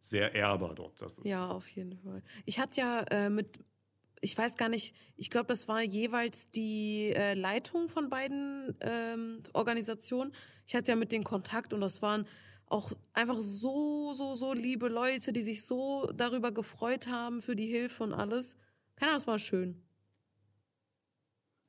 sehr 0.00 0.34
ehrbar 0.34 0.74
dort. 0.74 1.00
Das 1.02 1.18
ist, 1.18 1.26
Ja, 1.26 1.50
auf 1.50 1.68
jeden 1.70 1.96
Fall. 1.98 2.22
Ich 2.44 2.58
hatte 2.58 2.80
ja 2.80 3.00
äh, 3.10 3.30
mit, 3.30 3.58
ich 4.20 4.36
weiß 4.36 4.56
gar 4.56 4.68
nicht, 4.68 4.94
ich 5.16 5.30
glaube, 5.30 5.46
das 5.48 5.68
war 5.68 5.82
jeweils 5.82 6.46
die 6.50 7.12
äh, 7.14 7.34
Leitung 7.34 7.88
von 7.88 8.08
beiden 8.08 8.76
ähm, 8.80 9.42
Organisationen. 9.52 10.32
Ich 10.66 10.74
hatte 10.74 10.92
ja 10.92 10.96
mit 10.96 11.12
denen 11.12 11.24
Kontakt 11.24 11.72
und 11.72 11.80
das 11.80 12.02
waren 12.02 12.26
auch 12.66 12.92
einfach 13.12 13.40
so, 13.40 14.12
so, 14.14 14.34
so 14.34 14.52
liebe 14.52 14.88
Leute, 14.88 15.32
die 15.32 15.42
sich 15.42 15.64
so 15.64 16.10
darüber 16.12 16.52
gefreut 16.52 17.06
haben 17.06 17.40
für 17.40 17.56
die 17.56 17.66
Hilfe 17.66 18.02
und 18.04 18.12
alles. 18.12 18.56
Keine 18.96 19.10
Ahnung, 19.12 19.20
es 19.20 19.26
war 19.26 19.38
schön. 19.38 19.82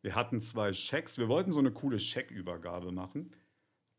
Wir 0.01 0.15
hatten 0.15 0.41
zwei 0.41 0.73
Schecks. 0.73 1.17
Wir 1.17 1.27
wollten 1.27 1.51
so 1.51 1.59
eine 1.59 1.71
coole 1.71 1.99
Scheckübergabe 1.99 2.91
machen. 2.91 3.31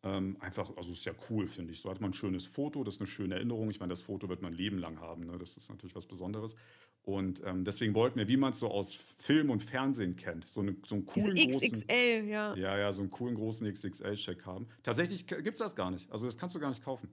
Ähm, 0.05 0.37
einfach, 0.41 0.71
also 0.77 0.93
ist 0.93 1.05
ja 1.05 1.13
cool, 1.29 1.49
finde 1.49 1.73
ich. 1.73 1.81
So 1.81 1.91
hat 1.91 2.01
man 2.01 2.11
ein 2.11 2.15
schönes 2.15 2.47
Foto, 2.47 2.85
das 2.85 2.97
ist 2.97 3.01
eine 3.01 3.09
schöne 3.09 3.35
Erinnerung. 3.35 3.69
Ich 3.71 3.81
meine, 3.81 3.91
das 3.91 4.03
Foto 4.03 4.29
wird 4.29 4.43
man 4.43 4.53
ein 4.53 4.57
Leben 4.57 4.79
lang 4.79 5.01
haben. 5.01 5.27
Ne? 5.27 5.39
Das 5.39 5.57
ist 5.57 5.69
natürlich 5.69 5.97
was 5.97 6.07
Besonderes. 6.07 6.55
Und 7.03 7.43
ähm, 7.45 7.65
deswegen 7.65 7.95
wollten 7.95 8.19
wir, 8.19 8.29
wie 8.29 8.37
man 8.37 8.53
es 8.53 8.61
so 8.61 8.69
aus 8.69 8.95
Film 9.19 9.51
und 9.51 9.63
Fernsehen 9.63 10.15
kennt, 10.17 10.47
so, 10.47 10.61
eine, 10.61 10.77
so 10.87 10.97
einen 10.97 11.07
Diese 11.15 11.31
coolen 11.31 11.51
großen, 11.51 11.73
XXL, 11.73 12.29
ja. 12.29 12.55
Ja, 12.55 12.79
ja, 12.79 12.93
so 12.93 13.01
einen 13.01 13.11
coolen 13.11 13.35
großen 13.35 13.67
XXL-Check 13.73 14.45
haben. 14.45 14.69
Tatsächlich 14.83 15.27
gibt 15.27 15.49
es 15.49 15.59
das 15.59 15.75
gar 15.75 15.91
nicht. 15.91 16.11
Also 16.13 16.27
das 16.27 16.37
kannst 16.37 16.55
du 16.55 16.61
gar 16.61 16.69
nicht 16.69 16.85
kaufen. 16.85 17.09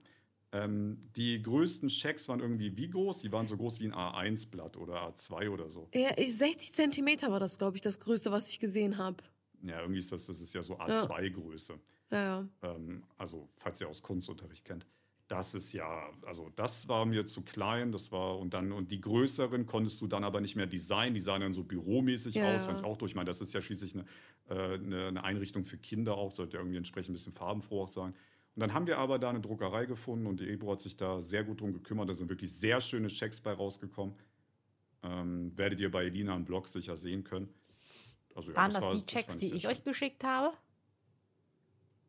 Ähm, 0.52 1.00
die 1.16 1.42
größten 1.42 1.88
Checks 1.88 2.28
waren 2.28 2.40
irgendwie 2.40 2.76
wie 2.76 2.88
groß? 2.88 3.18
Die 3.18 3.32
waren 3.32 3.48
so 3.48 3.56
groß 3.56 3.80
wie 3.80 3.86
ein 3.86 3.94
A1-Blatt 3.94 4.76
oder 4.76 5.08
A2 5.08 5.48
oder 5.48 5.70
so. 5.70 5.88
ja. 5.92 6.10
60 6.16 6.72
Zentimeter 6.72 7.32
war 7.32 7.40
das, 7.40 7.58
glaube 7.58 7.76
ich, 7.76 7.82
das 7.82 7.98
Größte, 7.98 8.30
was 8.30 8.48
ich 8.50 8.60
gesehen 8.60 8.98
habe. 8.98 9.24
Ja, 9.62 9.80
irgendwie 9.80 9.98
ist 9.98 10.12
das, 10.12 10.26
das 10.26 10.40
ist 10.40 10.54
ja 10.54 10.62
so 10.62 10.78
A2-Größe. 10.78 11.72
Ja, 11.72 11.78
ja. 12.10 12.48
Ähm, 12.62 13.02
also, 13.16 13.48
falls 13.56 13.80
ihr 13.80 13.88
aus 13.88 14.02
Kunstunterricht 14.02 14.64
kennt. 14.64 14.86
Das 15.28 15.54
ist 15.54 15.72
ja, 15.72 16.08
also 16.24 16.50
das 16.54 16.86
war 16.88 17.04
mir 17.04 17.26
zu 17.26 17.42
klein, 17.42 17.90
das 17.90 18.12
war, 18.12 18.38
und 18.38 18.54
dann, 18.54 18.70
und 18.70 18.92
die 18.92 19.00
größeren 19.00 19.66
konntest 19.66 20.00
du 20.00 20.06
dann 20.06 20.22
aber 20.22 20.40
nicht 20.40 20.54
mehr 20.54 20.66
designen, 20.66 21.14
die 21.14 21.20
sahen 21.20 21.40
dann 21.40 21.52
so 21.52 21.64
büromäßig 21.64 22.36
Ja, 22.36 22.54
aus, 22.54 22.66
fand 22.66 22.78
ich 22.78 22.84
auch 22.84 22.96
durch. 22.96 23.10
Ich 23.10 23.16
meine, 23.16 23.26
das 23.26 23.40
ist 23.40 23.52
ja 23.52 23.60
schließlich 23.60 23.94
eine, 23.94 24.04
äh, 24.48 24.74
eine, 24.74 25.24
Einrichtung 25.24 25.64
für 25.64 25.78
Kinder 25.78 26.16
auch, 26.16 26.30
sollte 26.30 26.58
irgendwie 26.58 26.76
entsprechend 26.76 27.10
ein 27.10 27.14
bisschen 27.14 27.32
farbenfroh 27.32 27.82
auch 27.82 27.88
sein. 27.88 28.14
Und 28.54 28.60
dann 28.60 28.72
haben 28.72 28.86
wir 28.86 28.98
aber 28.98 29.18
da 29.18 29.30
eine 29.30 29.40
Druckerei 29.40 29.86
gefunden 29.86 30.26
und 30.26 30.38
die 30.38 30.48
Ebro 30.48 30.72
hat 30.72 30.80
sich 30.80 30.96
da 30.96 31.20
sehr 31.20 31.42
gut 31.42 31.60
drum 31.60 31.72
gekümmert. 31.72 32.08
Da 32.08 32.14
sind 32.14 32.30
wirklich 32.30 32.52
sehr 32.52 32.80
schöne 32.80 33.08
Checks 33.08 33.40
bei 33.40 33.52
rausgekommen. 33.52 34.14
Ähm, 35.02 35.52
werdet 35.58 35.80
ihr 35.80 35.90
bei 35.90 36.04
Elina 36.04 36.36
im 36.36 36.44
Blog 36.44 36.68
sicher 36.68 36.96
sehen 36.96 37.24
können. 37.24 37.52
Also, 38.36 38.52
ja, 38.52 38.58
waren 38.58 38.72
das, 38.72 38.82
war- 38.82 38.94
die 38.94 39.04
Checks, 39.04 39.32
fand 39.32 39.42
die 39.42 39.54
ich 39.54 39.62
schön. 39.62 39.70
euch 39.72 39.82
geschickt 39.82 40.22
habe? 40.22 40.56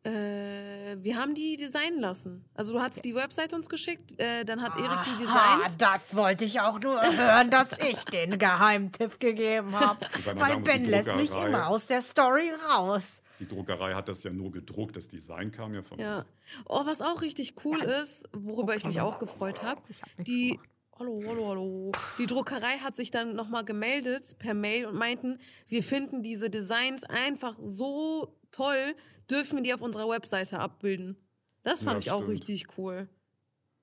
Äh, 0.03 0.95
wir 1.03 1.17
haben 1.17 1.35
die 1.35 1.57
designen 1.57 1.99
lassen. 1.99 2.45
Also 2.53 2.73
du 2.73 2.81
hast 2.81 3.03
die 3.03 3.13
Website 3.13 3.53
uns 3.53 3.67
geschickt, 3.67 4.17
äh, 4.19 4.45
dann 4.45 4.61
hat 4.61 4.77
Erik 4.77 4.99
die 5.05 5.23
designt. 5.25 5.81
das 5.81 6.15
wollte 6.15 6.45
ich 6.45 6.61
auch 6.61 6.79
nur 6.79 7.01
hören, 7.01 7.49
dass 7.49 7.73
ich 7.79 8.03
den 8.05 8.37
Geheimtipp 8.37 9.19
gegeben 9.19 9.77
habe. 9.77 10.05
Weil 10.35 10.61
Ben 10.61 10.85
lässt 10.85 11.13
mich 11.15 11.31
immer 11.31 11.67
aus 11.67 11.87
der 11.87 12.01
Story 12.01 12.51
raus. 12.69 13.21
Die 13.39 13.47
Druckerei 13.47 13.93
hat 13.93 14.07
das 14.07 14.23
ja 14.23 14.31
nur 14.31 14.51
gedruckt, 14.51 14.95
das 14.95 15.07
Design 15.07 15.51
kam 15.51 15.73
ja 15.73 15.81
von 15.81 15.99
Ja. 15.99 16.15
uns. 16.17 16.25
Oh, 16.65 16.85
was 16.85 17.01
auch 17.01 17.21
richtig 17.21 17.55
cool 17.65 17.81
ist, 17.81 18.27
worüber 18.33 18.75
ich 18.75 18.85
mich 18.85 19.01
auch 19.01 19.19
gefreut 19.19 19.61
habe, 19.61 19.81
die 20.17 20.59
Hallo, 20.99 21.21
hallo, 21.27 21.49
hallo. 21.49 21.91
Die 22.17 22.25
Druckerei 22.25 22.79
hat 22.79 22.95
sich 22.95 23.11
dann 23.11 23.35
nochmal 23.35 23.63
gemeldet 23.63 24.35
per 24.39 24.55
Mail 24.55 24.87
und 24.87 24.95
meinten, 24.95 25.39
wir 25.67 25.83
finden 25.83 26.23
diese 26.23 26.49
Designs 26.49 27.03
einfach 27.03 27.53
so 27.61 28.33
toll, 28.51 28.95
dürfen 29.29 29.57
wir 29.57 29.63
die 29.63 29.73
auf 29.73 29.81
unserer 29.81 30.09
Webseite 30.09 30.59
abbilden. 30.59 31.17
Das 31.63 31.83
fand 31.83 31.95
Ja, 31.95 31.99
ich 31.99 32.11
auch 32.11 32.23
stimmt. 32.23 32.33
richtig 32.41 32.77
cool. 32.77 33.09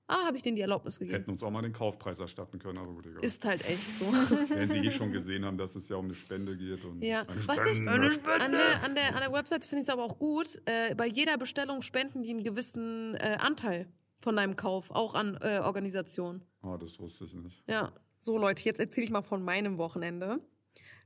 ah, 0.07 0.25
habe 0.25 0.37
ich 0.37 0.43
denen 0.43 0.55
die 0.55 0.61
Erlaubnis 0.61 0.99
gegeben. 0.99 1.17
Hätten 1.17 1.31
uns 1.31 1.41
auch 1.43 1.49
mal 1.51 1.61
den 1.61 1.73
Kaufpreis 1.73 2.19
erstatten 2.19 2.59
können, 2.59 2.77
aber 2.77 2.93
gut, 2.93 3.05
egal. 3.07 3.23
Ist 3.23 3.43
halt 3.45 3.67
echt 3.67 3.83
so. 3.99 4.05
Wenn 4.49 4.69
sie 4.69 4.79
eh 4.79 4.91
schon 4.91 5.11
gesehen 5.11 5.45
haben, 5.45 5.57
dass 5.57 5.75
es 5.75 5.89
ja 5.89 5.95
um 5.95 6.05
eine 6.05 6.15
Spende 6.15 6.55
geht. 6.57 6.83
Und 6.85 7.01
Ja, 7.03 7.21
eine 7.23 7.47
was 7.47 7.65
ich 7.65 7.77
Spende. 7.77 7.91
an 8.39 8.51
der, 8.51 8.83
an 8.83 8.95
der, 8.95 9.09
an 9.15 9.19
der 9.21 9.31
Website 9.33 9.65
finde 9.65 9.81
ich 9.81 9.87
es 9.87 9.89
aber 9.93 10.03
auch 10.03 10.17
gut. 10.19 10.61
Äh, 10.65 10.93
bei 10.95 11.07
jeder 11.07 11.37
Bestellung 11.37 11.81
spenden 11.81 12.21
die 12.23 12.29
einen 12.31 12.43
gewissen 12.43 13.15
äh, 13.15 13.37
Anteil 13.39 13.87
von 14.19 14.35
deinem 14.35 14.55
Kauf, 14.55 14.91
auch 14.91 15.13
an 15.15 15.37
äh, 15.41 15.59
Organisationen. 15.63 16.43
Ah, 16.61 16.77
das 16.77 16.99
wusste 16.99 17.25
ich 17.25 17.33
nicht. 17.33 17.63
Ja, 17.67 17.91
so 18.17 18.37
Leute, 18.37 18.63
jetzt 18.63 18.79
erzähle 18.79 19.05
ich 19.05 19.11
mal 19.11 19.21
von 19.21 19.43
meinem 19.43 19.77
Wochenende. 19.77 20.39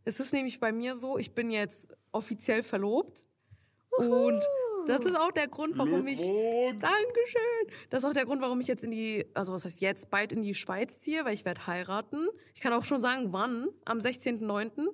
Es 0.05 0.19
ist 0.21 0.31
nämlich 0.31 0.59
bei 0.61 0.71
mir 0.71 0.95
so, 0.95 1.17
ich 1.17 1.33
bin 1.35 1.51
jetzt 1.51 1.89
offiziell 2.13 2.63
verlobt 2.63 3.25
und 3.99 4.43
das 4.87 5.05
ist 5.05 5.15
auch 5.15 5.31
der 5.31 5.47
Grund, 5.47 5.77
warum 5.77 6.07
ich. 6.07 6.19
Dankeschön. 6.19 7.75
Das 7.89 8.03
ist 8.03 8.09
auch 8.09 8.13
der 8.13 8.25
Grund, 8.25 8.41
warum 8.41 8.59
ich 8.59 8.67
jetzt 8.67 8.83
in 8.83 8.91
die, 8.91 9.25
also 9.33 9.53
was 9.53 9.65
heißt 9.65 9.81
jetzt, 9.81 10.09
bald 10.09 10.31
in 10.31 10.41
die 10.41 10.55
Schweiz 10.55 10.99
ziehe, 10.99 11.25
weil 11.25 11.33
ich 11.33 11.45
werde 11.45 11.67
heiraten. 11.67 12.27
Ich 12.53 12.61
kann 12.61 12.73
auch 12.73 12.83
schon 12.83 12.99
sagen, 12.99 13.31
wann, 13.31 13.67
am 13.85 13.99
16.09. 13.99 14.87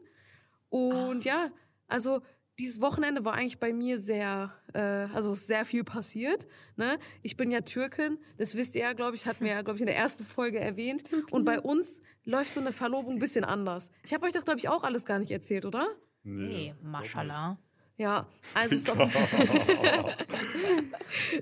Und 0.70 1.24
ja, 1.24 1.52
also 1.88 2.22
dieses 2.60 2.82
Wochenende 2.82 3.26
war 3.26 3.34
eigentlich 3.34 3.60
bei 3.60 3.74
mir 3.74 4.00
sehr, 4.00 4.54
äh, 4.74 4.80
also 4.80 5.34
ist 5.34 5.48
sehr 5.48 5.66
viel 5.66 5.84
passiert. 5.84 6.48
Ne? 6.76 7.00
Ich 7.22 7.38
bin 7.38 7.52
ja 7.52 7.62
Türkin, 7.62 8.18
das 8.38 8.56
wisst 8.56 8.76
ihr 8.76 8.82
ja, 8.82 8.94
glaube 8.94 9.16
ich, 9.16 9.26
hatten 9.26 9.44
wir 9.44 9.52
ja, 9.52 9.62
glaube 9.62 9.78
ich, 9.78 9.82
in 9.82 9.88
der 9.88 9.98
ersten 9.98 10.24
Folge 10.24 10.60
erwähnt. 10.60 11.04
Und 11.32 11.46
bei 11.46 11.60
uns 11.60 12.02
läuft 12.24 12.54
so 12.54 12.62
eine 12.62 12.72
Verlobung 12.72 13.14
ein 13.14 13.20
bisschen 13.20 13.44
anders. 13.44 13.92
Ich 14.04 14.14
habe 14.14 14.26
euch 14.26 14.34
das, 14.34 14.46
glaube 14.46 14.60
ich, 14.60 14.70
auch 14.70 14.84
alles 14.84 15.06
gar 15.06 15.20
nicht 15.20 15.32
erzählt, 15.32 15.66
oder? 15.66 15.88
Nee, 16.24 16.74
Maschallah. 16.82 17.60
Ja, 17.98 18.28
also 18.54 18.76
es 18.76 18.82
ist 18.82 18.90
auf, 18.90 19.00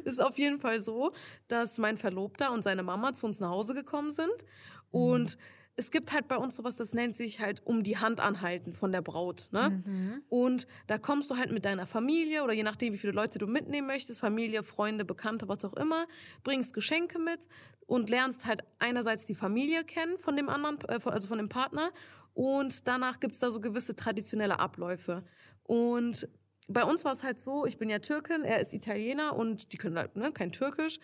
ist 0.06 0.22
auf 0.22 0.38
jeden 0.38 0.60
Fall 0.60 0.80
so, 0.82 1.12
dass 1.48 1.80
mein 1.80 1.98
Verlobter 1.98 2.52
und 2.52 2.63
seine 2.63 2.84
Mama 2.84 3.13
zu 3.13 3.26
uns 3.26 3.39
nach 3.39 3.50
Hause 3.50 3.74
gekommen 3.74 4.12
sind. 4.12 4.46
Und 4.92 5.38
es 5.76 5.89
gibt 5.89 6.13
halt 6.13 6.28
bei 6.28 6.38
uns 6.38 6.56
sowas, 6.56 6.76
das 6.76 6.94
nennt 6.94 7.18
sich 7.18 7.39
halt 7.39 7.66
um 7.66 7.82
die 7.82 7.98
Hand 7.98 8.20
anhalten 8.20 8.74
von 8.74 8.92
der 8.92 9.02
Braut. 9.02 9.48
Ne? 9.52 9.84
Und 10.30 10.68
da 10.86 11.00
kommst 11.00 11.32
du 11.32 11.38
halt 11.38 11.52
mit 11.52 11.66
deiner 11.66 11.88
Familie 11.88 12.44
oder 12.44 12.54
je 12.54 12.62
nachdem, 12.62 12.94
wie 12.94 13.00
viele 13.00 13.13
Leute 13.13 13.39
du 13.39 13.48
mitnehmen 13.48 13.88
möchtest, 13.88 14.20
Familie, 14.20 14.62
Freunde, 14.62 15.06
Bekannte, 15.06 15.48
was 15.48 15.66
auch 15.66 15.74
immer, 15.74 16.06
bringst 16.44 16.76
Geschenke 16.76 17.18
mit 17.18 17.48
und 17.88 18.12
lernst 18.12 18.46
halt 18.46 18.63
einerseits 18.78 19.26
die 19.26 19.36
Familie 19.36 19.84
kennen 19.84 20.20
von 20.20 20.38
dem 20.38 20.50
anderen, 20.50 20.78
äh, 20.88 21.00
also 21.04 21.28
von 21.28 21.39
dem 21.39 21.50
Partner. 21.50 21.92
Und 22.36 22.88
danach 22.88 23.20
gibt's 23.20 23.39
da 23.39 23.50
so 23.50 23.60
gewisse 23.60 23.96
traditionelle 23.96 24.60
Abläufe. 24.60 25.24
Und 25.63 26.28
bei 26.67 26.84
uns 26.84 27.04
war 27.06 27.12
es 27.12 27.23
halt 27.23 27.41
so, 27.41 27.65
ich 27.65 27.78
bin 27.78 27.89
ja 27.89 27.99
Türkin, 27.99 28.43
er 28.43 28.60
ist 28.60 28.73
Italiener 28.73 29.36
und 29.36 29.73
die 29.73 29.78
können 29.78 29.97
halt 29.97 30.15
ne, 30.15 30.32
kein 30.32 30.52
Türkisch. 30.52 30.99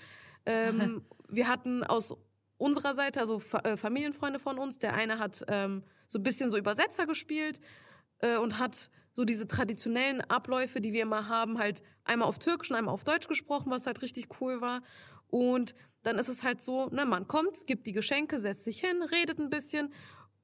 Ähm, 0.45 1.04
wir 1.30 1.48
hatten 1.48 1.84
aus 1.84 2.15
unserer 2.58 2.95
Seite, 2.95 3.19
also 3.19 3.39
Fa 3.39 3.60
äh, 3.60 3.78
Familienfreunde 3.78 4.39
von 4.39 4.58
uns, 4.58 4.80
der 4.80 4.93
eine 4.93 5.19
hat 5.19 5.43
ähm, 5.48 5.84
so 6.08 6.19
ein 6.19 6.24
bisschen 6.24 6.50
so 6.50 6.58
Übersetzer 6.58 7.06
gespielt 7.06 7.60
äh, 8.19 8.38
und 8.38 8.60
hat 8.60 8.89
so 9.13 9.26
diese 9.26 9.48
traditionellen 9.48 10.22
Abläufe, 10.22 10.82
die 10.82 10.93
wir 10.93 11.02
immer 11.02 11.28
haben, 11.28 11.58
halt 11.58 11.84
einmal 12.04 12.28
auf 12.28 12.39
Türkisch 12.39 12.72
und 12.72 12.78
einmal 12.78 12.93
auf 12.93 13.04
Deutsch 13.04 13.28
gesprochen, 13.28 13.72
was 13.72 13.86
halt 13.86 14.02
richtig 14.02 14.28
cool 14.39 14.62
war. 14.62 14.82
Und 15.28 15.76
dann 16.04 16.17
ist 16.17 16.30
es 16.30 16.43
halt 16.43 16.62
so, 16.62 16.88
ne, 16.88 17.06
man 17.06 17.28
kommt, 17.28 17.67
gibt 17.67 17.86
die 17.86 17.91
Geschenke, 17.91 18.39
setzt 18.39 18.63
sich 18.63 18.80
hin, 18.80 19.04
redet 19.04 19.39
ein 19.39 19.50
bisschen 19.50 19.93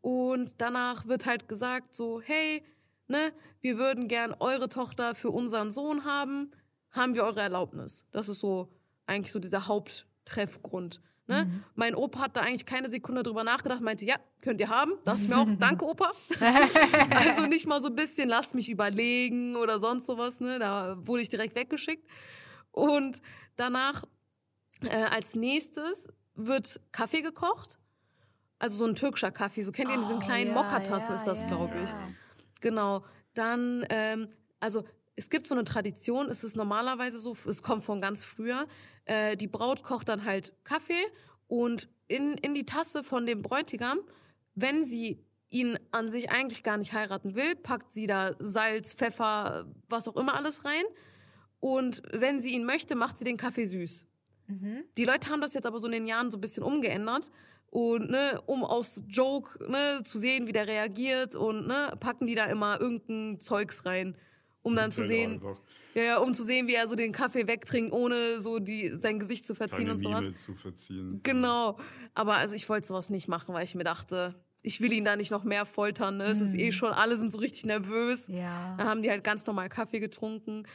und 0.01 0.55
danach 0.59 1.07
wird 1.07 1.25
halt 1.25 1.47
gesagt 1.47 1.95
so, 1.95 2.21
hey, 2.21 2.63
ne, 3.07 3.33
wir 3.61 3.77
würden 3.77 4.07
gern 4.07 4.33
eure 4.39 4.69
Tochter 4.69 5.15
für 5.15 5.29
unseren 5.31 5.71
Sohn 5.71 6.05
haben, 6.05 6.51
haben 6.91 7.15
wir 7.15 7.23
eure 7.23 7.41
Erlaubnis? 7.41 8.05
Das 8.11 8.29
ist 8.29 8.39
so 8.39 8.71
eigentlich 9.05 9.31
so 9.31 9.39
dieser 9.39 9.67
Haupttreffgrund. 9.67 11.01
Ne? 11.27 11.63
Mein 11.73 11.95
Opa 11.95 12.19
hat 12.19 12.35
da 12.35 12.41
eigentlich 12.41 12.67
keine 12.67 12.87
Sekunde 12.87 13.23
drüber 13.23 13.43
nachgedacht, 13.43 13.81
meinte, 13.81 14.05
ja, 14.05 14.15
könnt 14.41 14.59
ihr 14.59 14.69
haben. 14.69 14.93
Dachte 15.05 15.21
ich 15.21 15.27
mir 15.27 15.37
auch, 15.37 15.47
danke 15.59 15.85
Opa. 15.85 16.11
also 17.15 17.47
nicht 17.47 17.65
mal 17.65 17.81
so 17.81 17.87
ein 17.87 17.95
bisschen, 17.95 18.29
lasst 18.29 18.53
mich 18.53 18.69
überlegen 18.69 19.55
oder 19.55 19.79
sonst 19.79 20.05
sowas. 20.05 20.39
Ne? 20.39 20.59
Da 20.59 20.97
wurde 20.99 21.23
ich 21.23 21.29
direkt 21.29 21.55
weggeschickt. 21.55 22.07
Und 22.71 23.21
danach, 23.55 24.03
äh, 24.83 25.05
als 25.05 25.35
nächstes, 25.35 26.09
wird 26.35 26.79
Kaffee 26.91 27.21
gekocht. 27.21 27.79
Also 28.59 28.77
so 28.77 28.85
ein 28.85 28.95
türkischer 28.95 29.31
Kaffee. 29.31 29.63
So 29.63 29.71
kennt 29.71 29.89
ihr 29.89 29.95
in 29.95 30.01
diesen 30.01 30.17
Oh, 30.17 30.21
kleinen 30.21 30.55
ja, 30.55 30.61
Mokka-Tassen 30.61 31.09
ja, 31.09 31.15
ist 31.15 31.25
das, 31.25 31.41
ja, 31.41 31.47
glaube 31.47 31.73
ich. 31.83 31.89
Genau. 32.61 33.03
Dann, 33.33 33.85
ähm, 33.89 34.27
also 34.59 34.85
es 35.15 35.29
gibt 35.29 35.47
so 35.47 35.55
eine 35.55 35.63
Tradition, 35.63 36.27
es 36.29 36.43
ist 36.43 36.55
normalerweise 36.55 37.19
so, 37.19 37.35
es 37.47 37.61
kommt 37.61 37.83
von 37.83 38.01
ganz 38.01 38.23
früher. 38.23 38.67
Äh, 39.05 39.37
die 39.37 39.47
Braut 39.47 39.83
kocht 39.83 40.09
dann 40.09 40.25
halt 40.25 40.53
Kaffee 40.63 41.05
und 41.47 41.89
in, 42.07 42.33
in 42.33 42.53
die 42.53 42.65
Tasse 42.65 43.03
von 43.03 43.25
dem 43.25 43.41
Bräutigam, 43.41 43.99
wenn 44.55 44.85
sie 44.85 45.23
ihn 45.49 45.79
an 45.91 46.09
sich 46.09 46.31
eigentlich 46.31 46.63
gar 46.63 46.77
nicht 46.77 46.93
heiraten 46.93 47.35
will, 47.35 47.55
packt 47.55 47.93
sie 47.93 48.07
da 48.07 48.35
Salz, 48.39 48.93
Pfeffer, 48.93 49.71
was 49.87 50.07
auch 50.07 50.17
immer 50.17 50.35
alles 50.35 50.65
rein. 50.65 50.83
Und 51.59 52.03
wenn 52.11 52.41
sie 52.41 52.53
ihn 52.53 52.65
möchte, 52.65 52.95
macht 52.95 53.17
sie 53.17 53.23
den 53.23 53.37
Kaffee 53.37 53.65
süß. 53.65 54.05
Die 54.97 55.05
Leute 55.05 55.29
haben 55.29 55.41
das 55.41 55.53
jetzt 55.53 55.65
aber 55.65 55.79
so 55.79 55.87
in 55.87 55.93
den 55.93 56.05
Jahren 56.05 56.29
so 56.29 56.37
ein 56.37 56.41
bisschen 56.41 56.63
umgeändert. 56.63 57.31
Und 57.75 58.09
ne, 58.09 58.41
um 58.45 58.63
aus 58.63 59.03
Joke 59.09 59.69
ne, 59.69 59.99
zu 60.05 60.17
sehen, 60.17 60.47
wie 60.47 60.53
der 60.53 60.65
reagiert 60.65 61.35
und 61.35 61.67
ne, 61.67 61.91
packen 61.99 62.25
die 62.25 62.33
da 62.33 62.45
immer 62.45 62.79
irgendein 62.79 63.41
Zeugs 63.41 63.85
rein, 63.85 64.15
um 64.61 64.77
dann 64.77 64.93
zu 64.93 65.03
sehen, 65.03 65.41
ja, 65.93 66.03
ja, 66.03 66.17
um 66.19 66.33
zu 66.33 66.45
sehen, 66.45 66.67
wie 66.67 66.75
er 66.75 66.87
so 66.87 66.95
den 66.95 67.11
Kaffee 67.11 67.47
wegtrinkt, 67.47 67.91
ohne 67.91 68.39
so 68.39 68.59
die 68.59 68.95
sein 68.95 69.19
Gesicht 69.19 69.45
zu 69.45 69.55
verziehen 69.55 69.87
Keine 69.87 69.91
und 69.91 69.99
sowas. 69.99 70.21
Miene 70.21 70.35
zu 70.35 70.53
verziehen. 70.53 71.19
Genau. 71.23 71.77
Aber 72.13 72.35
also 72.35 72.55
ich 72.55 72.69
wollte 72.69 72.87
sowas 72.87 73.09
nicht 73.09 73.27
machen, 73.27 73.53
weil 73.53 73.65
ich 73.65 73.75
mir 73.75 73.83
dachte, 73.83 74.35
ich 74.61 74.79
will 74.79 74.93
ihn 74.93 75.03
da 75.03 75.17
nicht 75.17 75.31
noch 75.31 75.43
mehr 75.43 75.65
foltern. 75.65 76.15
Ne? 76.15 76.27
Es 76.27 76.39
ist 76.39 76.55
eh 76.57 76.71
schon, 76.71 76.93
alle 76.93 77.17
sind 77.17 77.29
so 77.29 77.39
richtig 77.39 77.65
nervös. 77.65 78.29
Ja. 78.29 78.75
Dann 78.77 78.87
haben 78.87 79.03
die 79.03 79.09
halt 79.09 79.25
ganz 79.25 79.45
normal 79.45 79.67
Kaffee 79.67 79.99
getrunken. 79.99 80.65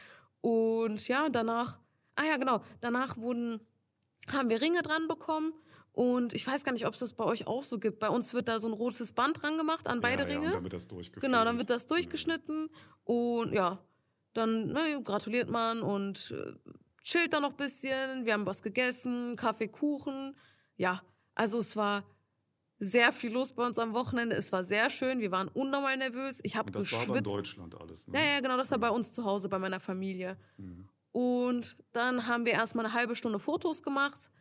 Und 0.41 1.07
ja, 1.07 1.29
danach, 1.29 1.79
ah 2.15 2.25
ja, 2.25 2.37
genau, 2.37 2.61
danach 2.79 3.17
wurden, 3.17 3.59
haben 4.31 4.51
wir 4.51 4.61
Ringe 4.61 4.83
dran 4.83 5.07
bekommen. 5.07 5.51
Und 5.93 6.33
ich 6.33 6.47
weiß 6.47 6.63
gar 6.63 6.71
nicht, 6.71 6.85
ob 6.85 6.93
es 6.93 6.99
das 7.01 7.13
bei 7.13 7.25
euch 7.25 7.47
auch 7.47 7.63
so 7.63 7.77
gibt. 7.77 7.99
Bei 7.99 8.09
uns 8.09 8.33
wird 8.33 8.47
da 8.47 8.59
so 8.59 8.67
ein 8.67 8.73
rotes 8.73 9.11
Band 9.11 9.41
dran 9.41 9.57
gemacht 9.57 9.87
an 9.87 9.99
beide 9.99 10.23
ja, 10.23 10.29
Ja, 10.29 10.35
Ringe. 10.35 10.47
und 10.47 10.53
dann 10.53 10.63
wird 10.63 10.73
das 10.73 10.87
durchgeführt. 10.87 11.21
Genau, 11.21 11.43
dann 11.43 11.57
wird 11.57 11.69
das 11.69 11.87
durchgeschnitten 11.87 12.69
und 13.03 13.51
ja, 13.53 13.79
dann 14.33 14.67
ne, 14.67 15.01
gratuliert 15.03 15.49
man 15.49 15.81
und 15.81 16.31
äh, 16.31 16.53
chillt 17.03 17.33
dann 17.33 17.41
noch 17.41 17.51
ein 17.51 17.57
bisschen. 17.57 18.25
Wir 18.25 18.33
haben 18.33 18.45
was 18.45 18.61
gegessen, 18.63 19.35
Kaffee, 19.35 19.67
Kuchen. 19.67 20.37
Ja, 20.77 21.01
also 21.35 21.57
es 21.57 21.75
war 21.75 22.05
sehr 22.79 23.11
viel 23.11 23.31
los 23.33 23.51
bei 23.53 23.65
uns 23.67 23.77
am 23.77 23.93
Wochenende. 23.93 24.35
Es 24.35 24.51
war 24.53 24.63
sehr 24.63 24.89
schön. 24.89 25.19
Wir 25.19 25.31
waren 25.31 25.49
unnormal 25.49 25.97
nervös. 25.97 26.39
Ich 26.43 26.55
habe 26.55 26.67
Und 26.67 26.75
das 26.77 26.91
war 26.93 27.01
in 27.01 27.07
geschwitzt. 27.09 27.27
Deutschland 27.27 27.79
alles. 27.79 28.07
Ne? 28.07 28.17
Ja, 28.17 28.25
ja, 28.35 28.39
genau, 28.39 28.55
das 28.57 28.71
war 28.71 28.79
bei 28.79 28.89
uns 28.89 29.11
zu 29.13 29.25
Hause, 29.25 29.49
bei 29.49 29.59
meiner 29.59 29.79
Familie. 29.81 30.37
Und 31.11 31.75
dann 31.91 32.27
haben 32.27 32.45
wir 32.45 32.53
erstmal 32.53 32.85
eine 32.85 32.93
halbe 32.93 33.15
Stunde 33.15 33.37
Fotos 33.39 33.83
gemacht. 33.83 34.31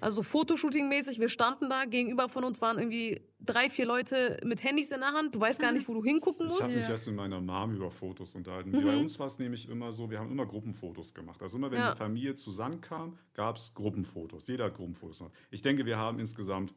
Also 0.00 0.22
Fotoshooting-mäßig. 0.22 1.20
Wir 1.20 1.28
standen 1.28 1.70
da, 1.70 1.84
gegenüber 1.84 2.28
von 2.28 2.42
uns 2.44 2.60
waren 2.60 2.78
irgendwie 2.78 3.20
drei, 3.38 3.70
vier 3.70 3.86
Leute 3.86 4.38
mit 4.44 4.64
Handys 4.64 4.90
in 4.90 5.00
der 5.00 5.12
Hand. 5.12 5.34
Du 5.34 5.40
weißt 5.40 5.60
gar 5.60 5.70
nicht, 5.72 5.86
wo 5.88 5.94
du 5.94 6.02
hingucken 6.02 6.46
Ich 6.46 6.52
musst. 6.52 6.64
habe 6.64 6.74
mich 6.74 6.88
erst 6.88 7.06
mit 7.06 7.16
meiner 7.16 7.40
Mom 7.40 7.74
über 7.76 7.90
Fotos 7.90 8.34
unterhalten. 8.34 8.72
Bei 8.72 8.96
uns 8.96 9.18
war 9.18 9.28
es 9.28 9.38
nämlich 9.38 9.68
immer 9.68 9.92
so, 9.92 10.10
wir 10.10 10.18
haben 10.18 10.30
immer 10.30 10.44
Gruppenfotos 10.46 11.14
gemacht. 11.14 11.40
Also 11.42 11.56
immer 11.56 11.70
wenn 11.70 11.78
Ja. 11.78 11.92
die 11.92 11.98
Familie 11.98 12.34
zusammenkam, 12.34 13.16
gab 13.34 13.56
es 13.56 13.72
Gruppenfotos. 13.74 14.48
Jeder 14.48 14.64
hat 14.64 14.74
Gruppenfotos 14.74 15.18
gemacht. 15.18 15.34
Ich 15.50 15.62
denke, 15.62 15.86
wir 15.86 15.98
haben 15.98 16.18
insgesamt 16.18 16.74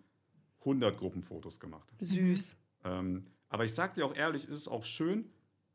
100 0.59 0.97
Gruppenfotos 0.97 1.59
gemacht. 1.59 1.89
Süß. 1.99 2.57
Ähm, 2.85 3.25
aber 3.49 3.65
ich 3.65 3.73
sag 3.73 3.95
dir 3.95 4.05
auch 4.05 4.15
ehrlich, 4.15 4.47
ist 4.47 4.67
auch 4.67 4.83
schön, 4.83 5.29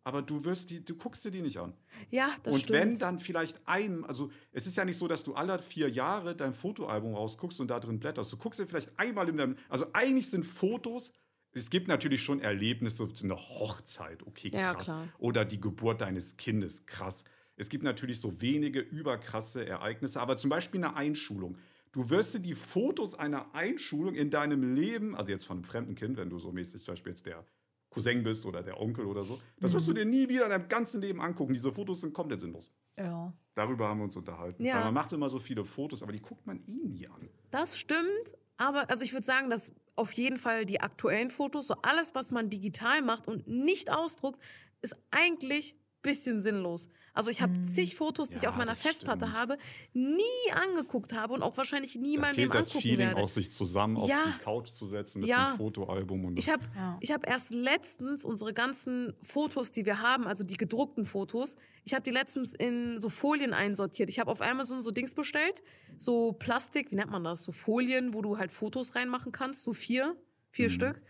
aber 0.05 0.23
du 0.23 0.45
wirst 0.45 0.71
die, 0.71 0.85
du 0.85 0.95
guckst 0.95 1.25
dir 1.25 1.31
die 1.31 1.43
nicht 1.43 1.59
an. 1.59 1.75
Ja, 2.11 2.35
das 2.43 2.55
und 2.55 2.61
stimmt. 2.61 2.79
wenn 2.79 2.99
dann 2.99 3.19
vielleicht 3.19 3.61
ein, 3.67 4.05
also 4.05 4.31
es 4.53 4.67
ist 4.67 4.77
ja 4.77 4.85
nicht 4.85 4.99
so, 4.99 5.09
dass 5.09 5.23
du 5.23 5.35
alle 5.35 5.59
vier 5.61 5.91
Jahre 5.91 6.35
dein 6.35 6.55
Fotoalbum 6.55 7.15
rausguckst 7.15 7.61
und 7.61 7.69
da 7.69 7.81
drin 7.81 8.01
blätterst. 8.01 8.33
Du 8.33 8.37
guckst 8.37 8.61
dir 8.61 8.67
vielleicht 8.67 8.99
einmal 8.99 9.29
in 9.29 9.37
deinem, 9.37 9.57
also 9.69 9.87
eigentlich 9.93 10.31
sind 10.31 10.45
Fotos, 10.45 11.13
es 11.53 11.71
gibt 11.71 11.89
natürlich 11.89 12.23
schon 12.23 12.41
Erlebnisse, 12.41 13.07
so 13.13 13.25
eine 13.25 13.37
Hochzeit, 13.37 14.23
okay, 14.27 14.51
Ja, 14.53 14.75
krass. 14.75 14.87
klar. 14.87 15.09
Oder 15.19 15.45
die 15.45 15.61
Geburt 15.61 16.01
deines 16.01 16.37
Kindes, 16.37 16.87
krass. 16.87 17.25
Es 17.57 17.69
gibt 17.69 17.83
natürlich 17.83 18.21
so 18.21 18.41
wenige 18.41 18.81
überkrasse 18.81 19.67
Ereignisse, 19.67 20.21
aber 20.21 20.37
zum 20.37 20.51
Beispiel 20.51 20.85
eine 20.85 20.95
Einschulung. 20.95 21.59
Du 21.93 22.11
wirst 22.11 22.35
dir 22.35 22.41
die 22.41 22.55
Fotos 22.55 23.15
einer 23.15 23.55
Einschulung 23.55 24.15
in 24.15 24.31
deinem 24.31 24.75
Leben, 24.75 25.17
also 25.17 25.31
jetzt 25.31 25.47
von 25.47 25.59
einem 25.59 25.65
fremden 25.65 25.95
Kind, 25.95 26.17
wenn 26.17 26.31
du 26.31 26.39
so 26.39 26.53
mäßig 26.53 26.85
zum 26.85 26.93
Beispiel 26.93 27.13
jetzt 27.13 27.27
der 27.27 27.45
Cousin 27.90 28.22
bist 28.22 28.45
oder 28.47 28.62
der 28.62 28.80
Onkel 28.80 29.07
oder 29.07 29.24
so, 29.24 29.41
das 29.61 29.72
wirst 29.72 29.89
du 29.89 29.93
Mhm. 29.93 29.97
dir 29.97 30.05
nie 30.05 30.28
wieder 30.28 30.45
in 30.45 30.51
deinem 30.51 30.68
ganzen 30.68 31.01
Leben 31.01 31.20
angucken. 31.20 31.55
Diese 31.55 31.72
Fotos 31.72 32.01
sind 32.03 32.12
komplett 32.12 32.41
sinnlos. 32.41 32.70
Ja. 32.99 33.32
Darüber 33.55 33.89
haben 33.89 33.99
wir 33.99 34.05
uns 34.05 34.16
unterhalten. 34.16 34.64
Ja. 34.64 34.76
Weil 34.76 34.84
man 34.84 34.95
macht 34.95 35.12
immer 35.12 35.28
so 35.28 35.39
viele 35.39 35.64
Fotos, 35.64 36.03
aber 36.03 36.12
die 36.12 36.20
guckt 36.20 36.47
man 36.47 36.61
eh 36.66 36.74
nie 36.86 37.09
an. 37.09 37.28
Das 37.51 37.78
stimmt, 37.78 38.36
aber 38.57 38.91
also 38.91 39.03
ich 39.05 39.12
würde 39.12 39.24
sagen, 39.26 39.51
dass 39.51 39.74
auf 39.97 40.12
jeden 40.12 40.36
Fall 40.39 40.64
die 40.66 40.80
aktuellen 40.80 41.30
Fotos, 41.30 41.66
so 41.68 41.74
alles, 41.82 42.14
was 42.14 42.30
man 42.30 42.51
digital 42.51 43.03
macht 43.03 43.26
und 43.26 43.47
nicht 43.49 43.91
ausdruckt, 43.91 44.41
ist 44.82 44.97
eigentlich 45.11 45.74
bisschen 46.03 46.40
sinnlos. 46.40 46.88
Also 47.12 47.30
ich 47.30 47.42
habe 47.42 47.53
Mhm. 47.53 47.64
zig 47.64 47.96
Fotos, 47.96 48.30
die 48.30 48.36
ich 48.36 48.42
Ja, 48.44 48.51
auf 48.51 48.57
meiner 48.57 48.76
Festplatte 48.76 49.26
stimmt. 49.26 49.38
habe, 49.40 49.59
nie 49.92 50.22
angeguckt 50.53 51.12
habe 51.12 51.34
und 51.34 51.42
auch 51.42 51.57
wahrscheinlich 51.57 51.96
nie 51.96 52.14
Da 52.14 52.20
mal 52.22 52.34
fehlt 52.34 52.55
das 52.55 52.66
angucken 52.66 52.82
Feeling, 52.82 53.09
werde. 53.09 53.20
auch 53.22 53.28
sich 53.28 53.51
zusammen 53.51 53.96
auf 53.96 54.09
Ja. 54.09 54.24
die 54.38 54.44
Couch 54.44 54.68
zu 54.70 54.86
setzen 54.86 55.20
mit 55.20 55.28
Ja. 55.28 55.49
einem 55.49 55.57
Fotoalbum. 55.57 56.24
Und 56.26 56.38
Ich 56.38 56.49
habe 56.49 56.62
Ja. 56.76 56.96
ich 57.01 57.11
hab 57.11 57.26
erst 57.28 57.51
letztens 57.53 58.24
unsere 58.24 58.55
ganzen 58.55 59.14
Fotos, 59.22 59.72
die 59.72 59.84
wir 59.84 60.01
haben, 60.01 60.28
also 60.28 60.44
die 60.44 60.57
gedruckten 60.57 61.05
Fotos, 61.05 61.57
ich 61.84 61.92
habe 61.94 62.05
die 62.05 62.11
letztens 62.12 62.55
in 62.55 62.99
so 62.99 63.09
Folien 63.09 63.53
einsortiert. 63.53 64.09
Ich 64.11 64.20
habe 64.20 64.30
auf 64.30 64.40
Amazon 64.40 64.80
so 64.80 64.92
Dings 64.92 65.14
bestellt, 65.16 65.62
so 65.96 66.32
Plastik, 66.32 66.92
wie 66.92 66.96
nennt 66.96 67.11
man 67.11 67.24
das? 67.24 67.42
So 67.42 67.51
Folien, 67.51 68.14
wo 68.14 68.22
du 68.22 68.38
halt 68.38 68.53
Fotos 68.53 68.94
reinmachen 68.94 69.32
kannst, 69.32 69.62
so 69.64 69.72
vier, 69.72 70.14
vier 70.51 70.66
Mhm. 70.66 70.72
Stück. 70.72 71.03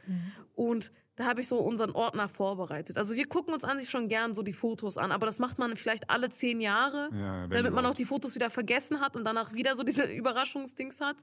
Und 0.55 0.91
da 1.19 1.27
habe 1.27 1.41
ich 1.41 1.49
so 1.49 1.59
unseren 1.59 1.91
Ordner 1.91 2.29
vorbereitet. 2.29 2.97
Also 2.97 3.14
wir 3.16 3.27
gucken 3.27 3.53
uns 3.53 3.64
an 3.64 3.81
sich 3.81 3.91
schon 3.91 4.07
gern 4.07 4.35
so 4.35 4.43
die 4.45 4.53
Fotos 4.53 4.97
an, 4.97 5.11
aber 5.11 5.27
das 5.27 5.41
macht 5.41 5.59
man 5.59 5.77
vielleicht 5.77 6.09
alle 6.11 6.31
zehn 6.31 6.61
Jahre, 6.61 7.11
Ja, 7.12 7.49
damit 7.49 7.73
man 7.73 7.85
auch 7.87 7.95
die 7.95 8.05
Fotos 8.05 8.37
wieder 8.37 8.51
vergessen 8.51 9.01
hat 9.01 9.16
und 9.16 9.25
danach 9.25 9.53
wieder 9.53 9.75
so 9.75 9.83
diese 9.83 10.05
Überraschungsdings 10.14 11.01
hat. 11.01 11.16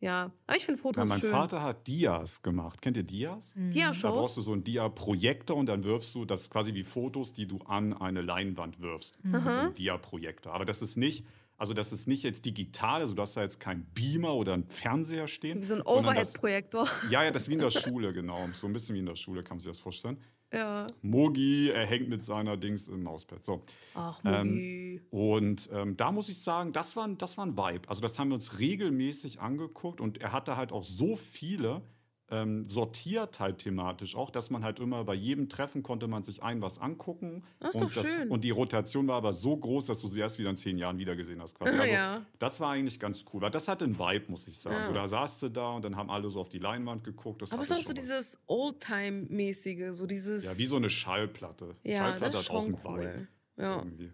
Ja, 0.00 0.30
aber 0.46 0.56
ich 0.56 0.64
finde 0.64 0.78
Ja, 0.78 0.82
Fotos 0.82 1.08
mein 1.08 1.18
schön. 1.20 1.30
Vater 1.30 1.62
hat 1.62 1.86
Dias 1.86 2.40
gemacht. 2.40 2.80
Kennt 2.80 2.96
ihr 2.96 3.02
Dias? 3.02 3.52
Da 3.54 3.60
Dia-Shows. 3.60 4.14
brauchst 4.14 4.36
du 4.38 4.40
so 4.40 4.52
einen 4.52 4.64
Dia-Projektor 4.64 5.56
und 5.56 5.66
dann 5.66 5.84
wirfst 5.84 6.14
du, 6.14 6.24
das 6.24 6.42
ist 6.42 6.50
quasi 6.50 6.72
wie 6.72 6.84
Fotos, 6.84 7.34
die 7.34 7.46
du 7.46 7.58
an 7.66 7.92
eine 7.92 8.22
Leinwand 8.22 8.80
wirfst. 8.80 9.22
Mit 9.24 9.42
so 9.42 9.50
einem 9.50 9.74
Dia-Projektor. 9.74 10.54
Aber 10.54 10.64
das 10.64 10.80
ist 10.80 10.96
nicht, 10.96 11.26
also 11.58 11.74
das 11.74 11.92
ist 11.92 12.06
nicht 12.06 12.22
jetzt 12.22 12.44
digital, 12.46 13.00
also 13.00 13.14
du 13.14 13.22
hast 13.22 13.36
da 13.36 13.42
jetzt 13.42 13.58
keinen 13.60 13.84
Beamer 13.92 14.34
oder 14.34 14.54
einen 14.54 14.68
Fernseher 14.68 15.26
stehen. 15.28 15.60
Wie 15.60 15.66
so 15.66 15.74
ein 15.74 15.82
Overhead-Projektor. 15.82 16.88
Ja, 17.10 17.24
ja, 17.24 17.30
das 17.30 17.42
ist 17.42 17.48
wie 17.48 17.54
in 17.54 17.60
der 17.60 17.70
Schule, 17.82 18.12
genau. 18.12 18.48
So 18.52 18.66
ein 18.66 18.72
bisschen 18.72 18.94
wie 18.94 19.00
in 19.00 19.06
der 19.06 19.16
Schule, 19.16 19.42
kann 19.42 19.56
man 19.56 19.60
sich 19.60 19.70
das 19.70 19.80
vorstellen. 19.80 20.18
Ja. 20.52 20.86
Mogi, 21.02 21.68
er 21.70 21.84
hängt 21.84 22.08
mit 22.08 22.24
seiner 22.24 22.56
Dings 22.56 22.88
im 22.88 23.02
Mauspad. 23.02 23.44
So. 23.44 23.64
Ach, 23.94 24.20
Ähm, 24.24 24.48
Mugi. 24.54 25.02
Und 25.10 25.68
ähm, 25.72 25.96
da 25.96 26.10
muss 26.12 26.28
ich 26.30 26.42
sagen, 26.42 26.72
das 26.72 26.96
war, 26.96 27.06
das 27.08 27.36
war 27.36 27.44
ein 27.44 27.56
Vibe. 27.56 27.88
Also 27.88 28.00
das 28.00 28.18
haben 28.18 28.28
wir 28.28 28.36
uns 28.36 28.58
regelmäßig 28.58 29.40
angeguckt 29.40 30.00
und 30.00 30.20
er 30.22 30.32
hatte 30.32 30.56
halt 30.56 30.72
auch 30.72 30.84
so 30.84 31.16
viele 31.16 31.82
ähm, 32.30 32.64
sortiert 32.64 33.40
halt 33.40 33.58
thematisch 33.58 34.14
auch, 34.14 34.30
dass 34.30 34.50
man 34.50 34.62
halt 34.62 34.80
immer 34.80 35.04
bei 35.04 35.14
jedem 35.14 35.48
Treffen 35.48 35.82
konnte 35.82 36.08
man 36.08 36.22
sich 36.22 36.42
ein 36.42 36.60
was 36.60 36.78
angucken. 36.78 37.42
Das 37.58 37.74
ist 37.74 37.82
und, 37.82 37.96
doch 37.96 38.04
schön. 38.04 38.28
und 38.28 38.44
die 38.44 38.50
Rotation 38.50 39.08
war 39.08 39.16
aber 39.16 39.32
so 39.32 39.56
groß, 39.56 39.86
dass 39.86 40.00
du 40.00 40.08
sie 40.08 40.20
erst 40.20 40.38
wieder 40.38 40.50
in 40.50 40.56
zehn 40.56 40.76
Jahren 40.76 40.98
wiedergesehen 40.98 41.40
hast. 41.40 41.54
Quasi. 41.54 41.78
Also, 41.78 41.92
Ja. 41.92 42.26
Das 42.38 42.60
war 42.60 42.72
eigentlich 42.72 43.00
ganz 43.00 43.24
cool, 43.32 43.40
weil 43.40 43.50
das 43.50 43.66
hatte 43.68 43.84
einen 43.84 43.98
Vibe, 43.98 44.26
muss 44.28 44.46
ich 44.46 44.58
sagen. 44.58 44.76
Ja. 44.76 44.86
So, 44.86 44.92
da 44.92 45.06
saßt 45.06 45.42
du 45.42 45.48
da 45.48 45.70
und 45.72 45.84
dann 45.84 45.96
haben 45.96 46.10
alle 46.10 46.28
so 46.28 46.40
auf 46.40 46.48
die 46.48 46.58
Leinwand 46.58 47.02
geguckt. 47.04 47.42
Das 47.42 47.52
Aber 47.52 47.62
es 47.62 47.70
ist 47.70 47.76
auch 47.76 47.82
so 47.82 47.88
was. 47.88 47.94
dieses 47.94 48.38
Oldtime-mäßige, 48.46 49.92
so 49.92 50.06
dieses. 50.06 50.44
Ja, 50.44 50.58
wie 50.58 50.66
so 50.66 50.76
eine 50.76 50.90
Schallplatte. 50.90 51.76
Ja, 51.82 51.98
Schallplatte 51.98 52.32
das 52.32 52.42
ist 52.42 52.48
hat 52.50 52.56
auch 52.56 52.64
schon 52.64 52.74
einen 52.74 52.84
cool. 52.84 53.00
Vibe. 53.00 53.28
Ja. 53.56 53.76
Irgendwie. 53.76 54.12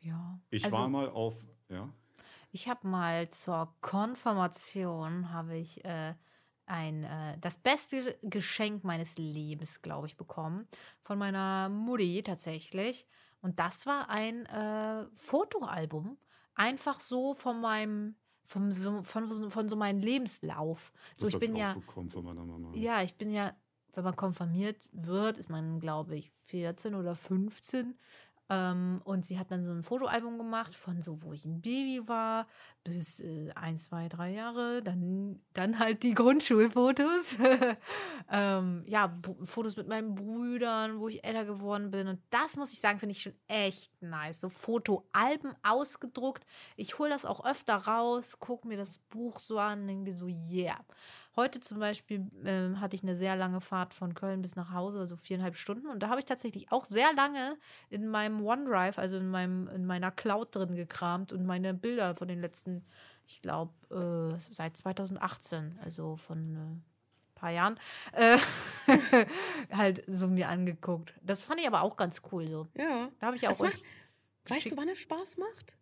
Ja. 0.00 0.40
Ich 0.50 0.64
also, 0.64 0.76
war 0.76 0.88
mal 0.88 1.08
auf, 1.08 1.34
ja. 1.68 1.88
Ich 2.52 2.68
habe 2.68 2.86
mal 2.86 3.28
zur 3.30 3.74
Konfirmation 3.80 5.30
habe 5.32 5.56
ich 5.58 5.84
äh, 5.84 6.14
ein 6.66 7.04
äh, 7.04 7.38
das 7.40 7.56
beste 7.56 8.16
Geschenk 8.22 8.84
meines 8.84 9.16
Lebens, 9.18 9.82
glaube 9.82 10.06
ich, 10.06 10.16
bekommen 10.16 10.66
von 11.00 11.18
meiner 11.18 11.68
Mutti 11.68 12.22
tatsächlich. 12.22 13.06
Und 13.40 13.58
das 13.58 13.86
war 13.86 14.08
ein 14.10 14.46
äh, 14.46 15.06
Fotoalbum, 15.14 16.18
einfach 16.54 16.98
so 17.00 17.34
von 17.34 17.60
meinem 17.60 18.16
vom, 18.42 18.70
so, 18.70 19.02
von, 19.02 19.50
von, 19.50 19.68
so 19.68 19.76
meinem 19.76 20.00
Lebenslauf. 20.00 20.92
So, 21.14 21.26
Das 21.26 21.34
ich 21.34 21.40
bin 21.40 21.54
auch 21.54 21.58
ja 21.58 21.74
bekommen 21.74 22.10
von 22.10 22.24
meiner 22.24 22.44
Mama. 22.44 22.72
ja, 22.74 23.02
ich 23.02 23.14
bin 23.16 23.30
ja, 23.30 23.56
wenn 23.92 24.04
man 24.04 24.14
konfirmiert 24.14 24.76
wird, 24.92 25.36
ist 25.36 25.50
man, 25.50 25.80
glaube 25.80 26.16
ich, 26.16 26.30
14 26.42 26.94
oder 26.94 27.16
15. 27.16 27.98
Ähm, 28.48 29.00
und 29.04 29.26
sie 29.26 29.38
hat 29.38 29.50
dann 29.50 29.64
so 29.64 29.72
ein 29.72 29.82
Fotoalbum 29.82 30.38
gemacht 30.38 30.74
von 30.74 31.02
so, 31.02 31.22
wo 31.22 31.32
ich 31.32 31.44
ein 31.44 31.60
Baby 31.60 32.06
war, 32.06 32.46
bis 32.84 33.20
äh, 33.20 33.50
ein, 33.56 33.76
zwei, 33.76 34.08
drei 34.08 34.30
Jahre. 34.32 34.82
Dann, 34.82 35.40
dann 35.52 35.78
halt 35.78 36.04
die 36.04 36.14
Grundschulfotos. 36.14 37.36
ähm, 38.30 38.84
ja, 38.86 39.08
B 39.08 39.34
Fotos 39.44 39.76
mit 39.76 39.88
meinen 39.88 40.14
Brüdern, 40.14 41.00
wo 41.00 41.08
ich 41.08 41.24
älter 41.24 41.44
geworden 41.44 41.90
bin. 41.90 42.06
Und 42.06 42.20
das 42.30 42.56
muss 42.56 42.72
ich 42.72 42.80
sagen, 42.80 43.00
finde 43.00 43.14
ich 43.14 43.22
schon 43.22 43.34
echt 43.48 43.90
nice. 44.00 44.40
So 44.40 44.48
Fotoalben 44.48 45.54
ausgedruckt. 45.62 46.46
Ich 46.76 46.98
hole 46.98 47.10
das 47.10 47.24
auch 47.24 47.44
öfter 47.44 47.74
raus, 47.74 48.38
gucke 48.38 48.68
mir 48.68 48.76
das 48.76 48.98
Buch 48.98 49.40
so 49.40 49.58
an, 49.58 49.86
denke 49.88 50.12
so, 50.12 50.26
yeah. 50.26 50.78
Heute 51.36 51.60
zum 51.60 51.78
Beispiel 51.78 52.26
ähm, 52.46 52.80
hatte 52.80 52.96
ich 52.96 53.02
eine 53.02 53.14
sehr 53.14 53.36
lange 53.36 53.60
Fahrt 53.60 53.92
von 53.92 54.14
Köln 54.14 54.40
bis 54.40 54.56
nach 54.56 54.72
Hause, 54.72 55.00
also 55.00 55.16
viereinhalb 55.16 55.54
Stunden. 55.56 55.86
Und 55.86 56.02
da 56.02 56.08
habe 56.08 56.18
ich 56.18 56.24
tatsächlich 56.24 56.72
auch 56.72 56.86
sehr 56.86 57.12
lange 57.12 57.58
in 57.90 58.08
meinem 58.08 58.44
OneDrive, 58.44 58.98
also 58.98 59.18
in, 59.18 59.28
meinem, 59.28 59.68
in 59.68 59.84
meiner 59.84 60.10
Cloud 60.10 60.56
drin 60.56 60.74
gekramt 60.76 61.34
und 61.34 61.44
meine 61.44 61.74
Bilder 61.74 62.14
von 62.14 62.26
den 62.26 62.40
letzten, 62.40 62.86
ich 63.26 63.42
glaube, 63.42 63.74
äh, 63.90 64.40
seit 64.50 64.78
2018, 64.78 65.78
also 65.84 66.16
von 66.16 66.56
äh, 66.56 67.38
paar 67.38 67.50
Jahren, 67.50 67.78
äh, 68.12 68.38
halt 69.70 70.04
so 70.06 70.28
mir 70.28 70.48
angeguckt. 70.48 71.12
Das 71.22 71.42
fand 71.42 71.60
ich 71.60 71.66
aber 71.66 71.82
auch 71.82 71.98
ganz 71.98 72.22
cool 72.32 72.48
so. 72.48 72.66
Ja. 72.74 73.10
Da 73.18 73.26
habe 73.26 73.36
ich 73.36 73.46
auch 73.46 73.58
macht, 73.60 73.82
weißt 74.46 74.70
du, 74.70 74.76
wann 74.78 74.88
es 74.88 74.98
Spaß 74.98 75.36
macht? 75.36 75.76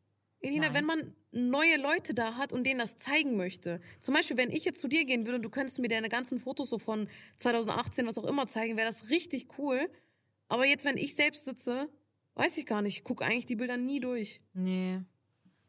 Elina, 0.45 0.67
Nein. 0.67 0.75
wenn 0.75 0.85
man 0.85 1.15
neue 1.33 1.77
Leute 1.81 2.15
da 2.15 2.35
hat 2.37 2.53
und 2.53 2.65
denen 2.65 2.79
das 2.79 2.99
zeigen 2.99 3.37
möchte. 3.37 3.81
Zum 4.01 4.15
Beispiel, 4.15 4.37
wenn 4.37 4.51
ich 4.51 4.65
jetzt 4.65 4.81
zu 4.81 4.89
dir 4.89 5.05
gehen 5.05 5.25
würde 5.25 5.37
und 5.37 5.43
du 5.43 5.51
könntest 5.51 5.79
mir 5.81 5.89
deine 5.89 6.09
ganzen 6.09 6.39
Fotos 6.39 6.71
so 6.71 6.79
von 6.79 7.09
2018, 7.39 8.07
was 8.07 8.19
auch 8.19 8.25
immer 8.25 8.47
zeigen, 8.47 8.77
wäre 8.77 8.87
das 8.87 9.11
richtig 9.11 9.59
cool. 9.59 9.89
Aber 10.49 10.67
jetzt, 10.67 10.85
wenn 10.85 10.97
ich 10.97 11.15
selbst 11.17 11.45
sitze, 11.45 11.89
weiß 12.35 12.59
ich 12.59 12.67
gar 12.67 12.83
nicht. 12.83 12.99
Ich 12.99 13.05
gucke 13.05 13.25
eigentlich 13.25 13.47
die 13.47 13.57
Bilder 13.57 13.77
nie 13.77 14.01
durch. 14.01 14.41
Nee. 14.53 15.01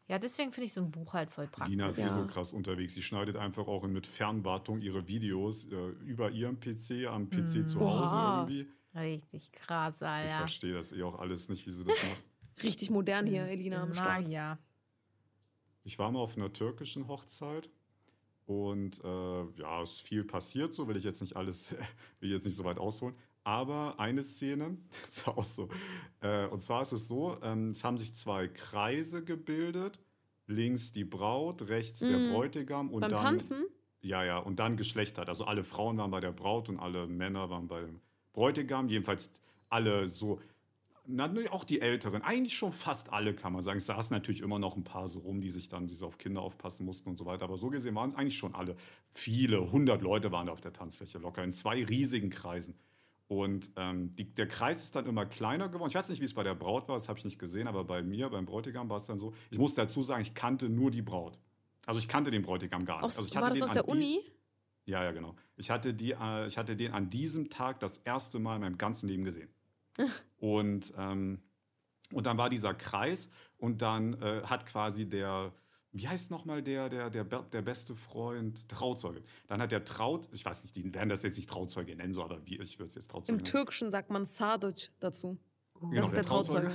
Ja, 0.07 0.19
deswegen 0.19 0.51
finde 0.51 0.65
ich 0.67 0.73
so 0.73 0.82
ein 0.82 0.91
Buch 0.91 1.13
halt 1.13 1.32
voll 1.32 1.47
praktisch. 1.47 1.71
Lina 1.71 1.88
ist 1.88 1.97
eh 1.97 2.01
Ja. 2.01 2.13
so 2.15 2.28
krass 2.28 2.53
unterwegs. 2.53 2.93
Sie 2.93 3.01
schneidet 3.01 3.38
einfach 3.38 3.67
auch 3.67 3.88
mit 3.88 4.05
Fernwartung 4.05 4.82
ihre 4.82 5.07
Videos 5.07 5.65
äh, 5.65 5.76
über 6.05 6.30
ihren 6.30 6.59
PC 6.59 7.07
am 7.07 7.30
PC 7.30 7.67
zu 7.67 7.80
Hause 7.80 8.03
Oha. 8.03 8.47
irgendwie. 8.47 8.69
Richtig 8.93 9.51
krass, 9.51 9.95
Ich 9.97 10.07
Alter. 10.07 10.38
verstehe 10.38 10.73
das 10.73 10.91
eh 10.91 11.01
auch 11.01 11.17
alles 11.19 11.49
nicht, 11.49 11.65
wie 11.65 11.71
sie 11.71 11.84
das 11.84 11.95
macht. 12.09 12.23
Richtig 12.64 12.89
modern 12.89 13.26
hier, 13.28 13.43
Elina, 13.47 13.82
am 13.84 13.93
Start. 13.93 14.28
ja. 14.30 14.58
Ich 15.84 15.99
war 15.99 16.12
mal 16.12 16.20
auf 16.20 16.36
einer 16.36 16.51
türkischen 16.51 17.08
Hochzeit 17.08 17.70
und 18.45 19.03
äh, 19.03 19.43
ja, 19.60 19.82
es 19.84 19.91
ist 19.93 20.01
viel 20.01 20.24
passiert, 20.24 20.74
so 20.74 20.88
will 20.88 20.95
ich 20.97 21.03
jetzt 21.03 21.22
nicht 21.22 21.36
alles, 21.36 21.72
will 22.20 22.30
ich 22.30 22.32
jetzt 22.32 22.45
nicht 22.45 22.56
so 22.56 22.64
weit 22.64 22.80
ausholen. 22.80 23.16
Aber 23.43 23.99
eine 23.99 24.24
Szene, 24.24 24.78
das 25.06 25.18
ist 25.20 25.28
auch 25.28 25.43
so. 25.43 25.70
Äh, 26.22 26.47
und 26.47 26.62
zwar 26.62 26.82
ist 26.82 26.91
es 26.93 27.08
so: 27.08 27.38
ähm, 27.43 27.68
Es 27.70 27.84
haben 27.84 27.97
sich 27.97 28.14
zwei 28.16 28.47
Kreise 28.47 29.24
gebildet. 29.24 29.99
Links 30.47 30.91
die 30.91 31.03
Braut, 31.06 31.64
rechts 31.70 31.99
der 31.99 32.20
Mhm. 32.20 32.32
Bräutigam 32.32 32.89
und 32.91 33.01
Beim 33.01 33.12
dann 33.12 33.22
Tanzen? 33.24 33.66
Ja, 34.01 34.24
ja, 34.24 34.38
und 34.38 34.58
dann 34.60 34.78
geschlechtert. 34.78 35.28
Also 35.28 35.45
alle 35.45 35.64
Frauen 35.64 35.97
waren 35.97 36.12
bei 36.12 36.20
der 36.20 36.32
Braut 36.32 36.70
und 36.70 36.80
alle 36.80 37.08
Männer 37.08 37.49
waren 37.49 37.68
bei 37.68 37.82
dem 37.82 37.99
Bräutigam. 38.34 38.88
Jedenfalls 38.88 39.32
alle 39.70 40.08
so, 40.10 40.39
na, 41.08 41.28
nee, 41.28 41.47
auch 41.49 41.64
die 41.64 41.82
Älteren. 41.82 42.22
Eigentlich 42.22 42.58
schon 42.58 42.72
fast 42.72 43.12
alle, 43.14 43.34
kann 43.34 43.53
man 43.53 43.64
sagen. 43.64 43.78
Es 43.78 43.86
saßen 43.86 44.14
natürlich 44.16 44.41
immer 44.41 44.60
noch 44.60 44.76
ein 44.76 44.84
paar 44.84 45.08
so 45.08 45.20
rum, 45.20 45.41
die 45.41 45.49
sich 45.49 45.68
dann 45.68 45.88
die 45.88 45.93
so 45.95 46.08
auf 46.08 46.18
Kinder 46.18 46.41
aufpassen 46.41 46.86
mussten 46.86 47.10
und 47.10 47.18
so 47.18 47.26
weiter. 47.26 47.43
Aber 47.45 47.58
so 47.58 47.70
gesehen 47.70 47.95
waren 47.95 48.12
es 48.12 48.16
eigentlich 48.16 48.38
schon 48.38 48.56
alle. 48.56 48.76
Viele, 49.12 49.72
hundert 49.72 50.01
Leute 50.01 50.32
waren 50.32 50.47
da 50.47 50.53
auf 50.53 50.62
der 50.62 50.74
Tanzfläche 50.74 51.18
locker, 51.18 51.43
in 51.43 51.51
zwei 51.51 51.84
riesigen 51.84 52.30
Kreisen. 52.30 52.76
Und 53.28 53.72
ähm, 53.76 54.16
die, 54.16 54.26
der 54.36 54.47
Kreis 54.47 54.84
ist 54.84 54.95
dann 54.95 55.08
immer 55.08 55.26
kleiner 55.26 55.68
geworden. 55.70 55.89
Ich 55.89 55.95
weiß 55.95 56.10
nicht, 56.10 56.22
wie 56.22 56.26
es 56.26 56.34
bei 56.36 56.43
der 56.43 56.53
Braut 56.53 56.88
war, 56.88 56.95
das 56.95 57.10
habe 57.10 57.18
ich 57.18 57.26
nicht 57.26 57.39
gesehen, 57.39 57.68
aber 57.68 57.84
bei 57.84 58.03
mir, 58.03 58.30
beim 58.30 58.45
Bräutigam, 58.45 58.88
war 58.89 58.97
es 58.97 59.08
dann 59.08 59.18
so. 59.18 59.34
Ich 59.49 59.58
muss 59.58 59.74
dazu 59.74 60.03
sagen, 60.03 60.22
ich 60.22 60.36
kannte 60.36 60.70
nur 60.70 60.91
die 60.91 61.01
Braut. 61.01 61.39
Also 61.88 61.99
ich 61.99 62.08
kannte 62.08 62.30
den 62.32 62.43
Bräutigam 62.43 62.86
gar 62.86 62.97
nicht. 62.97 63.06
Aus, 63.06 63.18
also 63.18 63.30
ich 63.30 63.36
war 63.36 63.49
das 63.49 63.62
aus 63.62 63.72
der 63.72 63.84
die- 63.84 63.89
Uni? 63.91 64.20
ja, 64.86 65.03
ja, 65.03 65.12
genau. 65.12 65.36
Ich 65.58 65.72
hatte, 65.72 65.93
die, 65.93 66.12
äh, 66.12 66.47
ich 66.47 66.58
hatte 66.58 66.76
den 66.76 66.91
an 66.91 67.10
diesem 67.10 67.49
Tag 67.49 67.80
das 67.80 67.97
erste 67.99 68.38
Mal 68.38 68.56
in 68.56 68.62
meinem 68.62 68.78
ganzen 68.78 69.08
Leben 69.08 69.24
gesehen. 69.24 69.49
und, 70.45 70.93
ähm, 70.95 71.39
und 72.11 72.27
dann 72.27 72.37
war 72.37 72.51
dieser 72.51 72.75
Kreis 72.75 73.29
und 73.57 73.81
dann 73.81 74.21
äh, 74.21 74.43
hat 74.43 74.67
quasi 74.67 75.09
der, 75.09 75.51
wie 75.91 76.07
heißt 76.07 76.29
nochmal 76.29 76.61
der, 76.61 76.87
der, 76.87 77.09
der, 77.09 77.23
der 77.23 77.61
beste 77.63 77.95
Freund, 77.95 78.69
Trauzeuge. 78.69 79.23
Dann 79.47 79.59
hat 79.59 79.71
der 79.71 79.85
Traut, 79.85 80.29
ich 80.31 80.45
weiß 80.45 80.61
nicht, 80.63 80.75
die 80.75 80.93
werden 80.93 81.09
das 81.09 81.23
jetzt 81.23 81.37
nicht 81.37 81.49
Trauzeuge 81.49 81.95
nennen, 81.95 82.13
so, 82.13 82.23
aber 82.23 82.45
wie, 82.45 82.59
ich 82.59 82.77
würde 82.77 82.89
es 82.89 82.95
jetzt 82.95 83.09
Trauzeuge 83.09 83.31
Im 83.31 83.37
nennen. 83.37 83.45
Türkischen 83.45 83.89
sagt 83.89 84.11
man 84.11 84.23
Sadıç 84.25 84.91
dazu. 84.99 85.39
Genau, 85.79 85.95
das 85.95 86.05
ist 86.05 86.11
der 86.11 86.21
der 86.21 86.29
Trauzeuge. 86.29 86.71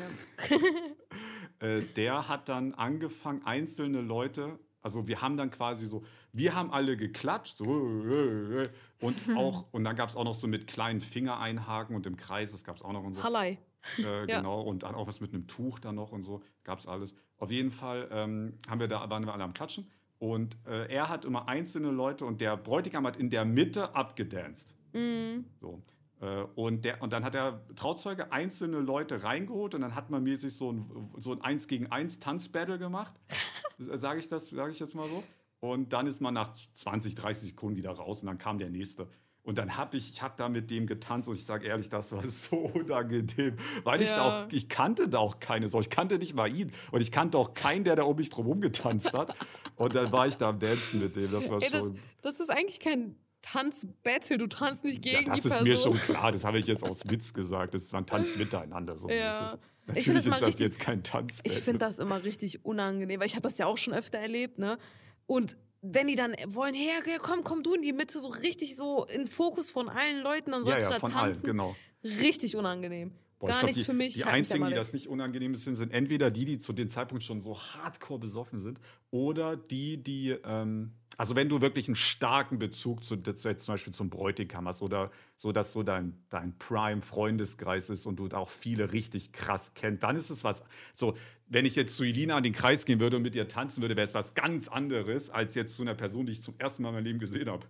äh, 1.60 1.82
der 1.94 2.28
hat 2.28 2.48
dann 2.48 2.74
angefangen, 2.74 3.46
einzelne 3.46 4.00
Leute, 4.00 4.58
also 4.82 5.06
wir 5.06 5.20
haben 5.20 5.36
dann 5.36 5.50
quasi 5.50 5.86
so, 5.86 6.02
wir 6.32 6.54
haben 6.54 6.72
alle 6.72 6.96
geklatscht, 6.96 7.56
so, 7.58 7.64
und 7.64 9.16
auch, 9.36 9.66
und 9.72 9.84
dann 9.84 9.96
gab 9.96 10.08
es 10.08 10.16
auch 10.16 10.24
noch 10.24 10.34
so 10.34 10.46
mit 10.48 10.66
kleinen 10.66 11.00
Fingereinhaken 11.00 11.94
und 11.96 12.06
im 12.06 12.16
Kreis, 12.16 12.52
das 12.52 12.64
gab 12.64 12.76
es 12.76 12.82
auch 12.82 12.92
noch 12.92 13.04
und 13.04 13.14
so. 13.16 13.22
Hallei. 13.22 13.58
Äh, 13.98 14.02
Ja. 14.30 14.38
Genau, 14.38 14.60
und 14.60 14.82
dann 14.82 14.94
auch 14.94 15.06
was 15.06 15.20
mit 15.20 15.32
einem 15.32 15.46
Tuch 15.46 15.78
dann 15.78 15.94
noch 15.94 16.12
und 16.12 16.22
so, 16.24 16.42
gab 16.64 16.78
es 16.78 16.86
alles. 16.86 17.14
Auf 17.38 17.50
jeden 17.50 17.70
Fall 17.70 18.08
ähm, 18.10 18.58
haben 18.68 18.80
wir 18.80 18.88
da, 18.88 19.08
waren 19.08 19.24
wir 19.24 19.32
alle 19.32 19.44
am 19.44 19.54
Klatschen 19.54 19.90
und 20.18 20.58
äh, 20.66 20.92
er 20.92 21.08
hat 21.08 21.24
immer 21.24 21.48
einzelne 21.48 21.90
Leute 21.90 22.26
und 22.26 22.40
der 22.40 22.56
Bräutigam 22.56 23.06
hat 23.06 23.16
in 23.16 23.30
der 23.30 23.44
Mitte 23.44 23.94
abgedanced. 23.94 24.74
Mhm. 24.92 25.46
So. 25.60 25.82
Äh, 26.20 26.42
Und, 26.54 26.84
der, 26.84 27.02
und 27.02 27.12
dann 27.12 27.24
hat 27.24 27.34
der 27.34 27.64
Trauzeuge 27.76 28.30
einzelne 28.32 28.78
Leute 28.80 29.22
reingeholt 29.22 29.74
und 29.74 29.80
dann 29.80 29.94
hat 29.94 30.10
man 30.10 30.22
mäßig 30.22 30.54
so 30.56 30.72
ein, 30.72 31.10
so 31.18 31.32
ein 31.32 31.40
1 31.40 31.66
gegen 31.66 31.86
1 31.86 32.20
Tanzbattle 32.20 32.78
gemacht. 32.78 33.14
Sage 33.78 34.20
ich 34.20 34.28
das, 34.28 34.50
sage 34.50 34.72
ich 34.72 34.78
jetzt 34.78 34.94
mal 34.94 35.08
so. 35.08 35.24
Und 35.60 35.92
dann 35.92 36.06
ist 36.06 36.20
man 36.20 36.34
nach 36.34 36.52
20, 36.52 37.14
30 37.14 37.48
Sekunden 37.50 37.76
wieder 37.76 37.92
raus 37.92 38.20
und 38.22 38.26
dann 38.26 38.38
kam 38.38 38.58
der 38.58 38.68
nächste. 38.70 39.08
Und 39.42 39.56
dann 39.56 39.78
habe 39.78 39.96
ich, 39.96 40.10
ich 40.12 40.20
habe 40.20 40.34
da 40.36 40.50
mit 40.50 40.70
dem 40.70 40.86
getanzt 40.86 41.26
und 41.28 41.34
ich 41.34 41.46
sage 41.46 41.66
ehrlich, 41.66 41.88
das 41.88 42.12
war 42.12 42.22
so 42.26 42.56
unangenehm, 42.58 43.56
weil 43.84 44.02
ich 44.02 44.10
da 44.10 44.16
Ja. 44.16 44.22
auch, 44.46 44.52
ich 44.52 44.68
kannte 44.68 45.08
da 45.08 45.18
auch 45.18 45.40
keine 45.40 45.68
so, 45.68 45.80
ich 45.80 45.88
kannte 45.88 46.18
nicht 46.18 46.34
mal 46.34 46.54
ihn 46.54 46.72
und 46.92 47.00
ich 47.00 47.10
kannte 47.10 47.38
auch 47.38 47.54
keinen, 47.54 47.84
der 47.84 47.96
da 47.96 48.02
um 48.02 48.16
mich 48.16 48.28
drum 48.28 48.60
getanzt 48.60 49.14
hat. 49.14 49.34
Und 49.76 49.94
dann 49.94 50.12
war 50.12 50.26
ich 50.26 50.36
da 50.36 50.50
am 50.50 50.58
Dancen 50.58 51.00
mit 51.00 51.16
dem, 51.16 51.30
das 51.30 51.48
war 51.48 51.62
Ey, 51.62 51.70
das, 51.70 51.86
schon. 51.86 51.98
das 52.20 52.38
ist 52.40 52.50
eigentlich 52.50 52.80
kein 52.80 53.16
Tanzbattle. 53.42 54.38
Du 54.38 54.46
tanzt 54.46 54.84
nicht 54.84 55.04
Ja, 55.04 55.18
gegen 55.18 55.24
das 55.30 55.40
die 55.40 55.48
ist 55.48 55.54
Person. 55.54 55.68
mir 55.68 55.76
schon 55.76 55.98
klar, 56.00 56.32
das 56.32 56.44
habe 56.44 56.58
ich 56.58 56.66
jetzt 56.66 56.82
aus 56.84 57.08
Witz 57.08 57.32
gesagt. 57.32 57.74
Das 57.74 57.82
ist 57.84 57.92
man 57.92 58.06
tanzt 58.06 58.36
miteinander 58.36 58.96
so 58.96 59.08
Ja. 59.08 59.40
mäßig. 59.42 59.58
Ich 59.82 59.86
Natürlich 59.86 60.04
find 60.04 60.16
das 60.16 60.24
ist 60.26 60.32
das 60.40 60.42
richtig- 60.48 60.66
jetzt 60.66 60.78
kein 60.80 61.02
Tanz. 61.02 61.40
Ich 61.42 61.54
finde 61.60 61.78
das 61.80 61.98
immer 61.98 62.22
richtig 62.22 62.64
unangenehm, 62.64 63.18
weil 63.20 63.26
ich 63.26 63.34
habe 63.34 63.42
das 63.42 63.58
ja 63.58 63.66
auch 63.66 63.78
schon 63.78 63.92
öfter 63.94 64.18
erlebt, 64.18 64.58
ne? 64.58 64.78
Und 65.26 65.56
wenn 65.82 66.06
die 66.06 66.14
dann 66.16 66.34
wollen, 66.48 66.74
her, 66.74 67.02
her, 67.04 67.18
komm, 67.20 67.42
komm 67.42 67.62
du 67.62 67.74
in 67.74 67.82
die 67.82 67.92
Mitte, 67.92 68.20
so 68.20 68.28
richtig 68.28 68.76
so 68.76 69.04
in 69.06 69.26
Fokus 69.26 69.70
von 69.70 69.88
allen 69.88 70.20
Leuten, 70.22 70.50
dann 70.52 70.64
Ja, 70.64 70.72
sollst 70.72 70.82
ja, 70.82 70.86
du 70.88 70.94
da 70.94 71.00
von 71.00 71.12
allen, 71.14 71.30
tanzen. 71.32 71.46
genau. 71.46 71.74
Richtig 72.04 72.54
unangenehm. 72.56 73.12
Boah, 73.38 73.46
ich 73.48 73.52
Gar 73.54 73.58
glaub, 73.60 73.62
nichts 73.68 73.78
die, 73.80 73.84
für 73.86 73.94
mich. 73.94 74.14
Die 74.14 74.24
einzigen, 74.24 74.66
die 74.68 74.74
das 74.74 74.92
nicht 74.92 75.08
unangenehm 75.08 75.54
sind, 75.54 75.74
sind 75.76 75.92
entweder 75.92 76.30
die, 76.30 76.44
die 76.44 76.58
zu 76.58 76.74
dem 76.74 76.88
Zeitpunkt 76.90 77.24
schon 77.24 77.40
so 77.40 77.58
hardcore 77.58 78.20
besoffen 78.20 78.60
sind, 78.60 78.78
oder 79.10 79.56
die, 79.56 79.96
die, 79.96 80.36
ähm, 80.44 80.92
also 81.20 81.36
wenn 81.36 81.50
du 81.50 81.60
wirklich 81.60 81.86
einen 81.86 81.96
starken 81.96 82.58
Bezug 82.58 83.04
zu, 83.04 83.18
zu 83.18 83.48
jetzt 83.50 83.66
zum 83.66 83.74
Beispiel 83.74 83.92
zum 83.92 84.08
Bräutigam 84.08 84.66
hast 84.66 84.80
oder 84.80 85.10
so, 85.36 85.52
dass 85.52 85.74
so 85.74 85.82
dein, 85.82 86.24
dein 86.30 86.56
Prime-Freundeskreis 86.58 87.90
ist 87.90 88.06
und 88.06 88.16
du 88.16 88.26
da 88.26 88.38
auch 88.38 88.48
viele 88.48 88.94
richtig 88.94 89.30
krass 89.30 89.72
kennst, 89.74 90.02
dann 90.02 90.16
ist 90.16 90.30
es 90.30 90.44
was, 90.44 90.64
so, 90.94 91.18
wenn 91.46 91.66
ich 91.66 91.76
jetzt 91.76 91.94
zu 91.94 92.04
Elina 92.04 92.36
an 92.36 92.42
den 92.42 92.54
Kreis 92.54 92.86
gehen 92.86 93.00
würde 93.00 93.18
und 93.18 93.22
mit 93.22 93.34
ihr 93.34 93.48
tanzen 93.48 93.82
würde, 93.82 93.96
wäre 93.96 94.06
es 94.06 94.14
was 94.14 94.32
ganz 94.32 94.68
anderes, 94.68 95.28
als 95.28 95.54
jetzt 95.56 95.76
zu 95.76 95.82
einer 95.82 95.94
Person, 95.94 96.24
die 96.24 96.32
ich 96.32 96.42
zum 96.42 96.54
ersten 96.56 96.82
Mal 96.82 96.88
in 96.88 96.94
meinem 96.94 97.04
Leben 97.04 97.18
gesehen 97.18 97.50
habe. 97.50 97.66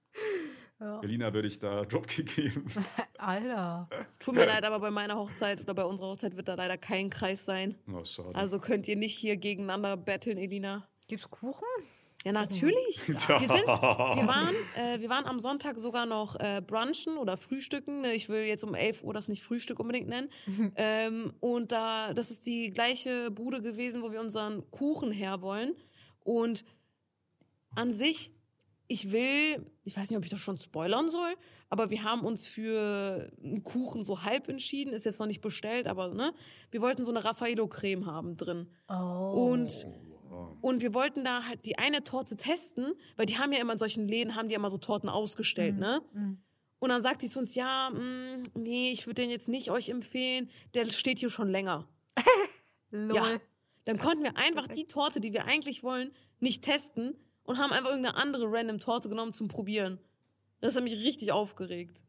Ja. 0.80 1.01
Elina 1.01 1.34
würde 1.34 1.47
ich 1.47 1.57
da 1.57 1.86
Dropkick 1.89 2.36
geben. 2.36 2.68
Alter. 3.18 3.89
Tut 4.20 4.36
mir 4.36 4.45
leid, 4.45 4.63
aber 4.63 4.80
bei 4.80 4.91
meiner 4.91 5.15
Hochzeit 5.15 5.59
oder 5.59 5.74
bei 5.74 5.84
unserer 5.84 6.09
Hochzeit 6.09 6.38
wird 6.38 6.47
da 6.47 6.53
leider 6.53 6.78
kein 6.78 7.09
Kreis 7.09 7.45
sein. 7.45 7.74
Oh, 7.91 8.05
schade. 8.05 8.36
Also 8.36 8.59
könnt 8.59 8.88
ihr 8.88 8.95
nicht 8.95 9.18
hier 9.18 9.38
gegeneinander 9.38 9.97
battlen, 9.97 10.38
Elina. 10.38 10.88
Gibt's 11.08 11.30
Kuchen? 11.30 11.68
Ja, 12.26 12.32
natürlich. 12.32 13.01
Wir, 13.08 13.20
sind, 13.20 13.68
wir, 13.68 14.28
waren, 14.28 14.55
äh, 14.76 14.99
wir 14.99 15.08
waren 15.08 15.26
am 15.26 15.39
Sonntag 15.39 15.80
sogar 15.80 16.05
noch 16.05 16.36
äh, 16.39 16.62
brunchen 16.66 17.16
oder 17.18 17.38
frühstücken. 17.38 18.01
Ne, 18.01 18.14
Ich 18.14 18.28
will 18.28 18.41
jetzt 18.41 18.64
um 18.64 18.74
11 18.74 19.03
Uhr 19.03 19.14
das 19.14 19.28
nicht 19.30 19.43
Frühstück 19.43 19.80
unbedingt 19.80 20.10
nennen. 20.10 20.30
ähm, 20.76 21.32
und 21.39 21.72
da, 21.72 22.14
das 22.14 22.32
ist 22.32 22.45
die 22.47 22.72
gleiche 22.72 23.30
Bude 23.32 23.62
gewesen, 23.62 24.01
wo 24.01 24.12
wir 24.12 24.20
unseren 24.20 24.70
Kuchen 24.72 25.12
her 25.12 25.41
wollen. 25.41 25.76
Und 26.24 26.66
an 27.76 27.91
sich, 27.91 28.32
ich 28.88 29.12
will, 29.12 29.66
ich 29.84 29.95
weiß 29.95 30.10
nicht, 30.10 30.18
ob 30.18 30.24
ich 30.24 30.32
das 30.32 30.39
schon 30.39 30.58
spoilern 30.58 31.10
soll, 31.10 31.34
aber 31.70 31.91
wir 31.91 32.03
haben 32.03 32.22
uns 32.22 32.47
für 32.47 33.32
einen 33.43 33.64
Kuchen 33.64 34.03
so 34.03 34.24
halb 34.24 34.49
entschieden. 34.49 34.91
Ist 34.91 35.05
jetzt 35.05 35.20
noch 35.20 35.28
nicht 35.28 35.41
bestellt, 35.41 35.88
aber 35.88 36.14
ne, 36.14 36.34
wir 36.72 36.82
wollten 36.82 37.05
so 37.05 37.12
eine 37.12 37.24
Raffaello-Creme 37.24 38.08
haben 38.08 38.36
drin. 38.38 38.68
Oh. 38.89 39.51
Und 39.51 39.86
und 40.62 40.82
wir 40.82 40.94
wollten 40.94 41.24
da 41.24 41.44
halt 41.46 41.66
die 41.66 41.78
eine 41.78 42.04
Torte 42.04 42.36
testen, 42.38 42.94
weil 43.16 43.26
die 43.26 43.38
haben 43.38 43.52
ja 43.52 43.60
immer 43.60 43.74
in 43.74 43.80
solchen 43.80 44.08
Läden, 44.08 44.36
haben 44.36 44.48
die 44.48 44.56
immer 44.56 44.70
so 44.70 44.78
Torten 44.78 45.10
ausgestellt, 45.10 45.76
Mhm. 45.76 45.80
ne? 45.80 46.02
Mhm. 46.14 46.38
Und 46.80 46.90
dann 46.90 47.02
sagt 47.02 47.24
die 47.24 47.30
zu 47.30 47.40
uns, 47.40 47.56
ja, 47.56 47.90
mh, 47.90 48.44
nee, 48.54 48.92
ich 48.92 49.08
würde 49.08 49.22
den 49.24 49.32
jetzt 49.32 49.50
nicht 49.50 49.72
euch 49.72 49.90
empfehlen, 49.90 50.50
der 50.76 50.88
steht 50.92 51.18
hier 51.18 51.30
schon 51.32 51.50
länger. 51.50 51.88
Lol. 52.92 53.16
Ja. 53.16 53.40
Dann 53.86 53.98
konnten 53.98 54.24
wir 54.24 54.38
einfach 54.38 54.68
die 54.68 54.86
Torte, 54.86 55.20
die 55.20 55.34
wir 55.34 55.46
eigentlich 55.46 55.82
wollen, 55.82 56.12
nicht 56.40 56.64
testen 56.64 57.16
und 57.44 57.58
haben 57.58 57.72
einfach 57.72 57.90
irgendeine 57.90 58.16
andere 58.18 58.46
random 58.48 58.80
Torte 58.80 59.10
genommen 59.10 59.34
zum 59.34 59.48
Probieren. 59.48 60.00
Das 60.60 60.76
hat 60.76 60.84
mich 60.84 60.94
richtig 61.04 61.32
aufgeregt. 61.32 62.04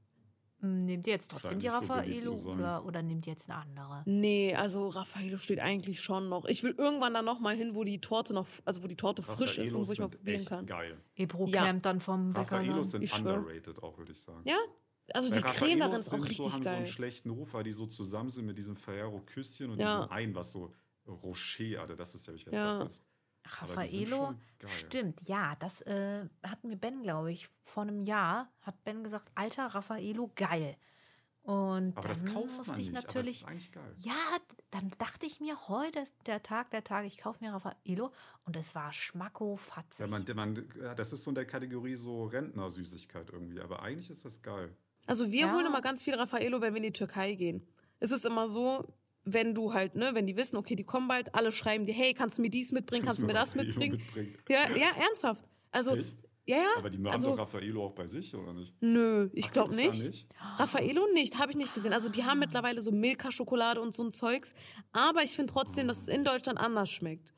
Hm, 0.61 0.79
Nehmt 0.79 1.07
ihr 1.07 1.13
jetzt 1.13 1.31
trotzdem 1.31 1.61
die 1.61 1.69
so 1.69 1.73
Raffaello 1.77 2.37
sein. 2.37 2.53
oder, 2.59 2.85
oder 2.85 3.03
nehmt 3.03 3.27
ihr 3.27 3.33
jetzt 3.33 3.49
eine 3.49 3.61
andere? 3.61 4.03
Nee, 4.07 4.55
also 4.57 4.89
Raffaello 4.89 5.37
steht 5.37 5.61
eigentlich 5.61 6.01
schon 6.01 6.29
noch. 6.29 6.47
Ich 6.47 6.63
will 6.65 6.75
irgendwann 6.77 7.15
dann 7.15 7.25
noch 7.25 7.39
mal 7.39 7.55
hin, 7.57 7.75
wo 7.77 7.85
die 7.85 8.01
Torte 8.01 8.35
noch, 8.35 8.47
also 8.65 8.83
wo 8.83 8.89
die 8.89 8.97
Torte 8.97 9.23
frisch 9.23 9.59
ist 9.59 9.73
und 9.75 9.87
wo 9.87 9.93
ich 9.93 9.99
mal 10.01 10.09
probieren 10.09 10.45
kann. 10.45 10.67
Geil. 10.67 11.01
Ebro 11.15 11.47
Ja. 11.47 11.65
campt 11.65 11.87
dann 11.87 12.01
vom 12.01 12.33
Bäcker. 12.33 12.57
Raffaelos 12.57 12.91
sind 12.91 13.03
Ich 13.03 13.13
schwör. 13.13 13.37
underrated 13.39 13.83
auch, 13.83 13.99
würde 13.99 14.11
ich 14.13 14.19
sagen. 14.21 14.43
Ja, 14.45 14.57
also 15.15 15.31
Weil 15.31 15.43
die 15.43 15.43
Creme 15.49 15.79
darin 15.79 15.83
Raffaellos 15.83 16.01
ist 16.01 16.13
auch 16.13 16.19
richtig 16.25 16.37
so, 16.39 16.53
haben 16.53 16.63
so 16.65 16.69
einen 16.71 16.79
geil. 16.85 16.87
schlechten 16.93 17.31
Ruf, 17.31 17.55
weil 17.55 17.65
die 17.65 17.73
so 17.73 17.87
zusammen 17.87 18.31
sind 18.31 18.47
mit 18.47 18.59
diesem 18.59 18.75
Ferrero-Küsschen 18.77 19.71
und 19.71 19.79
Ja. 19.79 19.87
diesem 19.97 20.11
ein, 20.11 20.35
was 20.35 20.51
so 20.53 20.73
Rocher, 21.07 21.81
Alter, 21.81 21.97
das 21.97 22.15
ist 22.15 22.27
ja, 22.27 22.35
ich 22.35 22.47
weiß, 22.47 22.53
Ja. 22.53 22.79
das 22.81 22.93
ist. 22.95 23.03
Raffaello, 23.61 24.35
stimmt, 24.67 25.23
ja, 25.29 25.57
das 25.57 25.83
äh, 25.83 26.27
hat 26.43 26.65
mir 26.65 26.77
Ben, 26.77 27.03
glaube 27.03 27.33
ich, 27.33 27.49
vor 27.63 27.83
einem 27.85 28.03
Jahr, 28.05 28.51
hat 28.63 28.83
Ben 28.85 29.03
gesagt, 29.05 29.31
alter 29.35 29.67
Raffaello, 29.67 30.31
geil. 30.35 30.77
Und 31.43 31.97
Aber 31.97 32.09
dann 32.09 32.27
das 32.27 32.27
kauft 32.27 32.57
musste 32.59 32.73
man 32.73 32.81
ich 32.81 32.91
nicht, 32.91 32.99
aber 32.99 33.07
es 33.09 33.15
natürlich, 33.15 33.37
ist 33.43 33.49
eigentlich 33.49 33.73
geil. 33.73 33.95
ja, 33.97 34.13
dann 34.71 34.91
dachte 34.99 35.25
ich 35.25 35.41
mir, 35.41 35.69
heute 35.69 36.01
ist 36.01 36.15
der 36.27 36.43
Tag 36.43 36.71
der 36.73 36.85
Tage, 36.85 37.07
ich 37.07 37.17
kaufe 37.17 37.43
mir 37.43 37.53
Raffaello 37.53 38.13
und 38.45 38.55
es 38.57 38.75
war 38.75 38.93
schmackofatzig. 38.93 40.01
Ja, 40.01 40.07
man, 40.09 40.27
man, 40.35 40.69
ja, 40.79 40.95
das 40.95 41.13
ist 41.15 41.25
so 41.25 41.31
in 41.31 41.37
der 41.37 41.47
Kategorie 41.47 41.97
so 41.97 42.25
Rentnersüßigkeit 42.25 43.31
irgendwie, 43.31 43.61
aber 43.61 43.83
eigentlich 43.83 44.11
ist 44.11 44.25
das 44.27 44.43
geil. 44.43 44.77
Also 45.07 45.31
wir 45.31 45.47
Ja. 45.47 45.55
holen 45.55 45.65
immer 45.65 45.81
ganz 45.81 46.03
viel 46.03 46.15
Raffaello, 46.17 46.61
wenn 46.61 46.75
wir 46.75 46.79
in 46.79 46.83
die 46.83 46.93
Türkei 46.93 47.35
gehen. 47.35 47.67
Es 47.99 48.11
ist 48.11 48.27
immer 48.27 48.47
so, 48.49 48.87
wenn 49.33 49.55
du 49.55 49.75
halt, 49.75 49.95
ne, 49.95 50.11
wenn 50.15 50.27
die 50.27 50.37
wissen, 50.37 50.57
okay, 50.57 50.75
die 50.75 50.85
kommen 50.85 51.09
bald, 51.09 51.35
alle 51.35 51.53
schreiben 51.53 51.85
dir, 51.85 51.95
hey, 51.95 52.15
kannst 52.15 52.39
du 52.39 52.43
mir 52.43 52.51
dies 52.51 52.73
mitbringen, 52.73 53.05
kannst 53.05 53.21
du 53.21 53.27
mir 53.27 53.35
das 53.35 53.55
mitbringen? 53.55 53.97
mitbringen? 53.97 54.35
Ja, 54.49 54.69
ja, 54.77 54.91
ernsthaft. 54.99 55.47
Also, 55.71 55.97
Echt? 55.97 56.17
ja, 56.47 56.57
ja. 56.57 56.69
Aber 56.77 56.91
die 56.91 56.99
haben 56.99 57.07
also, 57.07 57.31
doch 57.31 57.39
Raffaello 57.39 57.87
auch 57.87 57.93
bei 57.93 58.07
sich, 58.07 58.35
oder 58.35 58.53
nicht? 58.55 58.75
nö, 58.81 59.29
ich 59.33 59.51
glaube 59.51 59.71
da 59.71 59.77
nicht. 59.77 60.27
Raffaello 60.57 61.07
nicht, 61.15 61.39
habe 61.39 61.53
ich 61.53 61.57
nicht 61.57 61.75
gesehen. 61.75 61.93
Also 61.93 62.09
die 62.09 62.25
haben 62.25 62.39
mittlerweile 62.39 62.81
so 62.83 62.91
Milka-Schokolade 62.91 63.81
und 63.81 63.95
so 63.95 64.05
ein 64.05 64.13
Zeugs. 64.13 64.55
Aber 64.93 65.23
ich 65.23 65.31
finde 65.37 65.53
trotzdem, 65.53 65.89
dass 65.89 65.99
es 65.99 66.09
in 66.09 66.25
Deutschland 66.25 66.59
anders 66.59 66.91
schmeckt. 66.91 67.35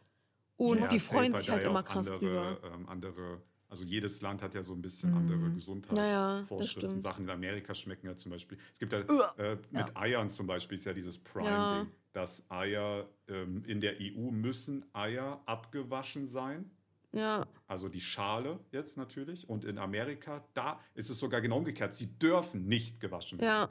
Und 0.56 0.82
Ja, 0.82 0.88
die 0.88 0.98
freuen 0.98 1.34
sich 1.34 1.50
halt 1.50 1.64
immer 1.64 1.82
krass 1.82 2.10
andere, 2.10 2.18
drüber. 2.18 2.60
Ähm, 2.74 2.88
andere, 2.88 3.42
also 3.70 3.84
jedes 3.84 4.20
Land 4.20 4.42
hat 4.42 4.54
ja 4.54 4.62
so 4.62 4.74
ein 4.74 4.82
bisschen 4.82 5.14
andere 5.14 5.36
Ja, 5.38 5.42
ja, 5.44 5.46
das 5.48 5.54
Gesundheitsvorschriften. 5.54 6.80
stimmt. 6.80 7.02
Sachen 7.02 7.24
in 7.24 7.30
Amerika 7.30 7.72
schmecken 7.74 8.06
ja 8.06 8.16
zum 8.16 8.30
Beispiel. 8.32 8.58
Es 8.72 8.78
gibt 8.78 8.92
ja 8.92 8.98
äh, 9.38 9.56
mit 9.70 9.96
Eiern 9.96 10.28
zum 10.28 10.46
Beispiel 10.46 10.76
ist 10.76 10.84
ja 10.84 10.92
dieses 10.92 11.16
Ja. 11.16 11.22
Prime-Ding, 11.32 11.92
dass 12.12 12.44
Eier 12.50 13.08
ähm, 13.28 13.64
in 13.66 13.80
der 13.80 13.94
EU 14.00 14.30
müssen 14.30 14.84
Eier 14.94 15.40
abgewaschen 15.46 16.26
sein. 16.26 16.70
Ja, 17.12 17.44
Also 17.66 17.88
die 17.88 18.00
Schale 18.00 18.60
jetzt 18.70 18.96
natürlich. 18.96 19.48
Und 19.48 19.64
in 19.64 19.78
Amerika, 19.78 20.44
da 20.54 20.78
ist 20.94 21.10
es 21.10 21.18
sogar 21.18 21.40
genau 21.40 21.58
umgekehrt. 21.58 21.94
Sie 21.94 22.06
dürfen 22.18 22.66
nicht 22.68 23.00
gewaschen 23.00 23.40
werden. 23.40 23.70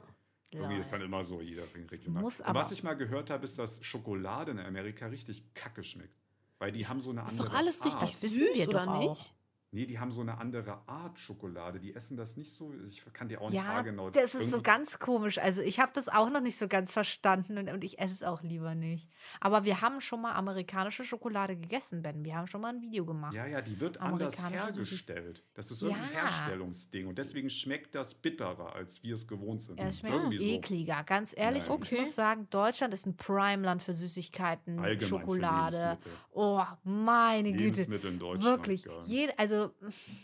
Irgendwie 0.52 0.72
Lol. 0.74 0.80
ist 0.80 0.90
dann 0.90 1.00
immer 1.00 1.22
so 1.22 1.40
jeder 1.40 1.62
regional. 1.74 2.22
Muss 2.24 2.40
Und 2.40 2.46
aber- 2.46 2.58
was 2.58 2.72
ich 2.72 2.82
mal 2.82 2.94
gehört 2.94 3.30
habe, 3.30 3.44
ist, 3.44 3.56
dass 3.56 3.82
Schokolade 3.84 4.50
in 4.50 4.58
Amerika 4.58 5.06
richtig 5.06 5.44
kacke 5.54 5.84
schmeckt. 5.84 6.18
Weil 6.58 6.72
die 6.72 6.84
haben 6.84 7.00
so 7.00 7.10
eine 7.10 7.22
Ist 7.22 7.30
andere 7.38 7.46
doch 7.50 7.54
alles 7.54 7.80
Art. 7.82 8.02
richtig 8.02 8.22
wissen 8.22 8.38
süß, 8.38 8.54
wir 8.56 8.68
oder 8.68 8.84
doch 8.84 8.92
auch. 8.94 9.24
Nicht? 9.72 9.80
Nee, 9.80 9.86
die 9.86 9.98
haben 9.98 10.10
so 10.10 10.20
eine 10.20 10.38
andere 10.38 10.78
Art 10.88 11.18
Schokolade. 11.18 11.78
Die 11.80 11.94
essen 11.94 12.16
das 12.16 12.36
nicht 12.36 12.52
so. 12.54 12.72
Ich 12.88 13.04
kann 13.12 13.28
dir 13.28 13.40
auch 13.40 13.50
nicht 13.50 13.62
Ja, 13.62 13.82
genau. 13.82 14.10
das 14.10 14.34
ist 14.34 14.50
so 14.50 14.56
Irgendwie- 14.56 14.62
ganz 14.64 14.98
komisch. 14.98 15.38
Also 15.38 15.62
ich 15.62 15.78
habe 15.80 15.92
das 15.94 16.08
auch 16.08 16.28
noch 16.30 16.40
nicht 16.40 16.58
so 16.58 16.66
ganz 16.68 16.92
verstanden 16.92 17.56
und, 17.58 17.68
und 17.70 17.84
ich 17.84 17.98
esse 18.00 18.12
es 18.14 18.22
auch 18.22 18.42
lieber 18.42 18.74
nicht. 18.74 19.08
Aber 19.40 19.64
wir 19.64 19.80
haben 19.80 20.00
schon 20.00 20.22
mal 20.22 20.32
amerikanische 20.32 21.04
Schokolade 21.04 21.56
gegessen, 21.56 22.02
Ben. 22.02 22.24
Wir 22.24 22.36
haben 22.36 22.46
schon 22.46 22.60
mal 22.62 22.74
ein 22.74 22.82
Video 22.82 23.04
gemacht. 23.04 23.34
Ja, 23.34 23.46
ja, 23.46 23.60
die 23.60 23.78
wird 23.80 23.98
anders 24.00 24.42
hergestellt. 24.48 25.44
Das 25.54 25.70
ist 25.70 25.82
irgendein 25.82 26.12
Ja. 26.12 26.20
Herstellungsding. 26.22 27.06
Und 27.06 27.18
deswegen 27.18 27.48
schmeckt 27.50 27.94
das 27.94 28.14
bitterer, 28.14 28.74
als 28.74 29.02
wir 29.02 29.14
es 29.14 29.26
gewohnt 29.28 29.62
sind. 29.62 29.78
Er 29.78 29.92
schmeckt 29.92 30.14
Irgendwie 30.16 30.38
so. 30.38 30.44
ekliger. 30.44 31.02
Ganz 31.04 31.34
ehrlich, 31.36 31.68
Nein. 31.68 31.78
ich 31.80 31.86
Okay. 31.86 31.98
muss 32.00 32.14
sagen, 32.14 32.48
Deutschland 32.50 32.94
ist 32.94 33.06
ein 33.06 33.16
Prime-Land 33.16 33.82
für 33.82 33.94
Süßigkeiten, 33.94 34.78
Allgemein 34.78 35.00
für 35.00 35.06
Schokolade. 35.06 35.76
Lebensmittel. 35.76 36.12
Oh, 36.32 36.62
meine 36.84 37.52
Güte. 37.52 37.64
Lebensmittel 37.64 38.12
in 38.12 38.18
Deutschland. 38.18 38.44
Wirklich. 38.66 38.86
Jed, 39.04 39.38
also 39.38 39.59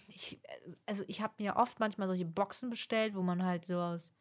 ich, 0.08 0.40
also 0.86 1.04
ich 1.06 1.20
habe 1.22 1.34
mir 1.38 1.56
oft 1.56 1.80
manchmal 1.80 2.08
solche 2.08 2.24
Boxen 2.24 2.70
bestellt, 2.70 3.14
wo 3.14 3.22
man 3.22 3.44
halt 3.44 3.64
so 3.64 3.78
aus 3.78 4.12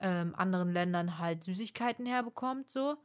ähm, 0.00 0.34
anderen 0.34 0.72
Ländern 0.72 1.18
halt 1.18 1.44
Süßigkeiten 1.44 2.06
herbekommt, 2.06 2.70
so. 2.70 2.96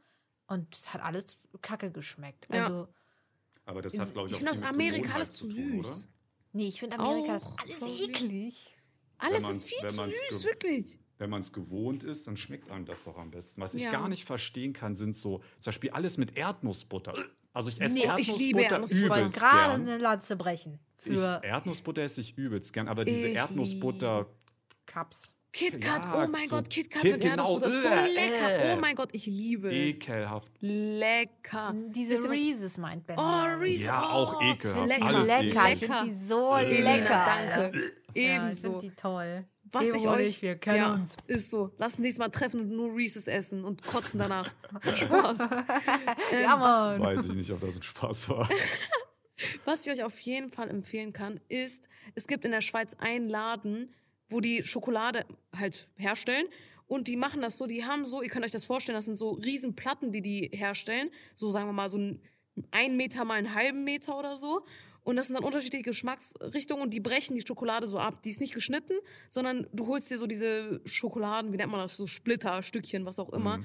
Und 0.46 0.74
es 0.74 0.92
hat 0.94 1.02
alles 1.02 1.36
kacke 1.60 1.90
geschmeckt. 1.90 2.48
Ja. 2.52 2.64
Also, 2.64 2.88
Aber 3.64 3.82
das 3.82 3.98
hat, 3.98 4.12
glaube 4.12 4.28
ich, 4.28 4.32
Ich 4.32 4.36
auch 4.36 4.48
finde 4.48 4.52
aus 4.52 4.58
viel 4.58 4.64
mit 4.66 4.74
Amerika 4.74 5.14
alles 5.14 5.32
zu 5.32 5.48
tun, 5.52 5.80
oder? 5.80 5.88
süß. 5.88 6.08
nee, 6.52 6.68
ich 6.68 6.80
finde 6.80 6.98
Amerika 6.98 7.32
das 7.34 7.44
Auch 7.44 7.64
ist 7.66 7.82
alles 7.82 8.00
eklig. 8.00 8.76
Alles 9.18 9.48
ist 9.48 9.64
viel 9.68 9.88
zu 9.88 10.10
süß, 10.30 10.44
wirklich. 10.44 10.98
Wenn 11.18 11.30
man 11.30 11.40
es 11.40 11.52
gewohnt 11.52 12.04
ist, 12.04 12.26
dann 12.26 12.36
schmeckt 12.36 12.70
einem 12.70 12.84
das 12.84 13.04
doch 13.04 13.16
am 13.16 13.30
besten. 13.30 13.60
Was 13.60 13.74
ich 13.74 13.82
Ja. 13.82 13.90
gar 13.90 14.08
nicht 14.08 14.24
verstehen 14.26 14.72
kann, 14.74 14.94
sind 14.94 15.16
so, 15.16 15.38
zum 15.38 15.64
Beispiel 15.70 15.90
alles 15.90 16.18
mit 16.18 16.36
Erdnussbutter. 16.36 17.14
Also 17.54 17.70
ich 17.70 17.80
esse 17.80 17.94
Nee, 17.94 18.00
ich 18.00 18.06
Erdnussbutter 18.06 18.38
liebe 18.38 18.62
Erdnussbutter. 18.62 19.02
Ich 19.04 19.08
wollte 19.10 19.22
übelst 19.24 19.40
gerade 19.40 19.74
eine 19.74 19.96
Lanze 19.98 20.36
brechen. 20.36 20.78
Ich, 21.04 21.12
Für, 21.12 21.40
Erdnussbutter 21.44 22.02
esse 22.02 22.20
ich 22.20 22.36
übelst 22.36 22.72
gern, 22.72 22.88
aber 22.88 23.04
diese 23.04 23.28
Ich 23.28 23.36
Erdnussbutter 23.36 24.26
Cups. 24.86 25.34
KitKat, 25.52 26.04
Ja, 26.04 26.24
oh 26.24 26.28
mein 26.28 26.48
so 26.48 26.56
Gott, 26.56 26.68
KitKat 26.68 27.00
Kit- 27.02 27.12
mit 27.12 27.20
genau, 27.22 27.54
Erdnussbutter, 27.54 27.70
so 27.70 27.88
äh, 27.88 28.12
lecker. 28.14 28.64
äh. 28.70 28.74
Oh 28.76 28.80
mein 28.80 28.94
Gott, 28.94 29.08
ich 29.12 29.24
liebe 29.26 29.68
es. 29.68 29.96
Ekelhaft. 29.96 30.52
Lecker. 30.60 31.74
Diese 31.88 32.28
Reese's 32.28 32.76
meint 32.76 33.06
Ben. 33.06 33.18
Oh, 33.18 33.42
Reese. 33.58 33.86
Ja, 33.86 34.02
oh, 34.02 34.12
auch 34.12 34.42
ekelhaft. 34.42 34.86
Lecker. 34.88 35.06
Alles 35.06 35.28
lecker. 35.28 35.72
Ich 35.72 35.78
finde 35.78 36.02
die 36.04 36.14
so 36.14 36.54
Elina, 36.56 36.94
lecker. 36.94 37.24
Danke. 37.26 37.78
Ja, 37.78 37.82
ich 38.12 38.22
Ebenso. 38.26 38.70
finde 38.72 38.80
die 38.90 38.94
toll. 38.96 39.44
Was 39.72 39.88
ich 39.88 40.06
euch. 40.06 40.42
wir 40.42 40.56
kennen 40.56 40.76
ja, 40.76 40.94
uns. 40.94 41.16
Ist 41.26 41.50
so. 41.50 41.72
Lass 41.78 41.94
uns 41.94 41.98
nächstes 42.00 42.18
Mal 42.18 42.28
treffen 42.30 42.60
und 42.60 42.70
nur 42.70 42.94
Reese's 42.94 43.26
essen 43.26 43.64
und 43.64 43.82
kotzen 43.84 44.18
danach. 44.20 44.50
Spaß. 44.94 45.40
Ähm, 45.40 46.42
Ja, 46.42 46.56
Mann. 46.56 47.00
Weiß 47.00 47.26
ich 47.26 47.32
nicht, 47.34 47.50
ob 47.50 47.60
das 47.60 47.76
ein 47.76 47.82
Spaß 47.82 48.28
war. 48.28 48.48
Was 49.64 49.86
ich 49.86 49.92
euch 49.92 50.02
auf 50.02 50.18
jeden 50.20 50.50
Fall 50.50 50.70
empfehlen 50.70 51.12
kann, 51.12 51.40
ist, 51.48 51.88
es 52.14 52.26
gibt 52.26 52.44
in 52.44 52.50
der 52.50 52.62
Schweiz 52.62 52.94
einen 52.98 53.28
Laden, 53.28 53.94
wo 54.28 54.40
die 54.40 54.64
Schokolade 54.64 55.24
halt 55.54 55.88
herstellen. 55.96 56.46
Und 56.86 57.08
die 57.08 57.16
machen 57.16 57.42
das 57.42 57.56
so, 57.56 57.66
die 57.66 57.84
haben 57.84 58.06
so, 58.06 58.22
ihr 58.22 58.28
könnt 58.28 58.44
euch 58.44 58.52
das 58.52 58.64
vorstellen, 58.64 58.96
das 58.96 59.06
sind 59.06 59.16
so 59.16 59.30
riesen 59.30 59.74
Platten, 59.74 60.12
die 60.12 60.22
die 60.22 60.50
herstellen. 60.52 61.10
So 61.34 61.50
sagen 61.50 61.66
wir 61.66 61.72
mal 61.72 61.90
so 61.90 61.98
ein, 61.98 62.20
ein 62.70 62.96
Meter 62.96 63.24
mal 63.24 63.34
einen 63.34 63.54
halben 63.54 63.84
Meter 63.84 64.18
oder 64.18 64.36
so. 64.36 64.64
Und 65.02 65.16
das 65.16 65.28
sind 65.28 65.36
dann 65.36 65.44
unterschiedliche 65.44 65.84
Geschmacksrichtungen 65.84 66.82
und 66.82 66.90
die 66.90 66.98
brechen 66.98 67.36
die 67.36 67.46
Schokolade 67.46 67.86
so 67.86 67.98
ab. 67.98 68.22
Die 68.22 68.30
ist 68.30 68.40
nicht 68.40 68.54
geschnitten, 68.54 68.94
sondern 69.30 69.68
du 69.72 69.86
holst 69.86 70.10
dir 70.10 70.18
so 70.18 70.26
diese 70.26 70.80
Schokoladen, 70.84 71.52
wie 71.52 71.56
nennt 71.56 71.70
man 71.70 71.80
das, 71.80 71.96
so 71.96 72.08
Splitter, 72.08 72.62
Stückchen, 72.64 73.04
was 73.04 73.20
auch 73.20 73.32
immer. 73.32 73.64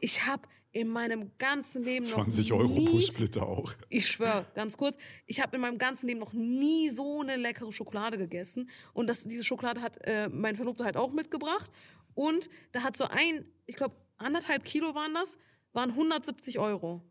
Ich 0.00 0.26
habe 0.26 0.42
in 0.72 0.88
meinem 0.88 1.30
ganzen 1.38 1.84
Leben 1.84 2.06
noch 2.06 2.14
20 2.24 2.52
Euro 2.52 2.72
nie 2.72 2.88
pro 2.88 3.00
Splitter 3.00 3.46
auch. 3.46 3.74
ich 3.90 4.08
schwöre, 4.08 4.46
ganz 4.54 4.76
kurz, 4.76 4.96
ich 5.26 5.40
habe 5.40 5.56
in 5.56 5.62
meinem 5.62 5.78
ganzen 5.78 6.06
Leben 6.08 6.20
noch 6.20 6.32
nie 6.32 6.88
so 6.88 7.20
eine 7.20 7.36
leckere 7.36 7.72
Schokolade 7.72 8.16
gegessen. 8.16 8.70
Und 8.94 9.06
das, 9.06 9.24
diese 9.24 9.44
Schokolade 9.44 9.82
hat 9.82 9.98
äh, 10.02 10.28
mein 10.30 10.56
Verlobter 10.56 10.84
halt 10.84 10.96
auch 10.96 11.12
mitgebracht. 11.12 11.70
Und 12.14 12.48
da 12.72 12.82
hat 12.82 12.96
so 12.96 13.04
ein, 13.04 13.44
ich 13.66 13.76
glaube, 13.76 13.96
anderthalb 14.16 14.64
Kilo 14.64 14.94
waren 14.94 15.14
das, 15.14 15.38
waren 15.72 15.90
170 15.90 16.58
Euro. 16.58 17.02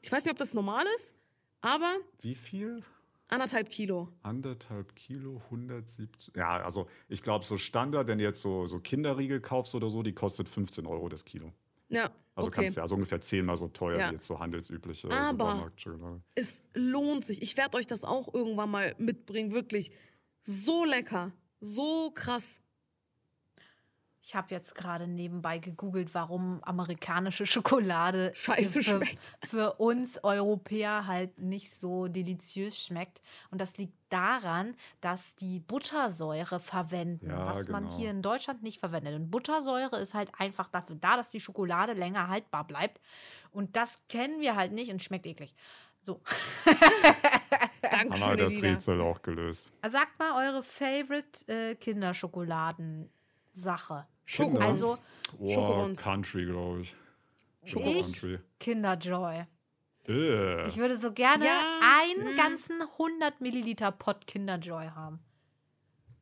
Ich 0.00 0.12
weiß 0.12 0.24
nicht, 0.24 0.32
ob 0.32 0.38
das 0.38 0.54
normal 0.54 0.84
ist, 0.96 1.14
aber 1.60 1.96
Wie 2.20 2.34
viel? 2.34 2.82
anderthalb 3.28 3.70
Kilo. 3.70 4.08
Anderthalb 4.22 4.94
Kilo, 4.96 5.40
170. 5.46 6.34
Ja, 6.36 6.62
also 6.62 6.86
ich 7.08 7.22
glaube, 7.22 7.44
so 7.44 7.56
Standard, 7.56 8.06
wenn 8.06 8.18
du 8.18 8.24
jetzt 8.24 8.42
so, 8.42 8.66
so 8.66 8.80
Kinderriegel 8.80 9.40
kaufst 9.40 9.74
oder 9.74 9.88
so, 9.88 10.02
die 10.02 10.12
kostet 10.12 10.48
15 10.48 10.86
Euro 10.86 11.08
das 11.08 11.24
Kilo. 11.24 11.52
Ja, 11.88 12.10
Also 12.38 12.48
okay. 12.48 12.62
kannst 12.62 12.76
du 12.76 12.78
ja 12.78 12.82
also 12.84 12.94
ungefähr 12.94 13.20
zehnmal 13.20 13.56
so 13.56 13.66
teuer 13.68 13.98
Ja. 13.98 14.10
wie 14.10 14.14
jetzt 14.14 14.26
so 14.26 14.38
handelsübliche 14.38 15.10
Aber-. 15.10 15.72
Es 16.36 16.62
lohnt 16.72 17.24
sich. 17.24 17.42
Ich 17.42 17.56
werde 17.56 17.76
euch 17.76 17.86
das 17.88 18.04
auch 18.04 18.32
irgendwann 18.32 18.70
mal 18.70 18.94
mitbringen. 18.98 19.50
Wirklich 19.52 19.90
so 20.42 20.84
lecker. 20.84 21.32
So 21.60 22.12
krass. 22.14 22.62
Ich 24.20 24.34
habe 24.34 24.48
jetzt 24.54 24.74
gerade 24.74 25.06
nebenbei 25.06 25.58
gegoogelt, 25.58 26.12
warum 26.12 26.62
amerikanische 26.64 27.46
Schokolade 27.46 28.32
Scheiße 28.34 28.82
für, 28.82 28.96
schmeckt. 28.96 29.32
für 29.46 29.74
uns 29.74 30.22
Europäer 30.24 31.06
halt 31.06 31.38
nicht 31.38 31.70
so 31.72 32.08
deliziös 32.08 32.78
schmeckt. 32.78 33.22
Und 33.50 33.60
das 33.60 33.78
liegt 33.78 33.94
daran, 34.10 34.74
dass 35.00 35.36
die 35.36 35.60
Buttersäure 35.60 36.58
verwenden, 36.60 37.30
Ja, 37.30 37.46
was 37.46 37.68
man 37.68 37.84
genau. 37.84 37.96
hier 37.96 38.10
in 38.10 38.20
Deutschland 38.22 38.62
nicht 38.62 38.80
verwendet. 38.80 39.14
Und 39.14 39.30
Buttersäure 39.30 39.96
ist 39.98 40.14
halt 40.14 40.30
einfach 40.38 40.68
dafür 40.68 40.96
da, 40.96 41.16
dass 41.16 41.30
die 41.30 41.40
Schokolade 41.40 41.92
länger 41.92 42.28
haltbar 42.28 42.66
bleibt. 42.66 43.00
Und 43.50 43.76
das 43.76 44.02
kennen 44.08 44.40
wir 44.40 44.56
halt 44.56 44.72
nicht 44.72 44.90
und 44.90 45.02
schmeckt 45.02 45.26
eklig. 45.26 45.54
So, 46.02 46.20
Dankeschön, 47.82 48.22
Haben 48.24 48.38
wir 48.38 48.44
das. 48.44 48.62
Rätsel 48.62 49.00
auch 49.00 49.20
gelöst. 49.22 49.72
sagt 49.88 50.18
mal 50.18 50.48
eure 50.48 50.62
Favorite 50.62 51.46
äh, 51.48 51.74
Kinderschokoladen-Sache. 53.58 54.06
Schoko. 54.24 54.58
Also 54.58 54.98
Oh, 55.38 55.52
Schokobons. 55.52 56.02
Country, 56.02 56.44
glaube 56.46 56.80
ich. 56.82 56.94
Schoko 57.64 57.86
Ich? 57.86 58.02
Country. 58.02 58.38
Kinderjoy. 58.60 59.44
Äh. 60.08 60.68
Ich 60.68 60.76
würde 60.78 60.96
so 60.98 61.12
gerne 61.12 61.44
Ja, 61.44 61.80
einen 62.00 62.32
mm. 62.34 62.36
ganzen 62.36 62.80
100 62.80 63.40
Milliliter 63.42 63.92
Pot 63.92 64.26
Kinderjoy 64.26 64.86
haben. 64.88 65.20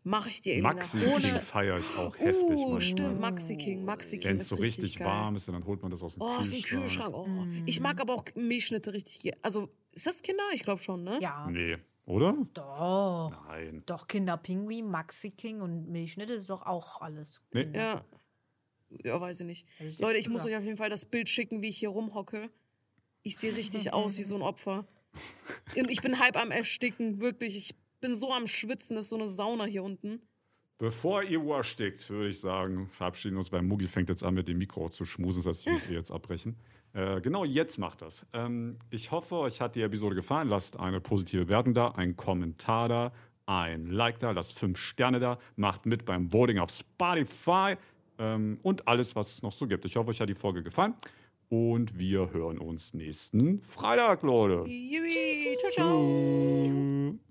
Mach 0.03 0.27
ich 0.27 0.41
dir, 0.41 0.55
Elina. 0.55 0.73
Maxi 0.73 0.99
King 1.01 1.41
feiere 1.41 1.79
ich 1.79 1.97
auch 1.97 2.17
heftig. 2.17 2.59
Uh, 2.59 2.81
stimmt, 2.81 3.21
Maxi 3.21 3.57
King. 3.57 3.85
Maxi 3.85 4.19
King 4.19 4.31
Wenn 4.31 4.37
es 4.37 4.49
so 4.49 4.57
richtig 4.57 4.99
geil. 4.99 5.07
warm 5.07 5.35
ist, 5.35 5.49
dann 5.49 5.65
holt 5.65 5.83
man 5.83 5.91
das 5.91 6.01
aus 6.03 6.15
dem 6.15 6.23
Oh, 6.23 6.27
aus 6.27 6.51
dem 6.51 6.63
Kühlschrank. 6.63 7.13
Kühlschrank. 7.15 7.15
Oh. 7.15 7.63
Ich 7.67 7.81
mag 7.81 8.01
aber 8.01 8.15
auch 8.15 8.25
Milchschnitte 8.37 8.93
richtig. 8.93 9.33
Also, 9.43 9.69
ist 9.93 10.07
das 10.07 10.23
Kinder? 10.23 10.45
Ich 10.53 10.63
glaube 10.63 10.81
schon, 10.81 11.03
ne? 11.03 11.19
Ja, 11.21 11.49
Nee, 11.51 11.79
oder? 12.07 12.37
doch. 12.55 13.31
Nein. 13.49 13.83
Doch, 13.87 14.09
Kinderpinguin, 14.09 14.89
Maxi 14.89 15.31
King 15.31 15.61
und 15.61 15.89
Milchschnitte 15.89 16.33
ist 16.33 16.49
doch 16.49 16.65
auch 16.65 17.01
alles. 17.01 17.43
Nee. 17.53 17.69
Ja. 17.75 18.05
Ja, 19.05 19.21
weiß 19.21 19.41
ich 19.41 19.47
nicht. 19.47 19.69
Ich 19.81 19.99
Leute, 19.99 20.19
ich 20.19 20.29
muss 20.29 20.45
gesagt. 20.45 20.53
euch 20.53 20.59
auf 20.59 20.65
jeden 20.65 20.77
Fall 20.77 20.91
das 20.91 21.05
Bild 21.05 21.29
schicken, 21.29 21.61
wie 21.61 21.69
ich 21.69 21.79
hier 21.79 21.89
rumhocke. 21.89 22.51
Ich 23.23 23.37
sehe 23.37 23.55
richtig 23.57 23.93
aus 23.93 24.19
wie 24.19 24.25
so 24.25 24.37
ein 24.37 24.43
Opfer. 24.43 24.87
Und 25.77 25.91
ich 25.91 26.01
bin 26.01 26.19
halb 26.21 26.37
am 26.37 26.51
Ersticken, 26.51 27.21
wirklich. 27.21 27.57
Ich 27.57 27.75
bin 28.01 28.15
so 28.15 28.33
am 28.33 28.47
Schwitzen, 28.47 28.95
das 28.97 29.07
ist 29.07 29.11
so 29.11 29.17
eine 29.17 29.29
Sauna 29.29 29.65
hier 29.65 29.83
unten. 29.83 30.21
Bevor 30.79 31.23
ihr 31.23 31.41
Uhr 31.41 31.57
erstickt, 31.57 32.11
würde 32.11 32.29
ich 32.29 32.39
sagen, 32.39 32.89
verabschieden 32.91 33.35
wir 33.35 33.41
uns, 33.41 33.51
weil 33.51 33.63
Mugi 33.63 33.89
fängt 33.89 34.11
jetzt 34.11 34.23
an, 34.23 34.35
mit 34.35 34.47
dem 34.47 34.59
Mikro 34.59 34.91
zu 34.91 35.07
schmusen, 35.07 35.43
das 35.43 35.47
heißt, 35.47 35.67
ich 35.67 35.73
muss 35.73 35.85
sie 35.85 35.95
jetzt 35.95 36.11
abbrechen. 36.11 36.57
Äh, 36.97 37.21
genau, 37.21 37.45
jetzt 37.45 37.79
macht 37.79 38.01
das. 38.01 38.25
Ähm, 38.33 38.79
ich 38.89 39.11
hoffe, 39.11 39.37
euch 39.37 39.61
hat 39.61 39.77
die 39.77 39.83
Episode 39.83 40.15
gefallen. 40.15 40.49
Lasst 40.49 40.81
eine 40.81 41.01
positive 41.01 41.47
Wertung 41.49 41.75
da, 41.75 41.89
einen 41.89 42.17
Kommentar 42.17 42.89
da, 42.89 43.13
ein 43.45 43.87
Like 43.91 44.19
da, 44.19 44.31
lasst 44.31 44.59
fünf 44.59 44.79
Sterne 44.79 45.21
da, 45.21 45.39
macht 45.57 45.85
mit 45.85 46.07
beim 46.07 46.33
Voting 46.33 46.59
auf 46.59 46.71
Spotify 46.71 47.77
ähm, 48.19 48.59
und 48.63 48.89
alles, 48.89 49.15
was 49.15 49.31
es 49.31 49.43
noch 49.43 49.53
so 49.53 49.67
gibt. 49.67 49.85
Ich 49.85 49.95
hoffe, 49.97 50.09
euch 50.09 50.21
hat 50.23 50.31
die 50.31 50.35
Folge 50.35 50.63
gefallen 50.63 50.95
und 51.51 51.99
wir 51.99 52.33
hören 52.33 52.59
uns 52.59 52.95
nächsten 52.95 53.61
Freitag, 53.61 54.23
Leute. 54.23 54.65
Ciao, 55.59 55.71
ciao. 55.73 56.65
Tschüss. 56.65 57.26